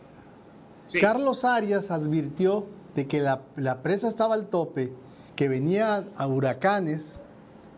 Carlos 0.99 1.43
Arias 1.43 1.91
advirtió 1.91 2.65
de 2.95 3.05
que 3.05 3.19
la, 3.19 3.41
la, 3.57 3.83
presa 3.83 4.07
estaba 4.07 4.33
al 4.33 4.47
tope, 4.47 4.93
que 5.35 5.49
venía 5.49 6.05
a 6.15 6.27
huracanes, 6.27 7.15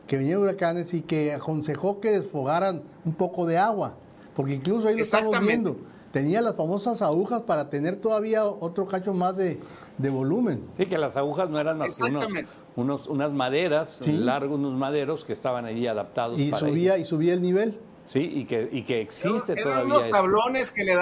que 0.07 0.17
venía 0.17 0.35
a 0.35 0.39
huracanes 0.39 0.93
y 0.93 1.01
que 1.01 1.33
aconsejó 1.33 1.99
que 1.99 2.11
desfogaran 2.11 2.83
un 3.05 3.13
poco 3.13 3.45
de 3.45 3.57
agua, 3.57 3.95
porque 4.35 4.53
incluso 4.53 4.87
ahí 4.87 4.95
lo 4.95 5.01
estamos 5.01 5.39
viendo 5.39 5.77
tenía 6.11 6.41
las 6.41 6.55
famosas 6.55 7.01
agujas 7.01 7.41
para 7.41 7.69
tener 7.69 7.97
todavía 7.97 8.43
otro 8.43 8.87
cacho 8.87 9.13
más 9.13 9.35
de, 9.37 9.59
volumen. 9.99 10.67
Sí, 10.71 10.85
que 10.85 10.97
las 10.97 11.17
agujas 11.17 11.49
no 11.49 11.59
eran 11.59 11.77
más 11.77 11.95
que 11.99 12.45
unos, 12.75 13.07
unas 13.07 13.31
maderas, 13.31 14.01
largos 14.07 14.57
unos 14.57 14.73
maderos 14.73 15.23
que 15.23 15.33
estaban 15.33 15.65
allí 15.65 15.85
adaptados. 15.85 16.39
Y 16.39 16.51
subía 16.51 16.97
y 16.97 17.05
subía 17.05 17.33
el 17.33 17.41
nivel. 17.41 17.79
Sí, 18.05 18.19
y 18.19 18.45
que, 18.45 18.69
y 18.71 18.83
que 18.83 19.01
existe 19.01 19.51
eran, 19.51 19.63
todavía. 19.63 19.85
unos 19.85 20.09
tablones 20.09 20.71
que 20.71 20.85
le, 20.85 20.95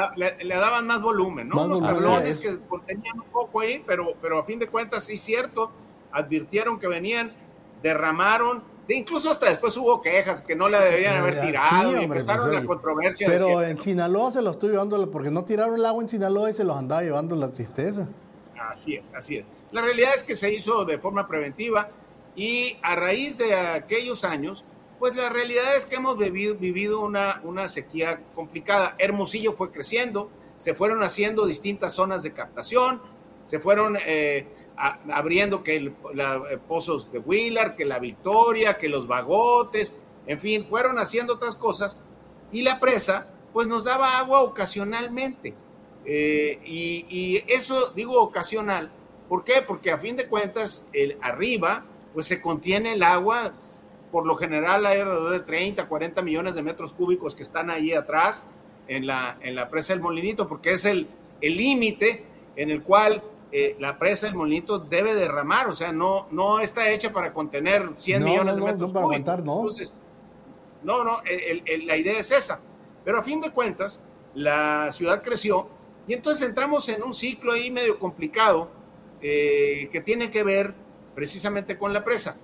le, 0.43 0.55
daban 0.55 0.87
más 0.87 1.01
volumen, 1.01 1.47
¿no? 1.47 1.63
unos 1.63 1.79
tablones 1.79 2.39
que 2.39 2.67
contenían 2.67 3.19
un 3.19 3.27
poco 3.31 3.59
ahí, 3.61 3.83
pero, 3.85 4.15
pero 4.19 4.39
a 4.39 4.43
fin 4.43 4.57
de 4.57 4.67
cuentas 4.67 5.03
sí 5.03 5.13
es 5.13 5.21
cierto, 5.21 5.71
advirtieron 6.15 6.79
que 6.79 6.87
venían, 6.87 7.33
derramaron 7.83 8.75
incluso 8.93 9.31
hasta 9.31 9.49
después 9.49 9.75
hubo 9.77 10.01
quejas 10.01 10.41
que 10.41 10.55
no 10.55 10.69
la 10.69 10.79
deberían 10.79 11.15
haber 11.15 11.41
tirado 11.41 11.99
y 11.99 12.03
empezaron 12.03 12.49
pues, 12.49 12.61
la 12.61 12.65
controversia. 12.65 13.27
Pero 13.27 13.63
en 13.63 13.77
Sinaloa 13.77 14.31
se 14.31 14.41
lo 14.41 14.51
estoy 14.51 14.71
llevando 14.71 15.09
porque 15.09 15.31
no 15.31 15.43
tiraron 15.43 15.75
el 15.75 15.85
agua 15.85 16.03
en 16.03 16.09
Sinaloa 16.09 16.49
y 16.49 16.53
se 16.53 16.63
los 16.63 16.77
andaba 16.77 17.01
llevando 17.01 17.35
la 17.35 17.51
tristeza. 17.51 18.07
Así 18.71 18.95
es, 18.95 19.05
así 19.15 19.37
es. 19.37 19.45
La 19.71 19.81
realidad 19.81 20.11
es 20.15 20.23
que 20.23 20.35
se 20.35 20.53
hizo 20.53 20.85
de 20.85 20.99
forma 20.99 21.27
preventiva 21.27 21.89
y 22.35 22.77
a 22.81 22.95
raíz 22.95 23.37
de 23.37 23.55
aquellos 23.55 24.23
años, 24.23 24.65
pues 24.99 25.15
la 25.15 25.29
realidad 25.29 25.75
es 25.75 25.85
que 25.85 25.95
hemos 25.95 26.17
vivido, 26.17 26.55
vivido 26.55 27.01
una, 27.01 27.41
una 27.43 27.67
sequía 27.67 28.21
complicada. 28.35 28.95
Hermosillo 28.99 29.51
fue 29.51 29.71
creciendo, 29.71 30.29
se 30.59 30.75
fueron 30.75 31.03
haciendo 31.03 31.45
distintas 31.45 31.93
zonas 31.93 32.23
de 32.23 32.33
captación, 32.33 33.01
se 33.45 33.59
fueron... 33.59 33.97
Eh, 34.05 34.47
abriendo 34.77 35.63
que 35.63 35.75
el, 35.75 35.87
eh, 35.87 36.57
pozos 36.67 37.11
de 37.11 37.19
Willard, 37.19 37.75
que 37.75 37.85
la 37.85 37.99
Victoria, 37.99 38.77
que 38.77 38.89
los 38.89 39.07
Bagotes, 39.07 39.93
en 40.27 40.39
fin, 40.39 40.65
fueron 40.65 40.97
haciendo 40.99 41.33
otras 41.33 41.55
cosas 41.55 41.97
y 42.51 42.61
la 42.61 42.79
presa 42.79 43.27
pues 43.53 43.67
nos 43.67 43.85
daba 43.85 44.17
agua 44.17 44.41
ocasionalmente. 44.41 45.53
Eh, 46.05 46.59
y, 46.65 47.41
eso 47.47 47.91
digo 47.95 48.21
ocasional, 48.21 48.91
¿por 49.29 49.43
qué? 49.43 49.63
Porque 49.65 49.91
a 49.91 49.97
fin 49.97 50.15
de 50.15 50.27
cuentas 50.27 50.85
el, 50.93 51.17
arriba 51.21 51.85
pues 52.13 52.27
se 52.27 52.41
contiene 52.41 52.93
el 52.93 53.03
agua, 53.03 53.53
por 54.11 54.27
lo 54.27 54.35
general 54.35 54.85
hay 54.85 54.99
alrededor 54.99 55.31
de 55.31 55.39
30, 55.39 55.87
40 55.87 56.21
millones 56.21 56.55
de 56.55 56.63
metros 56.63 56.93
cúbicos 56.93 57.33
que 57.33 57.43
están 57.43 57.69
ahí 57.69 57.93
atrás 57.93 58.43
en 58.87 59.07
la, 59.07 59.37
en 59.41 59.55
la 59.55 59.69
presa 59.69 59.93
del 59.93 60.01
Molinito, 60.01 60.47
porque 60.47 60.73
es 60.73 60.85
el 60.85 61.07
límite 61.41 62.25
en 62.55 62.69
el 62.69 62.83
cual 62.83 63.23
eh, 63.57 63.77
la 63.79 63.97
presa 63.97 64.27
del 64.27 64.35
Molinito 64.35 64.79
debe 64.79 65.15
derramar, 65.15 65.67
o 65.67 65.73
sea, 65.73 65.93
no, 65.93 66.27
no 66.31 66.59
está 66.59 66.89
hecha 66.89 67.13
para 67.13 67.31
contener 67.31 67.89
100 67.95 68.21
millones 68.21 68.57
de 68.57 68.61
metros 68.61 68.93
no, 68.93 69.01
cúbicos. 69.03 69.37
Entonces, 69.37 69.93
no, 70.83 71.05
no, 71.05 71.21
la 71.85 71.95
idea 71.95 72.19
es 72.19 72.31
esa. 72.31 72.59
Pero 73.05 73.19
a 73.19 73.23
fin 73.23 73.39
de 73.39 73.51
cuentas, 73.51 74.01
la 74.33 74.91
ciudad 74.91 75.23
creció 75.23 75.69
y 76.05 76.13
entonces 76.13 76.45
entramos 76.49 76.89
en 76.89 77.01
un 77.01 77.13
ciclo 77.13 77.53
ahí 77.53 77.71
medio 77.71 77.97
complicado 77.97 78.69
eh, 79.21 79.87
que 79.89 80.01
tiene 80.01 80.29
que 80.29 80.43
ver 80.43 80.73
precisamente 81.15 81.77
con 81.77 81.93
la 81.93 82.03
presa. 82.03 82.35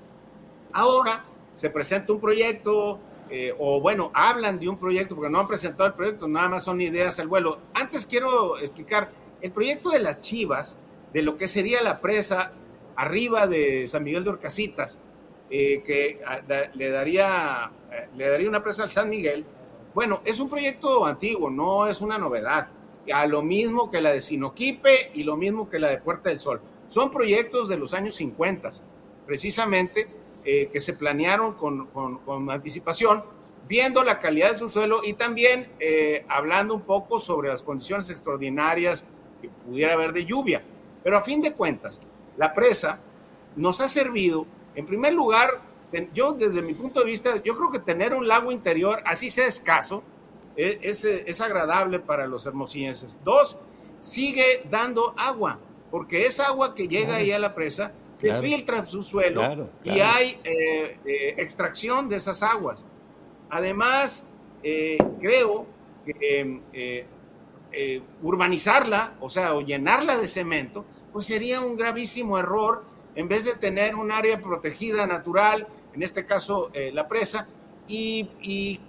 Ahora 0.71 1.25
se 1.55 1.69
presenta 1.69 2.13
un 2.13 2.21
proyecto, 2.21 2.99
eh, 3.29 3.53
o 3.59 3.81
bueno, 3.81 4.11
hablan 4.13 4.59
de 4.59 4.69
un 4.69 4.77
proyecto, 4.77 5.15
porque 5.15 5.29
no 5.29 5.41
han 5.41 5.47
presentado 5.49 5.87
el 5.87 5.93
proyecto, 5.93 6.25
nada 6.29 6.47
más 6.47 6.63
son 6.63 6.79
ideas 6.79 7.19
al 7.19 7.27
vuelo. 7.27 7.59
Antes 7.73 8.05
quiero 8.05 8.57
explicar, 8.57 9.11
el 9.41 9.51
proyecto 9.51 9.89
de 9.89 9.99
las 9.99 10.21
Chivas 10.21 10.77
de 11.13 11.21
lo 11.21 11.37
que 11.37 11.47
sería 11.47 11.81
la 11.81 11.99
presa 12.01 12.53
arriba 12.95 13.47
de 13.47 13.87
San 13.87 14.03
Miguel 14.03 14.23
de 14.23 14.29
Orcasitas, 14.29 14.99
eh, 15.49 15.83
que 15.85 16.21
ah, 16.25 16.39
le, 16.73 16.89
daría, 16.89 17.71
eh, 17.91 18.07
le 18.15 18.29
daría 18.29 18.47
una 18.47 18.63
presa 18.63 18.83
al 18.83 18.91
San 18.91 19.09
Miguel. 19.09 19.45
Bueno, 19.93 20.21
es 20.23 20.39
un 20.39 20.49
proyecto 20.49 21.05
antiguo, 21.05 21.49
no 21.49 21.87
es 21.87 22.01
una 22.01 22.17
novedad. 22.17 22.69
A 23.13 23.25
lo 23.25 23.41
mismo 23.41 23.89
que 23.89 23.99
la 23.99 24.11
de 24.11 24.21
Sinoquipe 24.21 25.11
y 25.13 25.23
lo 25.23 25.35
mismo 25.35 25.69
que 25.69 25.79
la 25.79 25.89
de 25.89 25.97
Puerta 25.97 26.29
del 26.29 26.39
Sol. 26.39 26.61
Son 26.87 27.11
proyectos 27.11 27.67
de 27.67 27.77
los 27.77 27.93
años 27.93 28.15
50, 28.15 28.69
precisamente, 29.25 30.07
eh, 30.45 30.69
que 30.71 30.79
se 30.79 30.93
planearon 30.93 31.53
con, 31.55 31.87
con, 31.87 32.49
anticipación, 32.49 33.23
viendo 33.67 34.03
la 34.03 34.19
calidad 34.19 34.51
de 34.51 34.57
su 34.57 34.69
suelo 34.69 35.01
y 35.03 35.13
también 35.13 35.69
hablando 36.27 36.73
un 36.75 36.81
poco 36.81 37.19
sobre 37.19 37.47
las 37.47 37.63
condiciones 37.63 38.09
extraordinarias 38.09 39.05
que 39.41 39.49
pudiera 39.49 39.93
haber 39.93 40.11
de 40.13 40.25
lluvia. 40.25 40.63
Pero 41.03 41.17
a 41.17 41.21
fin 41.21 41.41
de 41.41 41.53
cuentas, 41.53 42.01
la 42.37 42.53
presa 42.53 42.99
nos 43.55 43.81
ha 43.81 43.89
servido, 43.89 44.45
en 44.75 44.85
primer 44.85 45.13
lugar, 45.13 45.61
yo 46.13 46.33
desde 46.33 46.61
mi 46.61 46.73
punto 46.73 47.01
de 47.01 47.07
vista, 47.07 47.41
yo 47.43 47.55
creo 47.55 47.71
que 47.71 47.79
tener 47.79 48.13
un 48.13 48.27
lago 48.27 48.51
interior, 48.51 49.01
así 49.05 49.29
sea 49.29 49.47
escaso, 49.47 50.03
e, 50.55 50.79
es, 50.81 51.03
es, 51.05 51.41
agradable 51.41 51.99
para 51.99 52.27
los 52.27 52.45
hermosillenses. 52.45 53.19
Dos, 53.23 53.57
sigue 53.99 54.63
dando 54.69 55.13
agua, 55.17 55.59
porque 55.89 56.25
esa 56.25 56.47
agua 56.47 56.75
que 56.75 56.87
llega 56.87 57.15
ahí 57.15 57.31
a 57.31 57.39
la 57.39 57.53
presa 57.53 57.93
se 58.13 58.33
filtra 58.35 58.79
en 58.79 58.85
su 58.85 59.01
suelo 59.01 59.69
y 59.83 59.99
hay 59.99 60.39
eh, 60.43 60.97
eh, 61.05 61.35
extracción 61.37 62.09
de 62.09 62.17
esas 62.17 62.43
aguas. 62.43 62.85
Además, 63.49 64.25
eh, 64.63 64.97
creo 65.19 65.65
que 66.05 67.05
urbanizarla, 68.21 69.15
o 69.21 69.29
sea, 69.29 69.55
o 69.55 69.61
llenarla 69.61 70.17
de 70.17 70.27
cemento, 70.27 70.85
pues 71.11 71.25
sería 71.25 71.61
un 71.61 71.75
gravísimo 71.75 72.37
error 72.37 72.83
en 73.15 73.27
vez 73.27 73.45
de 73.45 73.53
tener 73.53 73.95
un 73.95 74.11
área 74.11 74.39
protegida 74.39 75.05
natural, 75.05 75.67
en 75.93 76.03
este 76.03 76.25
caso 76.25 76.69
eh, 76.73 76.91
la 76.93 77.07
presa, 77.07 77.47
y, 77.87 78.79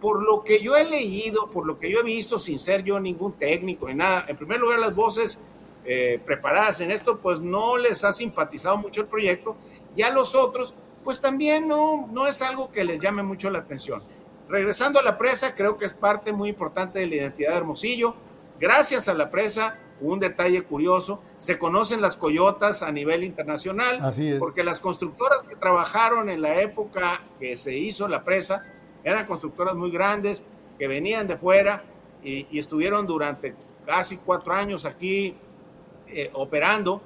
por 0.00 0.22
lo 0.22 0.42
que 0.42 0.58
yo 0.58 0.74
he 0.76 0.84
leído, 0.84 1.48
por 1.48 1.64
lo 1.64 1.78
que 1.78 1.90
yo 1.90 2.00
he 2.00 2.02
visto, 2.02 2.38
sin 2.38 2.58
ser 2.58 2.82
yo 2.82 2.98
ningún 2.98 3.34
técnico 3.34 3.86
ni 3.86 3.94
nada, 3.94 4.24
en 4.26 4.36
primer 4.36 4.58
lugar 4.58 4.80
las 4.80 4.94
voces 4.94 5.40
eh, 5.84 6.20
preparadas 6.24 6.80
en 6.80 6.90
esto, 6.90 7.20
pues 7.20 7.40
no 7.40 7.76
les 7.76 8.02
ha 8.02 8.12
simpatizado 8.12 8.76
mucho 8.78 9.02
el 9.02 9.06
proyecto, 9.06 9.56
y 9.94 10.02
a 10.02 10.10
los 10.10 10.34
otros, 10.34 10.74
pues 11.04 11.20
también 11.20 11.68
no, 11.68 12.08
no 12.10 12.26
es 12.26 12.42
algo 12.42 12.72
que 12.72 12.82
les 12.82 12.98
llame 12.98 13.22
mucho 13.22 13.50
la 13.50 13.60
atención. 13.60 14.02
Regresando 14.48 14.98
a 14.98 15.02
la 15.02 15.16
presa, 15.16 15.54
creo 15.54 15.76
que 15.76 15.84
es 15.84 15.94
parte 15.94 16.32
muy 16.32 16.48
importante 16.48 16.98
de 16.98 17.06
la 17.06 17.14
identidad 17.14 17.52
de 17.52 17.56
Hermosillo. 17.58 18.14
Gracias 18.60 19.08
a 19.08 19.14
la 19.14 19.30
presa, 19.30 19.74
un 20.02 20.18
detalle 20.18 20.62
curioso, 20.62 21.22
se 21.38 21.58
conocen 21.58 22.00
las 22.00 22.16
coyotas 22.16 22.82
a 22.82 22.90
nivel 22.92 23.24
internacional, 23.24 24.00
porque 24.38 24.64
las 24.64 24.80
constructoras 24.80 25.42
que 25.42 25.56
trabajaron 25.56 26.28
en 26.28 26.42
la 26.42 26.60
época 26.60 27.22
que 27.38 27.56
se 27.56 27.76
hizo 27.76 28.08
la 28.08 28.24
presa 28.24 28.58
eran 29.04 29.26
constructoras 29.26 29.74
muy 29.74 29.90
grandes, 29.90 30.44
que 30.78 30.88
venían 30.88 31.26
de 31.26 31.36
fuera 31.36 31.84
y, 32.22 32.58
estuvieron 32.58 33.06
durante 33.06 33.54
casi 33.86 34.16
cuatro 34.16 34.52
años 34.52 34.84
aquí 34.84 35.36
eh, 36.08 36.30
operando. 36.34 37.02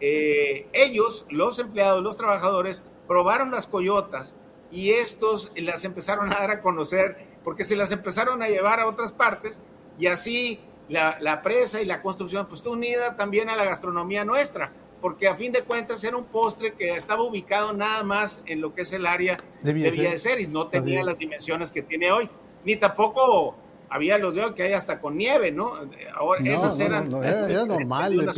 Eh, 0.00 0.68
ellos, 0.72 1.26
los 1.30 1.58
empleados, 1.58 2.02
los 2.02 2.16
trabajadores, 2.16 2.82
probaron 3.06 3.50
las 3.50 3.66
coyotas 3.66 4.36
y 4.70 4.90
estos 4.90 5.52
las 5.56 5.84
empezaron 5.84 6.32
a 6.32 6.36
dar 6.36 6.50
a 6.50 6.60
conocer 6.60 7.26
porque 7.42 7.64
se 7.64 7.76
las 7.76 7.90
empezaron 7.90 8.42
a 8.42 8.48
llevar 8.48 8.80
a 8.80 8.86
otras 8.86 9.12
partes 9.12 9.60
y 9.98 10.06
así 10.06 10.60
la, 10.88 11.42
presa 11.42 11.80
y 11.80 11.86
la 11.86 12.02
construcción 12.02 12.46
pues 12.46 12.60
está 12.60 12.70
unida 12.70 13.16
también 13.16 13.48
a 13.50 13.56
la 13.56 13.64
gastronomía 13.64 14.24
nuestra 14.24 14.72
porque 15.00 15.28
a 15.28 15.36
fin 15.36 15.52
de 15.52 15.62
cuentas 15.62 16.02
era 16.02 16.16
un 16.16 16.24
postre 16.24 16.74
que 16.74 16.94
estaba 16.94 17.22
ubicado 17.22 17.72
nada 17.72 18.02
más 18.02 18.42
en 18.46 18.60
lo 18.60 18.74
que 18.74 18.82
es 18.82 18.92
el 18.92 19.06
área 19.06 19.38
de 19.62 19.72
Villa 19.72 20.10
de 20.10 20.18
Ceres, 20.18 20.48
no 20.48 20.66
tenía 20.68 21.04
las 21.04 21.18
dimensiones 21.18 21.70
que 21.70 21.82
tiene 21.82 22.10
hoy, 22.10 22.28
ni 22.64 22.74
tampoco 22.76 23.54
había 23.90 24.18
los 24.18 24.34
de 24.34 24.44
hoy 24.44 24.54
que 24.54 24.64
hay 24.64 24.72
hasta 24.72 25.00
con 25.00 25.16
nieve, 25.16 25.50
¿no? 25.50 25.72
Ahora, 26.14 26.40
esas 26.44 26.78
eran... 26.80 27.12
era, 27.22 27.64
normal, 27.64 28.28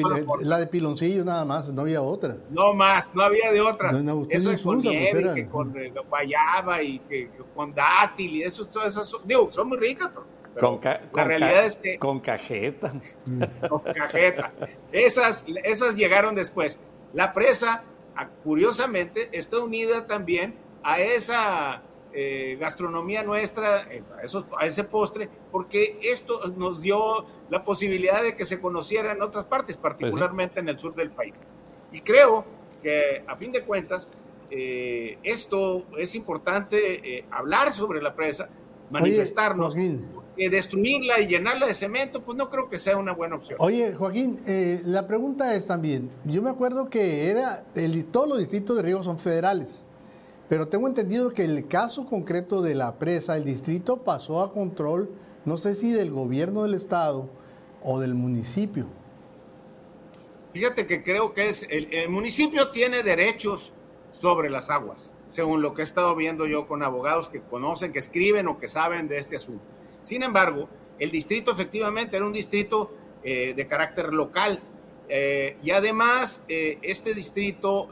la 0.42 0.58
de 0.58 0.66
piloncillo 0.66 1.24
nada 1.24 1.44
más, 1.44 1.68
no 1.68 1.82
había 1.82 2.02
otra. 2.02 2.36
No 2.50 2.74
más, 2.74 3.10
no 3.14 3.22
había 3.22 3.52
de 3.52 3.60
otra. 3.60 3.90
eso 4.28 4.52
es 4.52 4.62
con 4.62 4.80
nieve, 4.80 5.32
que 5.34 5.48
con 5.48 5.74
guayaba 6.08 6.82
y 6.82 6.98
que, 7.00 7.30
con 7.54 7.74
dátil 7.74 8.36
y 8.36 8.42
eso, 8.42 8.64
todas 8.66 8.88
esas, 8.88 9.12
digo, 9.24 9.48
son 9.50 9.68
muy 9.68 9.78
ricas, 9.78 10.10
pero 10.12 10.26
la 10.56 11.24
realidad 11.24 11.64
es 11.64 11.76
que... 11.76 11.98
Con 11.98 12.20
cajeta. 12.20 12.92
Con 13.68 13.80
cajeta. 13.80 14.52
Esas, 14.92 15.44
esas 15.64 15.96
llegaron 15.96 16.34
después. 16.34 16.78
La 17.12 17.32
presa, 17.32 17.84
curiosamente, 18.44 19.28
está 19.32 19.58
unida 19.58 20.06
también 20.06 20.54
a 20.82 21.00
esa 21.00 21.82
eh, 22.12 22.56
gastronomía 22.58 23.22
nuestra, 23.22 23.82
eh, 23.82 24.02
a, 24.58 24.66
ese 24.66 24.82
postre, 24.82 25.28
porque 25.52 26.00
esto 26.02 26.40
nos 26.56 26.82
dio 26.82 27.24
la 27.50 27.64
posibilidad 27.64 28.20
de 28.20 28.34
que 28.34 28.44
se 28.44 28.60
conociera 28.60 29.12
en 29.12 29.22
otras 29.22 29.44
partes, 29.44 29.76
pues 29.76 29.94
particularmente 29.94 30.58
en 30.58 30.68
el 30.68 30.76
sur 30.76 30.94
del 30.96 31.10
país. 31.10 31.40
Y 31.92 32.00
creo 32.00 32.44
que 32.82 33.22
a 33.28 33.36
fin 33.36 33.52
de 33.52 33.62
cuentas, 33.62 34.08
eh, 34.50 35.18
esto 35.22 35.86
es 35.96 36.16
importante 36.16 37.24
hablar 37.30 37.70
sobre 37.70 38.02
la 38.02 38.14
presa, 38.14 38.48
manifestarnos. 38.90 39.76
Que 40.40 40.48
destruirla 40.48 41.20
y 41.20 41.26
llenarla 41.26 41.66
de 41.66 41.74
cemento, 41.74 42.24
pues 42.24 42.34
no 42.34 42.48
creo 42.48 42.70
que 42.70 42.78
sea 42.78 42.96
una 42.96 43.12
buena 43.12 43.36
opción. 43.36 43.58
Oye, 43.60 43.92
Joaquín, 43.92 44.40
la 44.86 45.06
pregunta 45.06 45.54
es 45.54 45.66
también, 45.66 46.10
yo 46.24 46.40
me 46.40 46.48
acuerdo 46.48 46.88
que 46.88 47.28
era, 47.28 47.66
el, 47.74 48.06
todos 48.06 48.26
los 48.26 48.38
distritos 48.38 48.74
de 48.74 48.82
Río 48.82 49.02
son 49.02 49.18
federales. 49.18 49.82
Pero 50.48 50.66
tengo 50.66 50.88
entendido 50.88 51.30
que 51.34 51.44
el 51.44 51.68
caso 51.68 52.06
concreto 52.06 52.62
de 52.62 52.74
la 52.74 52.98
presa, 52.98 53.36
el 53.36 53.44
distrito 53.44 53.98
pasó 53.98 54.40
a 54.40 54.50
control, 54.50 55.10
no 55.44 55.58
sé 55.58 55.74
si 55.74 55.90
del 55.92 56.10
gobierno 56.10 56.62
del 56.62 56.72
estado 56.72 57.28
o 57.82 58.00
del 58.00 58.14
municipio. 58.14 58.86
Fíjate 60.54 60.86
que 60.86 61.02
creo 61.02 61.34
que 61.34 61.50
es, 61.50 61.66
el, 61.68 62.08
municipio 62.08 62.70
tiene 62.70 63.02
derechos 63.02 63.74
sobre 64.10 64.48
las 64.48 64.70
aguas, 64.70 65.12
según 65.28 65.60
lo 65.60 65.74
que 65.74 65.82
he 65.82 65.84
estado 65.84 66.16
viendo 66.16 66.46
yo 66.46 66.66
con 66.66 66.82
abogados 66.82 67.28
que 67.28 67.42
conocen, 67.42 67.92
que 67.92 67.98
escriben 67.98 68.48
o 68.48 68.58
que 68.58 68.68
saben 68.68 69.06
de 69.06 69.18
este 69.18 69.36
asunto. 69.36 69.79
Sin 70.02 70.22
embargo, 70.22 70.68
el 70.98 71.10
distrito 71.10 71.50
efectivamente 71.50 72.16
era 72.16 72.26
un 72.26 72.32
distrito 72.32 72.92
eh, 73.22 73.54
de 73.54 73.66
carácter 73.66 74.14
local 74.14 74.60
eh, 75.08 75.56
y 75.62 75.70
además 75.72 76.44
eh, 76.48 76.78
este 76.82 77.14
distrito 77.14 77.88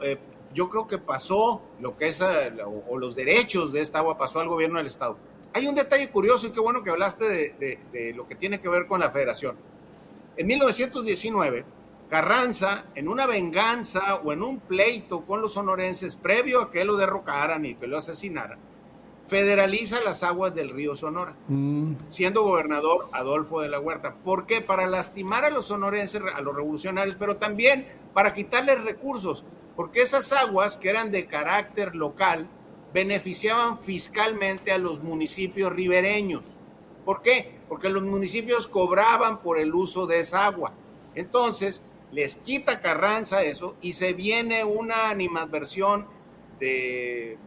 yo 0.53 0.69
creo 0.69 0.87
que 0.87 0.97
pasó 0.97 1.61
lo 1.79 1.95
que 1.95 2.07
es, 2.07 2.21
o, 2.21 2.97
los 2.97 3.15
derechos 3.15 3.71
de 3.71 3.81
esta 3.81 3.99
agua 3.99 4.17
pasó 4.17 4.39
al 4.39 4.47
gobierno 4.47 4.77
del 4.77 4.87
Estado. 4.87 5.17
Hay 5.53 5.67
un 5.67 5.75
detalle 5.75 6.09
curioso 6.09 6.47
y 6.47 6.51
qué 6.51 6.59
bueno 6.59 6.83
que 6.83 6.89
hablaste 6.89 7.53
de, 7.59 8.13
lo 8.15 8.27
que 8.27 8.35
tiene 8.35 8.59
que 8.59 8.69
ver 8.69 8.87
con 8.87 8.99
la 8.99 9.11
federación. 9.11 9.55
En 10.37 10.47
1919, 10.47 11.65
Carranza, 12.09 12.85
en 12.95 13.07
una 13.07 13.27
venganza 13.27 14.15
o 14.23 14.33
en 14.33 14.41
un 14.41 14.59
pleito 14.59 15.25
con 15.25 15.41
los 15.41 15.53
sonorenses 15.53 16.15
previo 16.15 16.61
a 16.61 16.71
que 16.71 16.85
lo 16.85 16.97
derrocaran 16.97 17.65
y 17.65 17.75
que 17.75 17.87
lo 17.87 17.97
asesinaran, 17.97 18.57
federaliza 19.29 20.01
las 20.03 20.23
aguas 20.23 20.55
del 20.55 20.71
río 20.71 20.95
Sonora, 20.95 21.35
mm. 21.47 21.93
siendo 22.07 22.43
gobernador 22.43 23.07
Adolfo 23.13 23.61
de 23.61 23.69
la 23.69 23.79
Huerta. 23.79 24.15
¿Por 24.23 24.45
qué? 24.45 24.59
Para 24.59 24.87
lastimar 24.87 25.45
a 25.45 25.49
los 25.49 25.67
sonorenses, 25.67 26.21
a 26.35 26.41
los 26.41 26.55
revolucionarios, 26.55 27.15
pero 27.15 27.37
también 27.37 27.87
para 28.13 28.33
quitarles 28.33 28.83
recursos 28.83 29.45
porque 29.79 30.01
esas 30.01 30.33
aguas 30.33 30.75
que 30.75 30.89
eran 30.89 31.09
de 31.09 31.25
carácter 31.25 31.95
local 31.95 32.49
beneficiaban 32.93 33.77
fiscalmente 33.77 34.73
a 34.73 34.77
los 34.77 35.01
municipios 35.01 35.71
ribereños. 35.71 36.57
¿Por 37.05 37.21
qué? 37.21 37.59
Porque 37.69 37.87
los 37.87 38.03
municipios 38.03 38.67
cobraban 38.67 39.41
por 39.41 39.57
el 39.57 39.73
uso 39.73 40.05
de 40.05 40.19
esa 40.19 40.45
agua. 40.45 40.73
Entonces, 41.15 41.81
les 42.11 42.35
quita 42.35 42.81
Carranza 42.81 43.43
eso 43.43 43.77
y 43.81 43.93
se 43.93 44.11
viene 44.11 44.65
una 44.65 45.09
animadversión 45.09 46.07
de 46.59 47.37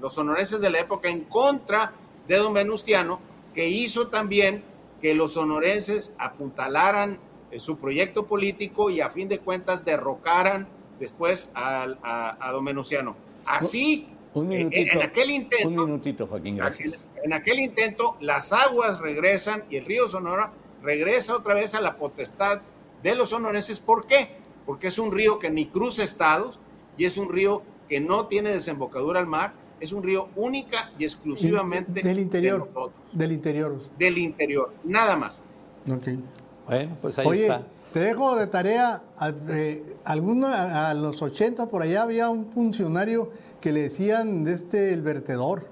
los 0.00 0.14
sonorenses 0.14 0.60
de 0.60 0.70
la 0.70 0.80
época 0.80 1.08
en 1.08 1.24
contra 1.24 1.92
de 2.26 2.36
don 2.36 2.54
Venustiano, 2.54 3.20
que 3.54 3.68
hizo 3.68 4.08
también 4.08 4.62
que 5.00 5.14
los 5.14 5.32
sonorenses 5.32 6.12
apuntalaran 6.18 7.18
su 7.58 7.78
proyecto 7.78 8.26
político 8.26 8.90
y 8.90 9.00
a 9.00 9.10
fin 9.10 9.28
de 9.28 9.38
cuentas 9.38 9.84
derrocaran 9.84 10.68
después 10.98 11.50
a, 11.54 12.36
a, 12.38 12.52
don 12.52 12.62
Menuciano. 12.62 13.16
Así, 13.46 14.08
un 14.34 14.52
eh, 14.52 14.68
en 14.70 15.02
aquel 15.02 15.30
intento, 15.30 15.68
un 15.68 15.76
minutito, 15.76 16.26
Joaquín, 16.26 16.56
gracias. 16.56 17.08
En 17.24 17.32
aquel 17.32 17.58
intento, 17.58 18.16
las 18.20 18.52
aguas 18.52 19.00
regresan 19.00 19.64
y 19.70 19.76
el 19.76 19.84
río 19.84 20.06
Sonora 20.06 20.52
regresa 20.82 21.34
otra 21.34 21.54
vez 21.54 21.74
a 21.74 21.80
la 21.80 21.96
potestad 21.96 22.60
de 23.02 23.14
los 23.14 23.30
sonorenses. 23.30 23.80
¿Por 23.80 24.06
qué? 24.06 24.36
Porque 24.66 24.88
es 24.88 24.98
un 24.98 25.10
río 25.10 25.38
que 25.38 25.50
ni 25.50 25.66
cruza 25.66 26.04
estados 26.04 26.60
y 26.96 27.06
es 27.06 27.16
un 27.16 27.30
río 27.30 27.62
que 27.88 27.98
no 27.98 28.26
tiene 28.26 28.52
desembocadura 28.52 29.18
al 29.18 29.26
mar, 29.26 29.54
es 29.80 29.92
un 29.92 30.02
río 30.02 30.28
única 30.36 30.90
y 30.98 31.04
exclusivamente 31.04 32.02
del 32.02 32.18
interior, 32.18 32.60
de 32.60 32.66
nosotros. 32.66 33.18
Del 33.18 33.32
interior. 33.32 33.78
Del 33.98 34.18
interior, 34.18 34.72
nada 34.84 35.16
más. 35.16 35.42
Okay. 35.90 36.22
Bueno, 36.66 36.96
pues 37.00 37.18
ahí 37.18 37.38
está. 37.38 37.64
Te 37.92 37.98
dejo 37.98 38.36
de 38.36 38.46
tarea, 38.46 39.02
eh, 39.48 39.96
a, 40.04 40.94
los 40.94 41.20
80 41.20 41.68
por 41.68 41.82
allá 41.82 42.02
había 42.02 42.30
un 42.30 42.52
funcionario 42.52 43.30
que 43.60 43.72
le 43.72 43.82
decían 43.82 44.44
de 44.44 44.52
este 44.52 44.92
el 44.92 45.02
vertedor, 45.02 45.66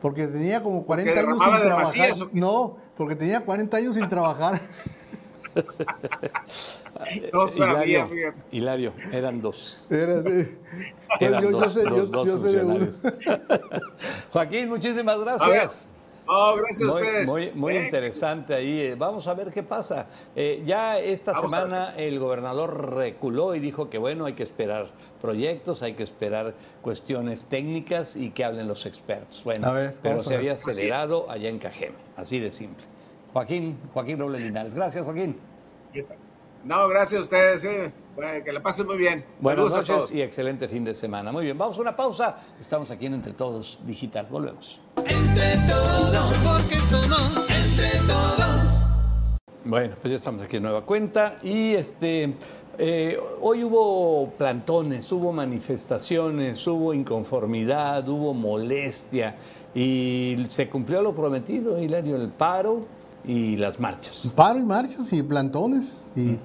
porque 0.00 0.28
tenía 0.28 0.62
como 0.62 0.84
40 0.84 1.12
años 1.12 1.38
sin 1.42 1.62
trabajar. 1.62 2.10
no, 2.32 2.76
porque 2.96 3.16
tenía 3.16 3.40
40 3.40 3.76
años 3.76 3.94
sin 3.96 4.08
trabajar. 4.08 4.60
No 7.32 7.46
sabía, 7.46 8.08
Hilario, 8.50 8.92
eran 9.12 9.40
dos. 9.40 9.86
Eran, 9.90 10.24
yo, 11.20 11.70
sé, 11.70 11.84
yo, 11.84 12.38
sé 12.38 12.48
de 12.48 12.64
uno. 12.64 12.86
Joaquín, 14.32 14.68
muchísimas 14.68 15.18
gracias. 15.20 15.88
Oh, 16.26 16.54
gracias 16.56 16.88
muy, 16.88 16.90
a 16.90 17.04
ustedes. 17.04 17.28
Muy, 17.28 17.50
muy 17.52 17.76
interesante 17.76 18.54
ahí. 18.54 18.80
Eh, 18.80 18.94
vamos 18.96 19.26
a 19.26 19.34
ver 19.34 19.50
qué 19.50 19.62
pasa. 19.62 20.06
Eh, 20.36 20.62
ya 20.64 20.98
esta 20.98 21.38
semana 21.38 21.94
el 21.96 22.18
gobernador 22.18 22.94
reculó 22.94 23.54
y 23.54 23.58
dijo 23.58 23.90
que 23.90 23.98
bueno, 23.98 24.26
hay 24.26 24.34
que 24.34 24.42
esperar 24.42 24.86
proyectos, 25.20 25.82
hay 25.82 25.94
que 25.94 26.02
esperar 26.02 26.54
cuestiones 26.80 27.44
técnicas 27.44 28.16
y 28.16 28.30
que 28.30 28.44
hablen 28.44 28.68
los 28.68 28.86
expertos. 28.86 29.42
Bueno, 29.44 29.72
pero 30.02 30.22
se 30.22 30.36
había 30.36 30.52
acelerado 30.52 31.28
allá 31.30 31.48
en 31.48 31.58
Cajeme, 31.58 31.96
así 32.16 32.38
de 32.38 32.50
simple. 32.50 32.91
Joaquín, 33.32 33.78
Joaquín 33.94 34.18
Robles 34.18 34.42
Linares. 34.42 34.74
Gracias, 34.74 35.04
Joaquín. 35.04 35.36
No, 36.64 36.86
gracias 36.88 37.18
a 37.18 37.22
ustedes. 37.22 37.64
Eh. 37.64 37.92
que 38.44 38.52
la 38.52 38.62
pasen 38.62 38.86
muy 38.86 38.96
bien. 38.96 39.24
Buenas 39.40 39.74
noches 39.74 40.12
y 40.12 40.20
excelente 40.20 40.68
fin 40.68 40.84
de 40.84 40.94
semana. 40.94 41.32
Muy 41.32 41.44
bien, 41.44 41.56
vamos 41.56 41.78
a 41.78 41.80
una 41.80 41.96
pausa. 41.96 42.36
Estamos 42.60 42.90
aquí 42.90 43.06
en 43.06 43.14
Entre 43.14 43.32
Todos 43.32 43.80
Digital. 43.84 44.26
Volvemos. 44.30 44.82
Entre 44.98 45.56
todos, 45.66 46.34
porque 46.44 46.76
somos 46.76 47.50
entre 47.50 47.98
todos. 48.06 48.62
Bueno, 49.64 49.94
pues 50.00 50.10
ya 50.10 50.16
estamos 50.16 50.42
aquí 50.42 50.56
en 50.56 50.64
nueva 50.64 50.84
cuenta 50.84 51.36
y 51.42 51.74
este 51.74 52.34
eh, 52.78 53.18
hoy 53.40 53.64
hubo 53.64 54.30
plantones, 54.30 55.10
hubo 55.12 55.32
manifestaciones, 55.32 56.66
hubo 56.66 56.92
inconformidad, 56.92 58.08
hubo 58.08 58.34
molestia 58.34 59.36
Y 59.74 60.36
se 60.48 60.68
cumplió 60.68 61.00
lo 61.00 61.14
prometido, 61.14 61.80
Hilario, 61.80 62.16
el 62.16 62.28
paro 62.28 62.86
y 63.24 63.56
las 63.56 63.78
marchas. 63.80 64.30
Paro 64.34 64.58
y 64.58 64.64
marchas 64.64 65.12
y 65.12 65.22
plantones. 65.22 66.06
Y 66.16 66.38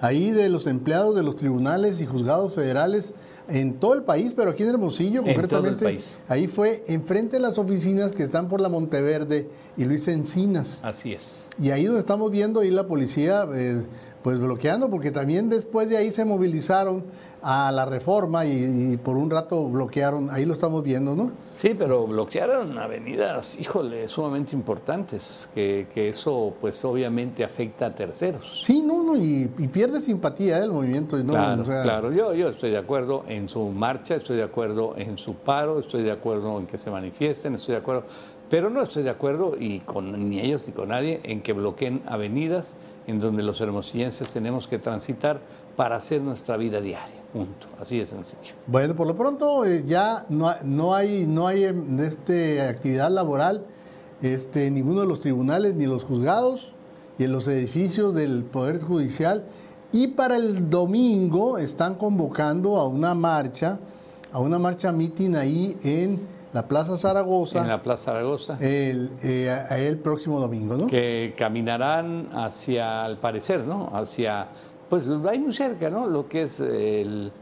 ahí 0.00 0.30
de 0.30 0.48
los 0.48 0.66
empleados 0.66 1.14
de 1.16 1.22
los 1.22 1.36
tribunales 1.36 2.00
y 2.00 2.06
juzgados 2.06 2.54
federales 2.54 3.12
en 3.48 3.74
todo 3.74 3.94
el 3.94 4.02
país, 4.04 4.32
pero 4.36 4.50
aquí 4.50 4.62
en 4.62 4.68
Hermosillo, 4.68 5.20
En 5.20 5.24
todo 5.24 5.30
el 5.30 5.34
concretamente, 5.40 5.84
país. 5.84 6.16
ahí 6.28 6.46
fue 6.46 6.84
enfrente 6.86 7.36
de 7.36 7.42
las 7.42 7.58
oficinas 7.58 8.12
que 8.12 8.22
están 8.22 8.48
por 8.48 8.60
la 8.60 8.68
Monteverde 8.68 9.48
y 9.76 9.84
Luis 9.84 10.06
Encinas. 10.06 10.78
Así 10.84 11.12
es. 11.14 11.42
Y 11.60 11.70
ahí 11.70 11.84
donde 11.84 11.98
estamos 12.00 12.30
viendo 12.30 12.60
ahí 12.60 12.70
la 12.70 12.86
policía, 12.86 13.46
eh, 13.52 13.82
pues 14.22 14.38
bloqueando, 14.38 14.88
porque 14.88 15.10
también 15.10 15.48
después 15.48 15.88
de 15.88 15.96
ahí 15.96 16.12
se 16.12 16.24
movilizaron 16.24 17.02
a 17.42 17.72
la 17.72 17.86
reforma 17.86 18.46
y, 18.46 18.92
y 18.92 18.96
por 18.98 19.16
un 19.16 19.30
rato 19.30 19.68
bloquearon, 19.68 20.30
ahí 20.30 20.44
lo 20.44 20.54
estamos 20.54 20.84
viendo, 20.84 21.16
¿no? 21.16 21.32
Sí, 21.60 21.74
pero 21.74 22.06
bloquearon 22.06 22.78
avenidas, 22.78 23.60
híjole, 23.60 24.08
sumamente 24.08 24.56
importantes, 24.56 25.50
que, 25.54 25.88
que 25.92 26.08
eso 26.08 26.54
pues 26.58 26.82
obviamente 26.86 27.44
afecta 27.44 27.84
a 27.84 27.94
terceros. 27.94 28.62
Sí, 28.64 28.80
no, 28.80 29.02
no, 29.02 29.14
y, 29.14 29.42
y 29.58 29.68
pierde 29.68 30.00
simpatía 30.00 30.58
eh, 30.58 30.64
el 30.64 30.70
movimiento. 30.70 31.18
¿no? 31.18 31.34
claro, 31.34 31.62
O 31.62 31.66
sea, 31.66 31.82
claro, 31.82 32.12
yo, 32.12 32.32
yo 32.32 32.48
estoy 32.48 32.70
de 32.70 32.78
acuerdo 32.78 33.24
en 33.28 33.46
su 33.46 33.62
marcha, 33.66 34.14
estoy 34.14 34.38
de 34.38 34.42
acuerdo 34.42 34.94
en 34.96 35.18
su 35.18 35.34
paro, 35.34 35.80
estoy 35.80 36.02
de 36.02 36.12
acuerdo 36.12 36.58
en 36.58 36.66
que 36.66 36.78
se 36.78 36.90
manifiesten, 36.90 37.52
estoy 37.52 37.74
de 37.74 37.80
acuerdo, 37.82 38.04
pero 38.48 38.70
no 38.70 38.80
estoy 38.80 39.02
de 39.02 39.10
acuerdo 39.10 39.54
y 39.60 39.80
con 39.80 40.30
ni 40.30 40.40
ellos 40.40 40.64
ni 40.66 40.72
con 40.72 40.88
nadie 40.88 41.20
en 41.24 41.42
que 41.42 41.52
bloqueen 41.52 42.02
avenidas 42.06 42.78
en 43.06 43.20
donde 43.20 43.42
los 43.42 43.60
hermosillenses 43.60 44.30
tenemos 44.30 44.66
que 44.66 44.78
transitar 44.78 45.40
para 45.76 45.96
hacer 45.96 46.22
nuestra 46.22 46.56
vida 46.56 46.80
diaria, 46.80 47.19
punto, 47.32 47.66
así 47.80 47.98
de 47.98 48.06
sencillo. 48.06 48.54
Bueno, 48.66 48.94
por 48.94 49.06
lo 49.06 49.16
pronto 49.16 49.64
eh, 49.64 49.82
ya 49.84 50.24
no, 50.28 50.52
no 50.64 50.94
hay, 50.94 51.26
no 51.26 51.46
hay 51.46 51.64
este, 52.00 52.62
actividad 52.62 53.10
laboral 53.10 53.64
este, 54.22 54.66
en 54.66 54.74
ninguno 54.74 55.02
de 55.02 55.06
los 55.06 55.20
tribunales 55.20 55.74
ni 55.74 55.86
los 55.86 56.04
juzgados 56.04 56.72
y 57.18 57.24
en 57.24 57.32
los 57.32 57.46
edificios 57.48 58.14
del 58.14 58.44
Poder 58.44 58.80
Judicial. 58.82 59.44
Y 59.92 60.08
para 60.08 60.36
el 60.36 60.70
domingo 60.70 61.58
están 61.58 61.96
convocando 61.96 62.76
a 62.76 62.86
una 62.86 63.14
marcha, 63.14 63.78
a 64.32 64.38
una 64.38 64.58
marcha 64.58 64.92
mitin 64.92 65.36
ahí 65.36 65.76
en 65.82 66.20
la 66.52 66.66
Plaza 66.66 66.96
Zaragoza 66.96 67.60
En 67.60 67.68
la 67.68 67.80
Plaza 67.80 68.06
Zaragoza. 68.06 68.58
el, 68.60 69.10
eh, 69.22 69.56
el 69.70 69.98
próximo 69.98 70.40
domingo, 70.40 70.76
¿no? 70.76 70.86
que 70.86 71.34
caminarán 71.36 72.28
hacia, 72.32 73.04
al 73.04 73.18
parecer, 73.18 73.60
¿no? 73.64 73.88
Hacia, 73.92 74.48
pues 74.90 75.06
ahí 75.28 75.38
muy 75.38 75.52
cerca, 75.54 75.88
¿no? 75.88 76.06
Lo 76.06 76.28
que 76.28 76.42
es 76.42 76.60
el... 76.60 77.32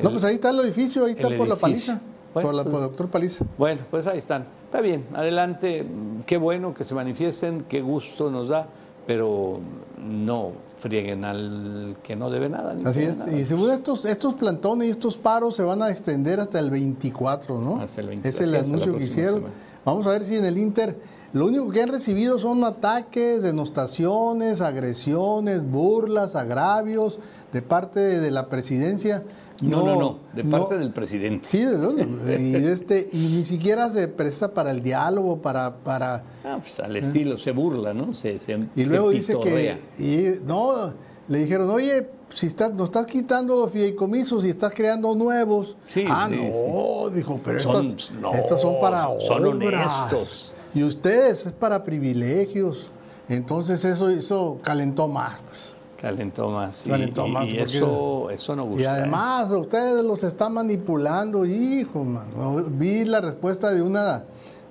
No, 0.00 0.08
el- 0.08 0.10
pues 0.12 0.24
ahí 0.24 0.34
está 0.34 0.50
el 0.50 0.60
edificio, 0.60 1.04
ahí 1.06 1.12
está 1.12 1.28
por 1.36 1.48
la 1.48 1.56
paliza, 1.56 2.00
Bueno, 2.34 2.48
por 2.48 2.54
la 2.54 2.62
pues- 2.62 2.72
por 2.72 2.82
el 2.82 2.88
doctor 2.90 3.08
Paliza. 3.08 3.44
Bueno, 3.58 3.80
pues 3.90 4.06
ahí 4.06 4.18
están. 4.18 4.46
Está 4.66 4.80
bien, 4.82 5.06
adelante. 5.14 5.84
Qué 6.26 6.36
bueno 6.36 6.74
que 6.74 6.84
se 6.84 6.94
manifiesten, 6.94 7.62
qué 7.62 7.80
gusto 7.80 8.30
nos 8.30 8.48
da, 8.48 8.68
pero 9.06 9.58
no 10.06 10.52
frieguen 10.76 11.24
al 11.24 11.96
que 12.02 12.14
no 12.14 12.28
debe 12.30 12.48
nada. 12.50 12.74
ni 12.74 12.84
Así 12.84 13.02
es, 13.02 13.16
nada. 13.18 13.32
y 13.32 13.44
según 13.46 13.70
estos, 13.70 14.04
estos 14.04 14.34
plantones 14.34 14.88
y 14.88 14.90
estos 14.90 15.16
paros 15.16 15.56
se 15.56 15.62
van 15.62 15.82
a 15.82 15.90
extender 15.90 16.38
hasta 16.38 16.58
el 16.58 16.70
24, 16.70 17.58
¿no? 17.58 17.80
Hasta 17.80 18.02
el 18.02 18.08
24, 18.08 18.44
Es 18.44 18.48
el 18.48 18.54
anuncio 18.56 18.96
que 18.96 19.04
hicieron. 19.04 19.34
semana. 19.36 19.54
Vamos 19.86 20.06
a 20.06 20.10
ver 20.10 20.24
si 20.24 20.36
en 20.36 20.44
el 20.44 20.58
Inter 20.58 20.94
lo 21.32 21.46
único 21.46 21.70
que 21.70 21.82
han 21.82 21.88
recibido 21.90 22.38
son 22.38 22.64
ataques, 22.64 23.42
denostaciones, 23.42 24.60
agresiones, 24.60 25.62
burlas, 25.68 26.34
agravios 26.34 27.18
de 27.52 27.62
parte 27.62 28.00
de 28.00 28.30
la 28.30 28.48
presidencia. 28.48 29.22
No, 29.60 29.82
no, 29.84 29.96
no, 29.98 30.18
de 30.34 30.44
parte 30.44 30.78
del 30.78 30.92
presidente. 30.92 31.48
Sí, 31.48 31.64
de- 31.64 31.76
de- 31.76 32.40
y, 32.40 32.54
este, 32.66 33.08
y 33.12 33.16
ni 33.18 33.44
siquiera 33.44 33.90
se 33.90 34.06
presta 34.06 34.54
para 34.54 34.70
el 34.70 34.82
diálogo, 34.82 35.38
para... 35.42 35.74
para 35.78 36.22
Ah, 36.44 36.58
pues 36.60 36.78
al 36.78 36.96
estilo, 36.96 37.36
se 37.36 37.50
burla, 37.50 37.92
¿no? 37.92 38.14
Se, 38.14 38.38
se, 38.38 38.52
y 38.76 38.82
se 38.82 38.86
luego 38.86 39.10
dice 39.10 39.36
que, 39.40 39.78
y, 39.98 40.40
no, 40.46 40.92
le 41.26 41.38
dijeron, 41.40 41.68
oye, 41.70 42.08
si 42.32 42.46
estás, 42.46 42.72
nos 42.72 42.84
estás 42.90 43.06
quitando 43.06 43.58
los 43.58 43.72
fideicomisos 43.72 44.44
y 44.44 44.50
estás 44.50 44.72
creando 44.72 45.12
nuevos. 45.16 45.76
Sí, 45.84 46.04
ah, 46.08 46.28
sí, 46.30 46.36
no, 46.72 47.10
dijo, 47.10 47.40
pero 47.44 47.58
Son- 47.58 47.86
estos, 47.86 48.12
no, 48.12 48.32
estos 48.34 48.60
son 48.62 48.80
para 48.80 49.08
son 49.18 49.44
honestos. 49.44 50.54
Y 50.74 50.82
ustedes 50.84 51.46
es 51.46 51.52
para 51.52 51.82
privilegios. 51.84 52.90
Entonces 53.28 53.84
eso 53.84 54.10
hizo, 54.10 54.58
calentó 54.62 55.08
más. 55.08 55.38
pues. 55.48 55.60
Calentó 56.00 56.48
más. 56.50 56.86
Y, 56.86 56.90
Calentó 56.90 57.26
más, 57.26 57.48
y 57.48 57.58
eso, 57.58 58.30
eso 58.30 58.54
no 58.54 58.64
gusta. 58.66 58.80
Y 58.82 58.84
¿eh? 58.84 58.88
además, 58.88 59.50
ustedes 59.50 60.04
los 60.04 60.22
están 60.22 60.54
manipulando, 60.54 61.44
hijo, 61.44 62.04
mano. 62.04 62.64
Vi 62.70 63.04
la 63.04 63.20
respuesta 63.20 63.70
de 63.72 63.82
una 63.82 64.24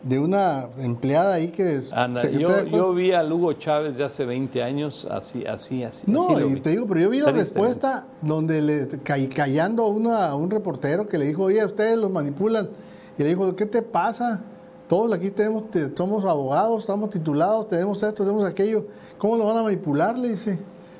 de 0.04 0.20
una 0.20 0.68
empleada 0.78 1.34
ahí 1.34 1.48
que 1.50 1.82
Anda, 1.91 2.30
yo, 2.30 2.64
yo 2.66 2.93
vi 2.93 3.12
a 3.12 3.24
Lugo 3.24 3.52
Chávez 3.54 3.98
de 3.98 4.06
hace 4.06 4.24
20 4.26 4.64
años 4.64 5.06
así, 5.12 5.43
así, 5.45 5.84
así. 5.84 6.10
No, 6.10 6.30
así 6.30 6.45
y 6.45 6.54
vi. 6.54 6.62
te 6.62 6.70
digo, 6.70 6.86
pero 6.88 7.02
yo 7.02 7.10
vi 7.10 7.20
la 7.20 7.32
respuesta 7.34 8.06
donde 8.22 8.62
le 8.62 8.88
ca- 9.04 9.18
callando 9.36 9.84
a, 9.84 9.88
una- 9.89 10.28
a 10.28 10.36
un 10.36 10.50
reportero 10.50 11.08
que 11.08 11.18
le 11.18 11.26
dijo, 11.26 11.43
oye, 11.43 11.66
ustedes 11.66 11.98
los 11.98 12.10
manipulan. 12.12 12.70
Y 13.18 13.24
le 13.24 13.30
dijo, 13.30 13.54
¿qué 13.56 13.66
te 13.66 13.82
pasa? 13.82 14.39
Todos 14.88 15.11
aquí 15.13 15.31
tenemos, 15.31 15.69
te- 15.69 15.95
somos 15.95 16.23
abogados, 16.23 16.83
estamos 16.83 17.09
titulados, 17.09 17.67
tenemos 17.67 18.01
esto, 18.01 18.23
tenemos 18.23 18.45
aquello. 18.45 18.85
¿Cómo 19.17 19.35
nos 19.38 19.45
van 19.47 19.57
a 19.57 19.63
manipular? 19.63 20.17
Le 20.17 20.29
dice. 20.29 20.57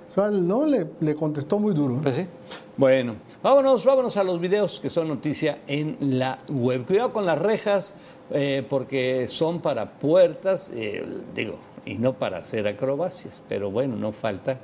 O 0.10 0.14
sea, 0.14 0.30
no, 0.32 0.66
le, 0.66 0.88
le 1.00 1.16
contestó 1.16 1.60
muy 1.60 1.74
duro. 1.74 2.00
Pues 2.02 2.16
sí. 2.16 2.28
Bueno, 2.76 3.16
vámonos, 3.42 3.86
vámonos 3.86 4.18
a 4.18 4.24
los 4.24 4.40
videos 4.40 4.80
que 4.80 4.90
son 4.90 5.08
noticia 5.08 5.60
en 5.68 5.98
la 6.20 6.38
web. 6.52 6.86
Cuidado 6.86 7.14
con 7.14 7.26
las 7.26 7.40
rejas, 7.40 7.94
eh, 8.32 8.66
porque 8.70 9.28
son 9.30 9.62
para 9.62 9.92
puertas, 10.00 10.72
eh, 10.76 11.06
digo, 11.36 11.56
y 11.86 11.96
no 11.98 12.14
para 12.14 12.38
hacer 12.40 12.68
acrobacias, 12.68 13.42
pero 13.48 13.72
bueno, 13.72 13.96
no 13.96 14.12
falta 14.12 14.58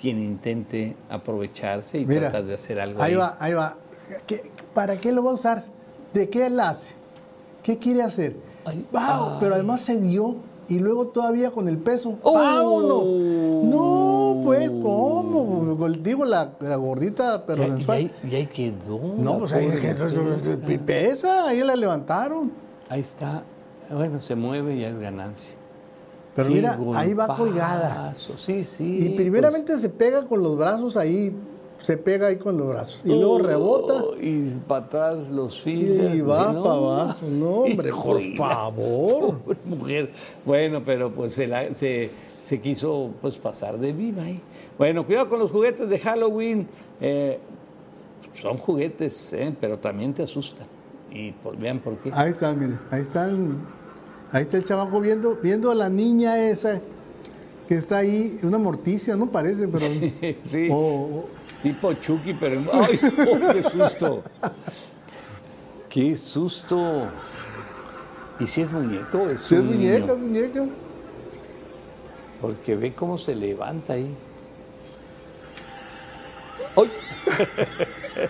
quien 0.00 0.18
intente 0.18 0.96
aprovecharse 1.08 1.98
y 1.98 2.06
Mira, 2.06 2.22
tratar 2.22 2.44
de 2.44 2.54
hacer 2.54 2.80
algo. 2.80 3.00
ahí 3.02 3.14
va, 3.14 3.36
ahí 3.38 3.54
va. 3.54 3.76
¿Qué- 4.26 4.50
¿Para 4.74 4.98
qué 5.00 5.12
lo 5.12 5.22
va 5.22 5.30
a 5.30 5.34
usar? 5.34 5.64
¿De 6.12 6.28
qué 6.28 6.46
él 6.46 6.58
hace? 6.60 6.86
¿Qué 7.62 7.78
quiere 7.78 8.02
hacer? 8.02 8.36
Ay, 8.66 8.84
Wow, 8.92 9.00
ay. 9.00 9.36
pero 9.40 9.54
además 9.54 9.80
se 9.82 9.98
dio 10.00 10.36
y 10.68 10.78
luego 10.80 11.06
todavía 11.08 11.50
con 11.50 11.68
el 11.68 11.78
peso. 11.78 12.18
Oh. 12.22 12.34
¡Vámonos! 12.34 13.04
No, 13.64 14.42
pues, 14.44 14.68
¿cómo? 14.68 15.88
Digo, 16.02 16.24
la, 16.24 16.50
la 16.60 16.76
gordita, 16.76 17.44
pero 17.46 17.62
Y, 17.78 17.82
y 17.82 17.90
ahí, 17.90 18.10
y 18.30 18.34
ahí 18.34 18.46
quedó. 18.46 18.98
No, 19.16 19.38
pues 19.38 19.52
ahí 19.52 19.68
pesa, 20.86 21.46
ahí 21.46 21.60
la 21.62 21.76
levantaron. 21.76 22.50
Ahí 22.88 23.00
está. 23.00 23.42
Bueno, 23.90 24.20
se 24.20 24.34
mueve 24.34 24.74
y 24.76 24.80
ya 24.80 24.88
es 24.88 24.98
ganancia. 24.98 25.54
Pero 26.34 26.48
Qué 26.48 26.54
mira, 26.54 26.78
ahí 26.96 27.14
va 27.14 27.34
colgada. 27.34 28.14
Sí, 28.16 28.62
sí. 28.62 29.06
Y 29.06 29.16
primeramente 29.16 29.78
se 29.78 29.88
pega 29.88 30.26
con 30.26 30.42
los 30.42 30.58
brazos 30.58 30.96
ahí, 30.96 31.34
se 31.86 31.96
pega 31.96 32.26
ahí 32.26 32.36
con 32.36 32.56
los 32.58 32.66
brazos. 32.66 33.00
Y 33.04 33.08
luego 33.10 33.38
rebota. 33.38 34.02
Oh, 34.02 34.14
Y 34.20 34.44
para 34.66 34.86
atrás 34.86 35.30
los 35.30 35.56
Y 35.60 35.62
fines. 35.76 36.28
va 36.28 36.52
¿no? 36.52 36.62
para 36.64 36.74
abajo. 36.74 37.26
No, 37.30 37.50
hombre, 37.60 37.92
por 37.92 38.20
favor. 38.36 39.34
mujer. 39.64 40.10
Bueno, 40.44 40.82
pero 40.84 41.12
pues 41.12 41.34
se, 41.34 41.46
la- 41.46 41.72
se, 41.72 42.10
se 42.40 42.60
quiso 42.60 43.10
pues 43.22 43.38
pasar 43.38 43.78
de 43.78 43.92
viva 43.92 44.24
ahí. 44.24 44.40
Bueno, 44.76 45.06
cuidado 45.06 45.28
con 45.28 45.38
los 45.38 45.52
juguetes 45.52 45.88
de 45.88 45.98
Halloween. 46.00 46.66
Eh, 47.00 47.38
son 48.34 48.56
juguetes, 48.58 49.32
¿eh? 49.34 49.54
pero 49.60 49.78
también 49.78 50.12
te 50.12 50.24
asustan. 50.24 50.66
Y 51.12 51.30
por- 51.30 51.56
vean 51.56 51.78
por 51.78 51.98
qué. 51.98 52.10
Ahí 52.12 52.30
están, 52.30 52.58
miren, 52.58 52.80
ahí 52.90 53.02
están. 53.02 53.64
Ahí 54.32 54.42
está 54.42 54.56
el 54.56 54.64
chamaco 54.64 55.00
viendo, 55.00 55.36
viendo 55.40 55.70
a 55.70 55.74
la 55.76 55.88
niña 55.88 56.36
esa 56.48 56.80
que 57.68 57.76
está 57.76 57.98
ahí, 57.98 58.38
una 58.42 58.58
morticia, 58.58 59.14
no 59.14 59.30
parece, 59.30 59.68
pero. 59.68 59.84
sí. 60.44 60.68
o- 60.68 61.24
Tipo 61.66 61.92
Chucky, 61.94 62.32
pero. 62.32 62.62
¡Ay, 62.72 63.00
oh, 63.28 63.52
qué 63.52 63.62
susto! 63.64 64.22
¡Qué 65.88 66.16
susto! 66.16 67.08
¿Y 68.38 68.46
si 68.46 68.62
es 68.62 68.70
muñeco? 68.70 69.28
Es, 69.28 69.40
si 69.40 69.56
es 69.56 69.64
muñeca, 69.64 70.14
niño? 70.14 70.16
muñeca. 70.16 70.66
Porque 72.40 72.76
ve 72.76 72.94
cómo 72.94 73.18
se 73.18 73.34
levanta 73.34 73.94
ahí. 73.94 74.14
¡Ay! 76.76 76.90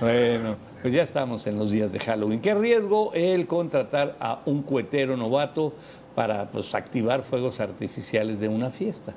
bueno, 0.00 0.56
pues 0.82 0.92
ya 0.94 1.02
estamos 1.04 1.46
en 1.46 1.56
los 1.56 1.70
días 1.70 1.92
de 1.92 2.00
Halloween. 2.00 2.40
¿Qué 2.40 2.56
riesgo 2.56 3.12
el 3.14 3.46
contratar 3.46 4.16
a 4.18 4.42
un 4.46 4.62
cuetero 4.62 5.16
novato 5.16 5.74
para 6.16 6.50
pues, 6.50 6.74
activar 6.74 7.22
fuegos 7.22 7.60
artificiales 7.60 8.40
de 8.40 8.48
una 8.48 8.72
fiesta? 8.72 9.14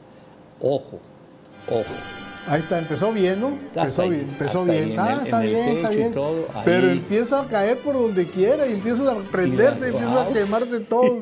Ojo, 0.62 1.00
ojo. 1.68 2.17
Ahí 2.48 2.62
está, 2.62 2.80
empezó 2.80 3.12
bien, 3.12 3.42
¿no? 3.42 3.58
Hasta 3.76 3.82
Empezó 3.82 4.02
ahí, 4.04 4.10
bien, 4.10 4.22
empezó 4.30 4.64
bien. 4.66 4.94
Ah, 4.98 5.14
el- 5.14 5.26
está 5.26 5.42
en 5.44 5.48
el 5.50 5.54
bien, 5.54 5.78
está 5.78 5.90
bien. 5.90 6.12
todo, 6.14 6.48
Pero 6.64 6.90
empieza 6.92 7.42
a 7.42 7.48
caer 7.48 7.78
por 7.80 7.94
donde 7.96 8.26
quiera 8.28 8.66
y 8.68 8.74
empieza 8.74 9.12
a 9.12 9.16
prenderse, 9.16 9.88
empieza 9.90 10.22
a 10.22 10.28
quemarse 10.30 10.80
todo 10.82 11.22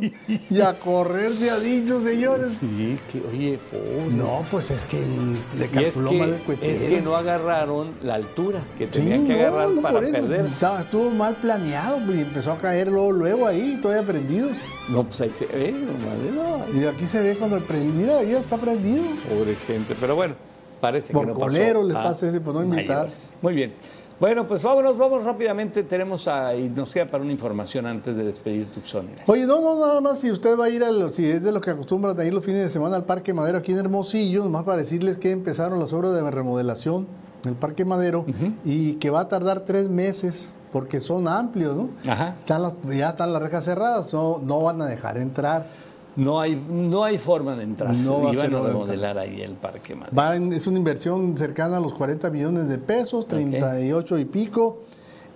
y 0.49 0.61
a 0.61 0.80
correrse 0.80 1.49
a 1.49 1.57
dichos, 1.57 2.03
señores. 2.03 2.57
Sí, 2.59 2.99
que 3.11 3.21
oye, 3.28 3.59
pobre. 3.71 4.15
No, 4.15 4.41
pues 4.51 4.69
es 4.69 4.86
que 4.86 4.97
le 4.99 5.65
Y 5.65 5.84
es 5.86 5.95
calculó 5.95 6.11
mal 6.13 6.30
el 6.30 6.36
que, 6.38 6.43
cuetero. 6.43 6.71
es 6.73 6.84
que 6.86 7.01
no 7.01 7.15
agarraron 7.15 7.91
la 8.03 8.13
altura 8.15 8.59
que 8.78 8.86
Sí, 8.86 8.91
tenían 8.91 9.26
que 9.26 9.34
no, 9.34 9.39
agarrar 9.39 9.69
no, 9.69 9.82
para 9.82 9.99
eso. 10.01 10.11
perderse. 10.11 10.47
Estaba- 10.53 10.82
estuvo 10.82 11.09
mal 11.09 11.36
planeado 11.38 11.99
pues, 12.05 12.17
y 12.19 12.21
empezó 12.21 12.51
a 12.51 12.57
caer 12.59 12.88
luego, 12.89 13.11
luego 13.11 13.47
ahí, 13.47 13.80
todavía 13.82 14.05
prendidos. 14.05 14.51
No, 14.89 15.03
pues 15.03 15.19
ahí 15.21 15.32
se 15.32 15.47
ve, 15.47 15.71
nomás, 15.71 16.69
no, 16.73 16.80
Y 16.80 16.86
aquí 16.86 17.07
se 17.07 17.19
ve 17.19 17.36
cuando 17.36 17.57
prendido, 17.61 18.19
ahí 18.19 18.34
está 18.36 18.57
prendido. 18.57 19.03
pobre 19.28 19.55
gente. 19.55 19.95
Pero 19.99 20.15
bueno, 20.15 20.36
parece 20.80 21.13
Por 21.13 21.23
que 21.26 21.28
no 21.34 21.39
pasó. 21.39 21.84
les 21.84 21.95
a 21.97 22.03
pasa 22.03 22.28
ese, 22.28 22.41
por 22.41 22.53
no 22.55 22.63
invitar. 22.63 23.07
Muy 23.41 23.53
bien. 23.53 23.73
Bueno, 24.17 24.47
pues 24.47 24.63
vámonos, 24.63 24.97
vamos 24.97 25.26
rápidamente. 25.26 25.84
Tenemos 25.84 26.26
a, 26.30 26.55
y 26.55 26.69
nos 26.69 26.93
queda 26.93 27.05
para 27.11 27.21
una 27.21 27.34
información 27.34 27.86
antes 27.86 28.15
de 28.15 28.23
despedir 28.23 28.71
Tucson. 28.71 29.07
Oye, 29.28 29.45
no, 29.45 29.59
no, 29.59 29.76
nada 29.86 29.99
más 29.99 30.19
si 30.19 30.32
usted 30.32 30.57
va 30.57 30.65
a 30.65 30.69
ir 30.69 30.86
a 30.86 30.91
los, 30.91 31.15
si 31.15 31.26
es 31.30 31.43
de 31.43 31.51
los 31.51 31.61
que 31.61 31.71
acostumbran 31.71 32.17
a 32.17 32.23
ir 32.23 32.34
los 32.34 32.45
fines 32.45 32.61
de 32.63 32.69
semana 32.69 32.95
al 32.95 33.03
Parque 33.03 33.34
Madero 33.34 33.57
aquí 33.57 33.73
en 33.73 33.80
Hermosillo, 33.80 34.43
nomás 34.45 34.63
para 34.63 34.78
decirles 34.78 35.17
que 35.17 35.32
empezaron 35.32 35.80
las 35.80 35.91
obras 35.91 36.13
de 36.13 36.32
remodelación 36.32 37.07
en 37.43 37.49
el 37.49 37.55
Parque 37.57 37.84
Madero 37.84 38.26
y 38.63 38.93
que 38.93 39.09
va 39.09 39.19
a 39.21 39.28
tardar 39.28 39.61
tres 39.65 39.89
meses 39.89 40.49
porque 40.71 41.01
son 41.01 41.28
amplios, 41.28 41.76
¿no? 41.76 41.89
Ajá. 42.09 42.36
Están 42.39 42.61
las- 42.63 42.73
ya 42.89 43.09
están 43.09 43.34
las 43.34 43.41
rejas 43.41 43.65
cerradas, 43.65 44.13
no, 44.13 44.39
no 44.43 44.61
van 44.61 44.82
a 44.82 44.86
dejar 44.86 45.17
entrar. 45.17 45.67
No 46.16 46.39
hay, 46.39 46.55
no 46.55 47.03
hay 47.03 47.18
forma 47.18 47.55
de 47.55 47.63
entrar. 47.63 47.93
No 47.93 48.22
va 48.22 48.32
a 48.32 48.34
ser 48.34 48.51
remodelar 48.51 49.18
ahí 49.18 49.41
el 49.41 49.53
parque 49.53 49.95
Madero. 49.95 50.16
Va 50.18 50.36
en- 50.36 50.53
es 50.53 50.66
una 50.68 50.78
inversión 50.78 51.38
cercana 51.38 51.78
a 51.78 51.80
los 51.80 51.93
40 51.93 52.30
millones 52.30 52.68
de 52.70 52.78
pesos, 52.78 53.28
38 53.28 54.18
y 54.20 54.26
pico, 54.26 54.84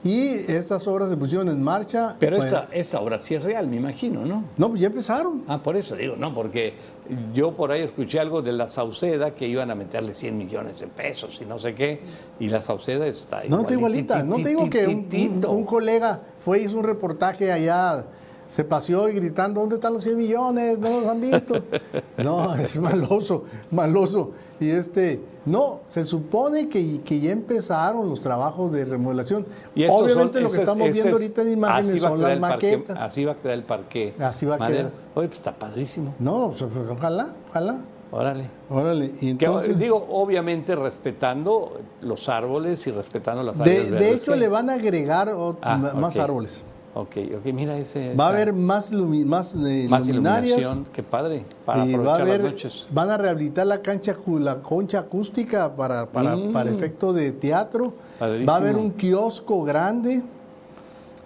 y 0.01 0.27
estas 0.29 0.87
obras 0.87 1.09
se 1.09 1.17
pusieron 1.17 1.49
en 1.49 1.61
marcha. 1.61 2.15
Pero 2.17 2.37
pues, 2.37 2.47
esta, 2.47 2.69
esta 2.71 3.01
obra 3.01 3.19
sí 3.19 3.35
es 3.35 3.43
real, 3.43 3.67
me 3.67 3.75
imagino, 3.75 4.23
¿no? 4.25 4.45
No, 4.57 4.69
pues 4.69 4.79
ya 4.79 4.87
empezaron. 4.87 5.43
Ah, 5.49 5.61
por 5.61 5.75
eso 5.75 5.97
digo, 5.97 6.15
no, 6.15 6.33
porque 6.33 6.75
yo 7.33 7.53
por 7.57 7.71
ahí 7.71 7.81
escuché 7.81 8.17
algo 8.21 8.41
de 8.41 8.53
la 8.53 8.67
Sauceda 8.67 9.35
que 9.35 9.45
iban 9.49 9.71
a 9.71 9.75
meterle 9.75 10.13
100 10.13 10.37
millones 10.37 10.79
de 10.79 10.87
pesos 10.87 11.41
y 11.41 11.45
no 11.45 11.59
sé 11.59 11.75
qué, 11.75 11.99
y 12.39 12.47
la 12.47 12.61
Sauceda 12.61 13.05
está 13.07 13.41
No, 13.49 13.61
está 13.61 13.73
igualita. 13.73 14.23
No 14.23 14.37
te 14.37 14.47
digo 14.49 14.69
que 14.69 14.87
un, 14.87 15.43
un- 15.45 15.65
colega 15.65 16.21
fue 16.39 16.61
hizo 16.61 16.77
un 16.77 16.85
reportaje 16.85 17.51
allá, 17.51 18.05
se 18.49 18.63
paseó 18.65 19.07
y 19.07 19.13
gritando, 19.13 19.61
¿dónde 19.61 19.75
están 19.75 19.93
los 19.93 20.03
100 20.03 20.17
millones? 20.17 20.77
No 20.79 20.89
los 20.89 21.05
han 21.07 21.21
visto. 21.21 21.55
No, 22.17 22.53
es 22.55 22.75
maloso, 22.77 23.45
maloso. 23.71 24.31
Y 24.59 24.69
este, 24.71 25.21
no, 25.45 25.79
se 25.87 26.03
supone 26.03 26.67
que, 26.67 26.99
que 26.99 27.21
ya 27.21 27.31
empezaron 27.31 28.09
los 28.09 28.19
trabajos 28.19 28.73
de 28.73 28.83
remodelación. 28.83 29.45
Y 29.73 29.85
Obviamente 29.85 30.33
son- 30.39 30.43
lo 30.43 30.49
que 30.49 30.55
es- 30.55 30.59
estamos 30.59 30.87
este 30.89 30.91
viendo 30.95 31.09
es- 31.09 31.13
ahorita 31.13 31.41
en 31.43 31.51
imágenes 31.53 32.01
son 32.01 32.21
las 32.21 32.37
parque- 32.39 32.77
maquetas. 32.77 32.97
así 32.99 33.23
va 33.23 33.31
a 33.31 33.35
quedar 33.37 33.53
el 33.53 33.63
parque. 33.63 34.13
Así 34.19 34.45
va 34.45 34.55
a 34.55 34.67
quedar. 34.67 34.91
Oye, 35.15 35.27
pues 35.29 35.37
está 35.39 35.53
padrísimo. 35.55 36.13
No, 36.19 36.49
pues, 36.57 36.63
ojalá, 36.91 37.29
ojalá. 37.51 37.77
Órale. 38.11 38.49
Órale. 38.69 39.11
Y 39.21 39.35
Que, 39.35 39.45
entonces, 39.45 39.79
digo, 39.79 40.05
obviamente 40.11 40.75
respetando 40.75 41.79
los 42.01 42.27
árboles 42.27 42.85
y 42.87 42.91
respetando 42.91 43.43
las 43.43 43.59
de, 43.59 43.63
áreas 43.63 43.85
de 43.85 43.91
verdes 43.91 44.21
hecho, 44.23 44.35
le 44.35 44.47
van 44.49 44.69
a 44.69 44.73
agregar 44.73 45.33
Ah, 45.61 45.93
más 45.95 46.17
árboles. 46.17 46.63
Ok, 47.01 47.17
ok, 47.37 47.45
mira 47.53 47.77
ese. 47.77 48.13
Va 48.15 48.25
a 48.25 48.29
haber 48.29 48.51
más, 48.53 48.91
lumi- 48.91 49.23
más, 49.25 49.53
eh, 49.55 49.87
más 49.89 50.07
luminarias. 50.07 50.57
iluminación, 50.57 50.85
qué 50.91 51.01
padre, 51.03 51.45
para 51.65 51.85
y 51.85 51.93
va 51.93 51.97
a 52.13 52.15
aprovechar 52.15 52.21
haber, 52.21 52.43
las 52.43 52.51
noches. 52.51 52.87
van 52.91 53.09
a 53.09 53.17
rehabilitar 53.17 53.67
la 53.67 53.81
cancha, 53.81 54.15
la 54.39 54.55
concha 54.61 54.99
acústica 54.99 55.75
para, 55.75 56.05
para, 56.07 56.35
Mm. 56.35 56.51
para 56.51 56.69
efecto 56.69 57.13
de 57.13 57.31
teatro. 57.31 57.93
Padrísimo. 58.19 58.47
Va 58.47 58.53
a 58.55 58.57
haber 58.57 58.75
un 58.75 58.91
kiosco 58.91 59.63
grande, 59.63 60.21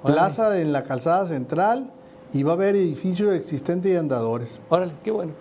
Órale. 0.03 0.19
plaza 0.19 0.59
en 0.59 0.71
la 0.73 0.83
calzada 0.83 1.27
central 1.27 1.89
y 2.33 2.43
va 2.43 2.51
a 2.51 2.55
haber 2.55 2.75
edificio 2.75 3.31
existente 3.31 3.89
y 3.89 3.95
andadores. 3.95 4.59
Órale, 4.69 4.93
qué 5.03 5.11
bueno. 5.11 5.31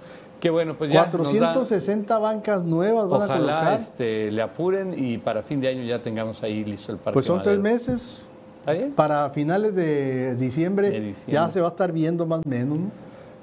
Qué 0.41 0.51
bueno, 0.51 0.75
pues 0.77 0.91
ya. 0.93 1.05
nos 1.07 1.13
da- 1.13 1.53
460 1.53 2.19
bancas 2.19 2.65
nuevas 2.65 3.09
van 3.09 3.23
a 3.23 3.25
Ojalá 3.27 3.39
colocar. 3.61 3.81
este, 3.81 4.31
le 4.31 4.43
apuren 4.43 4.93
y 4.97 5.19
para 5.19 5.43
fin 5.43 5.61
de 5.61 5.69
año 5.69 5.85
ya 5.85 6.03
tengamos 6.03 6.43
ahí 6.43 6.65
listo 6.65 6.91
el 6.91 6.99
parque. 6.99 7.15
pues 7.15 7.27
son 7.27 7.43
tres 7.43 7.59
Madero. 7.59 7.75
meses. 7.75 8.23
¿Está 8.63 8.75
bien? 8.75 8.93
Para 8.93 9.29
finales 9.31 9.75
de 9.75 10.37
diciembre, 10.37 10.89
De 10.91 11.01
diciembre. 11.01 11.33
ya 11.33 11.49
se 11.49 11.61
va 11.61 11.67
a 11.67 11.71
estar 11.71 11.91
viendo 11.91 12.27
más 12.27 12.43
o 12.47 12.49
menos. 12.49 12.79
¿no? 12.79 12.91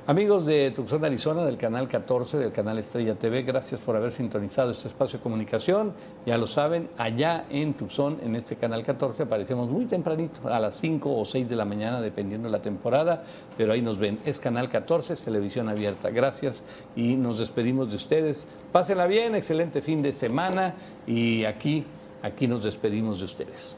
Amigos 0.08 0.46
de 0.46 0.72
Tucson, 0.72 1.04
Arizona, 1.04 1.44
del 1.44 1.58
canal 1.58 1.90
14, 1.90 2.38
del 2.38 2.54
canal 2.54 2.80
Estrella 2.80 3.16
TV, 3.16 3.44
gracias 3.44 3.82
por 3.82 3.98
haber 3.98 4.14
sintonizado 4.14 4.72
este 4.72 4.88
espacio 4.88 5.20
de 5.20 5.24
comunicación. 5.24 5.92
Ya 6.26 6.38
lo 6.38 6.48
saben, 6.48 6.88
allá 6.98 7.44
en 7.50 7.74
Tucson, 7.74 8.18
en 8.24 8.38
este 8.38 8.56
canal 8.56 8.82
14, 8.82 9.24
aparecemos 9.24 9.70
muy 9.70 9.84
tempranito, 9.88 10.48
a 10.48 10.58
las 10.58 10.76
5 10.76 11.14
o 11.14 11.26
6 11.26 11.50
de 11.50 11.56
la 11.58 11.66
mañana, 11.66 12.00
dependiendo 12.00 12.48
de 12.48 12.54
la 12.54 12.62
temporada, 12.62 13.22
pero 13.58 13.74
ahí 13.74 13.82
nos 13.82 13.98
ven. 13.98 14.20
Es 14.24 14.40
canal 14.40 14.70
14, 14.70 15.16
es 15.16 15.22
televisión 15.22 15.68
abierta. 15.68 16.12
Gracias 16.12 16.64
y 16.96 17.16
nos 17.16 17.40
despedimos 17.40 17.90
de 17.90 17.98
ustedes. 17.98 18.48
Pásenla 18.72 19.06
bien, 19.06 19.36
excelente 19.36 19.82
fin 19.82 20.02
de 20.02 20.14
semana 20.14 20.76
y 21.06 21.44
aquí, 21.44 21.84
aquí 22.24 22.48
nos 22.48 22.64
despedimos 22.64 23.20
de 23.20 23.26
ustedes. 23.26 23.78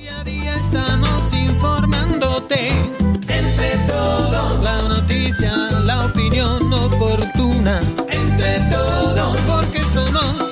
Día 0.00 0.20
a 0.20 0.24
día 0.24 0.54
estamos 0.54 1.32
informándote. 1.32 2.68
Entre 2.68 3.76
todos. 3.88 4.62
La 4.62 4.80
noticia, 4.82 5.52
la 5.84 6.06
opinión 6.06 6.72
oportuna. 6.72 7.80
Entre 8.08 8.60
todos. 8.70 9.36
Porque 9.38 9.80
somos 9.92 10.47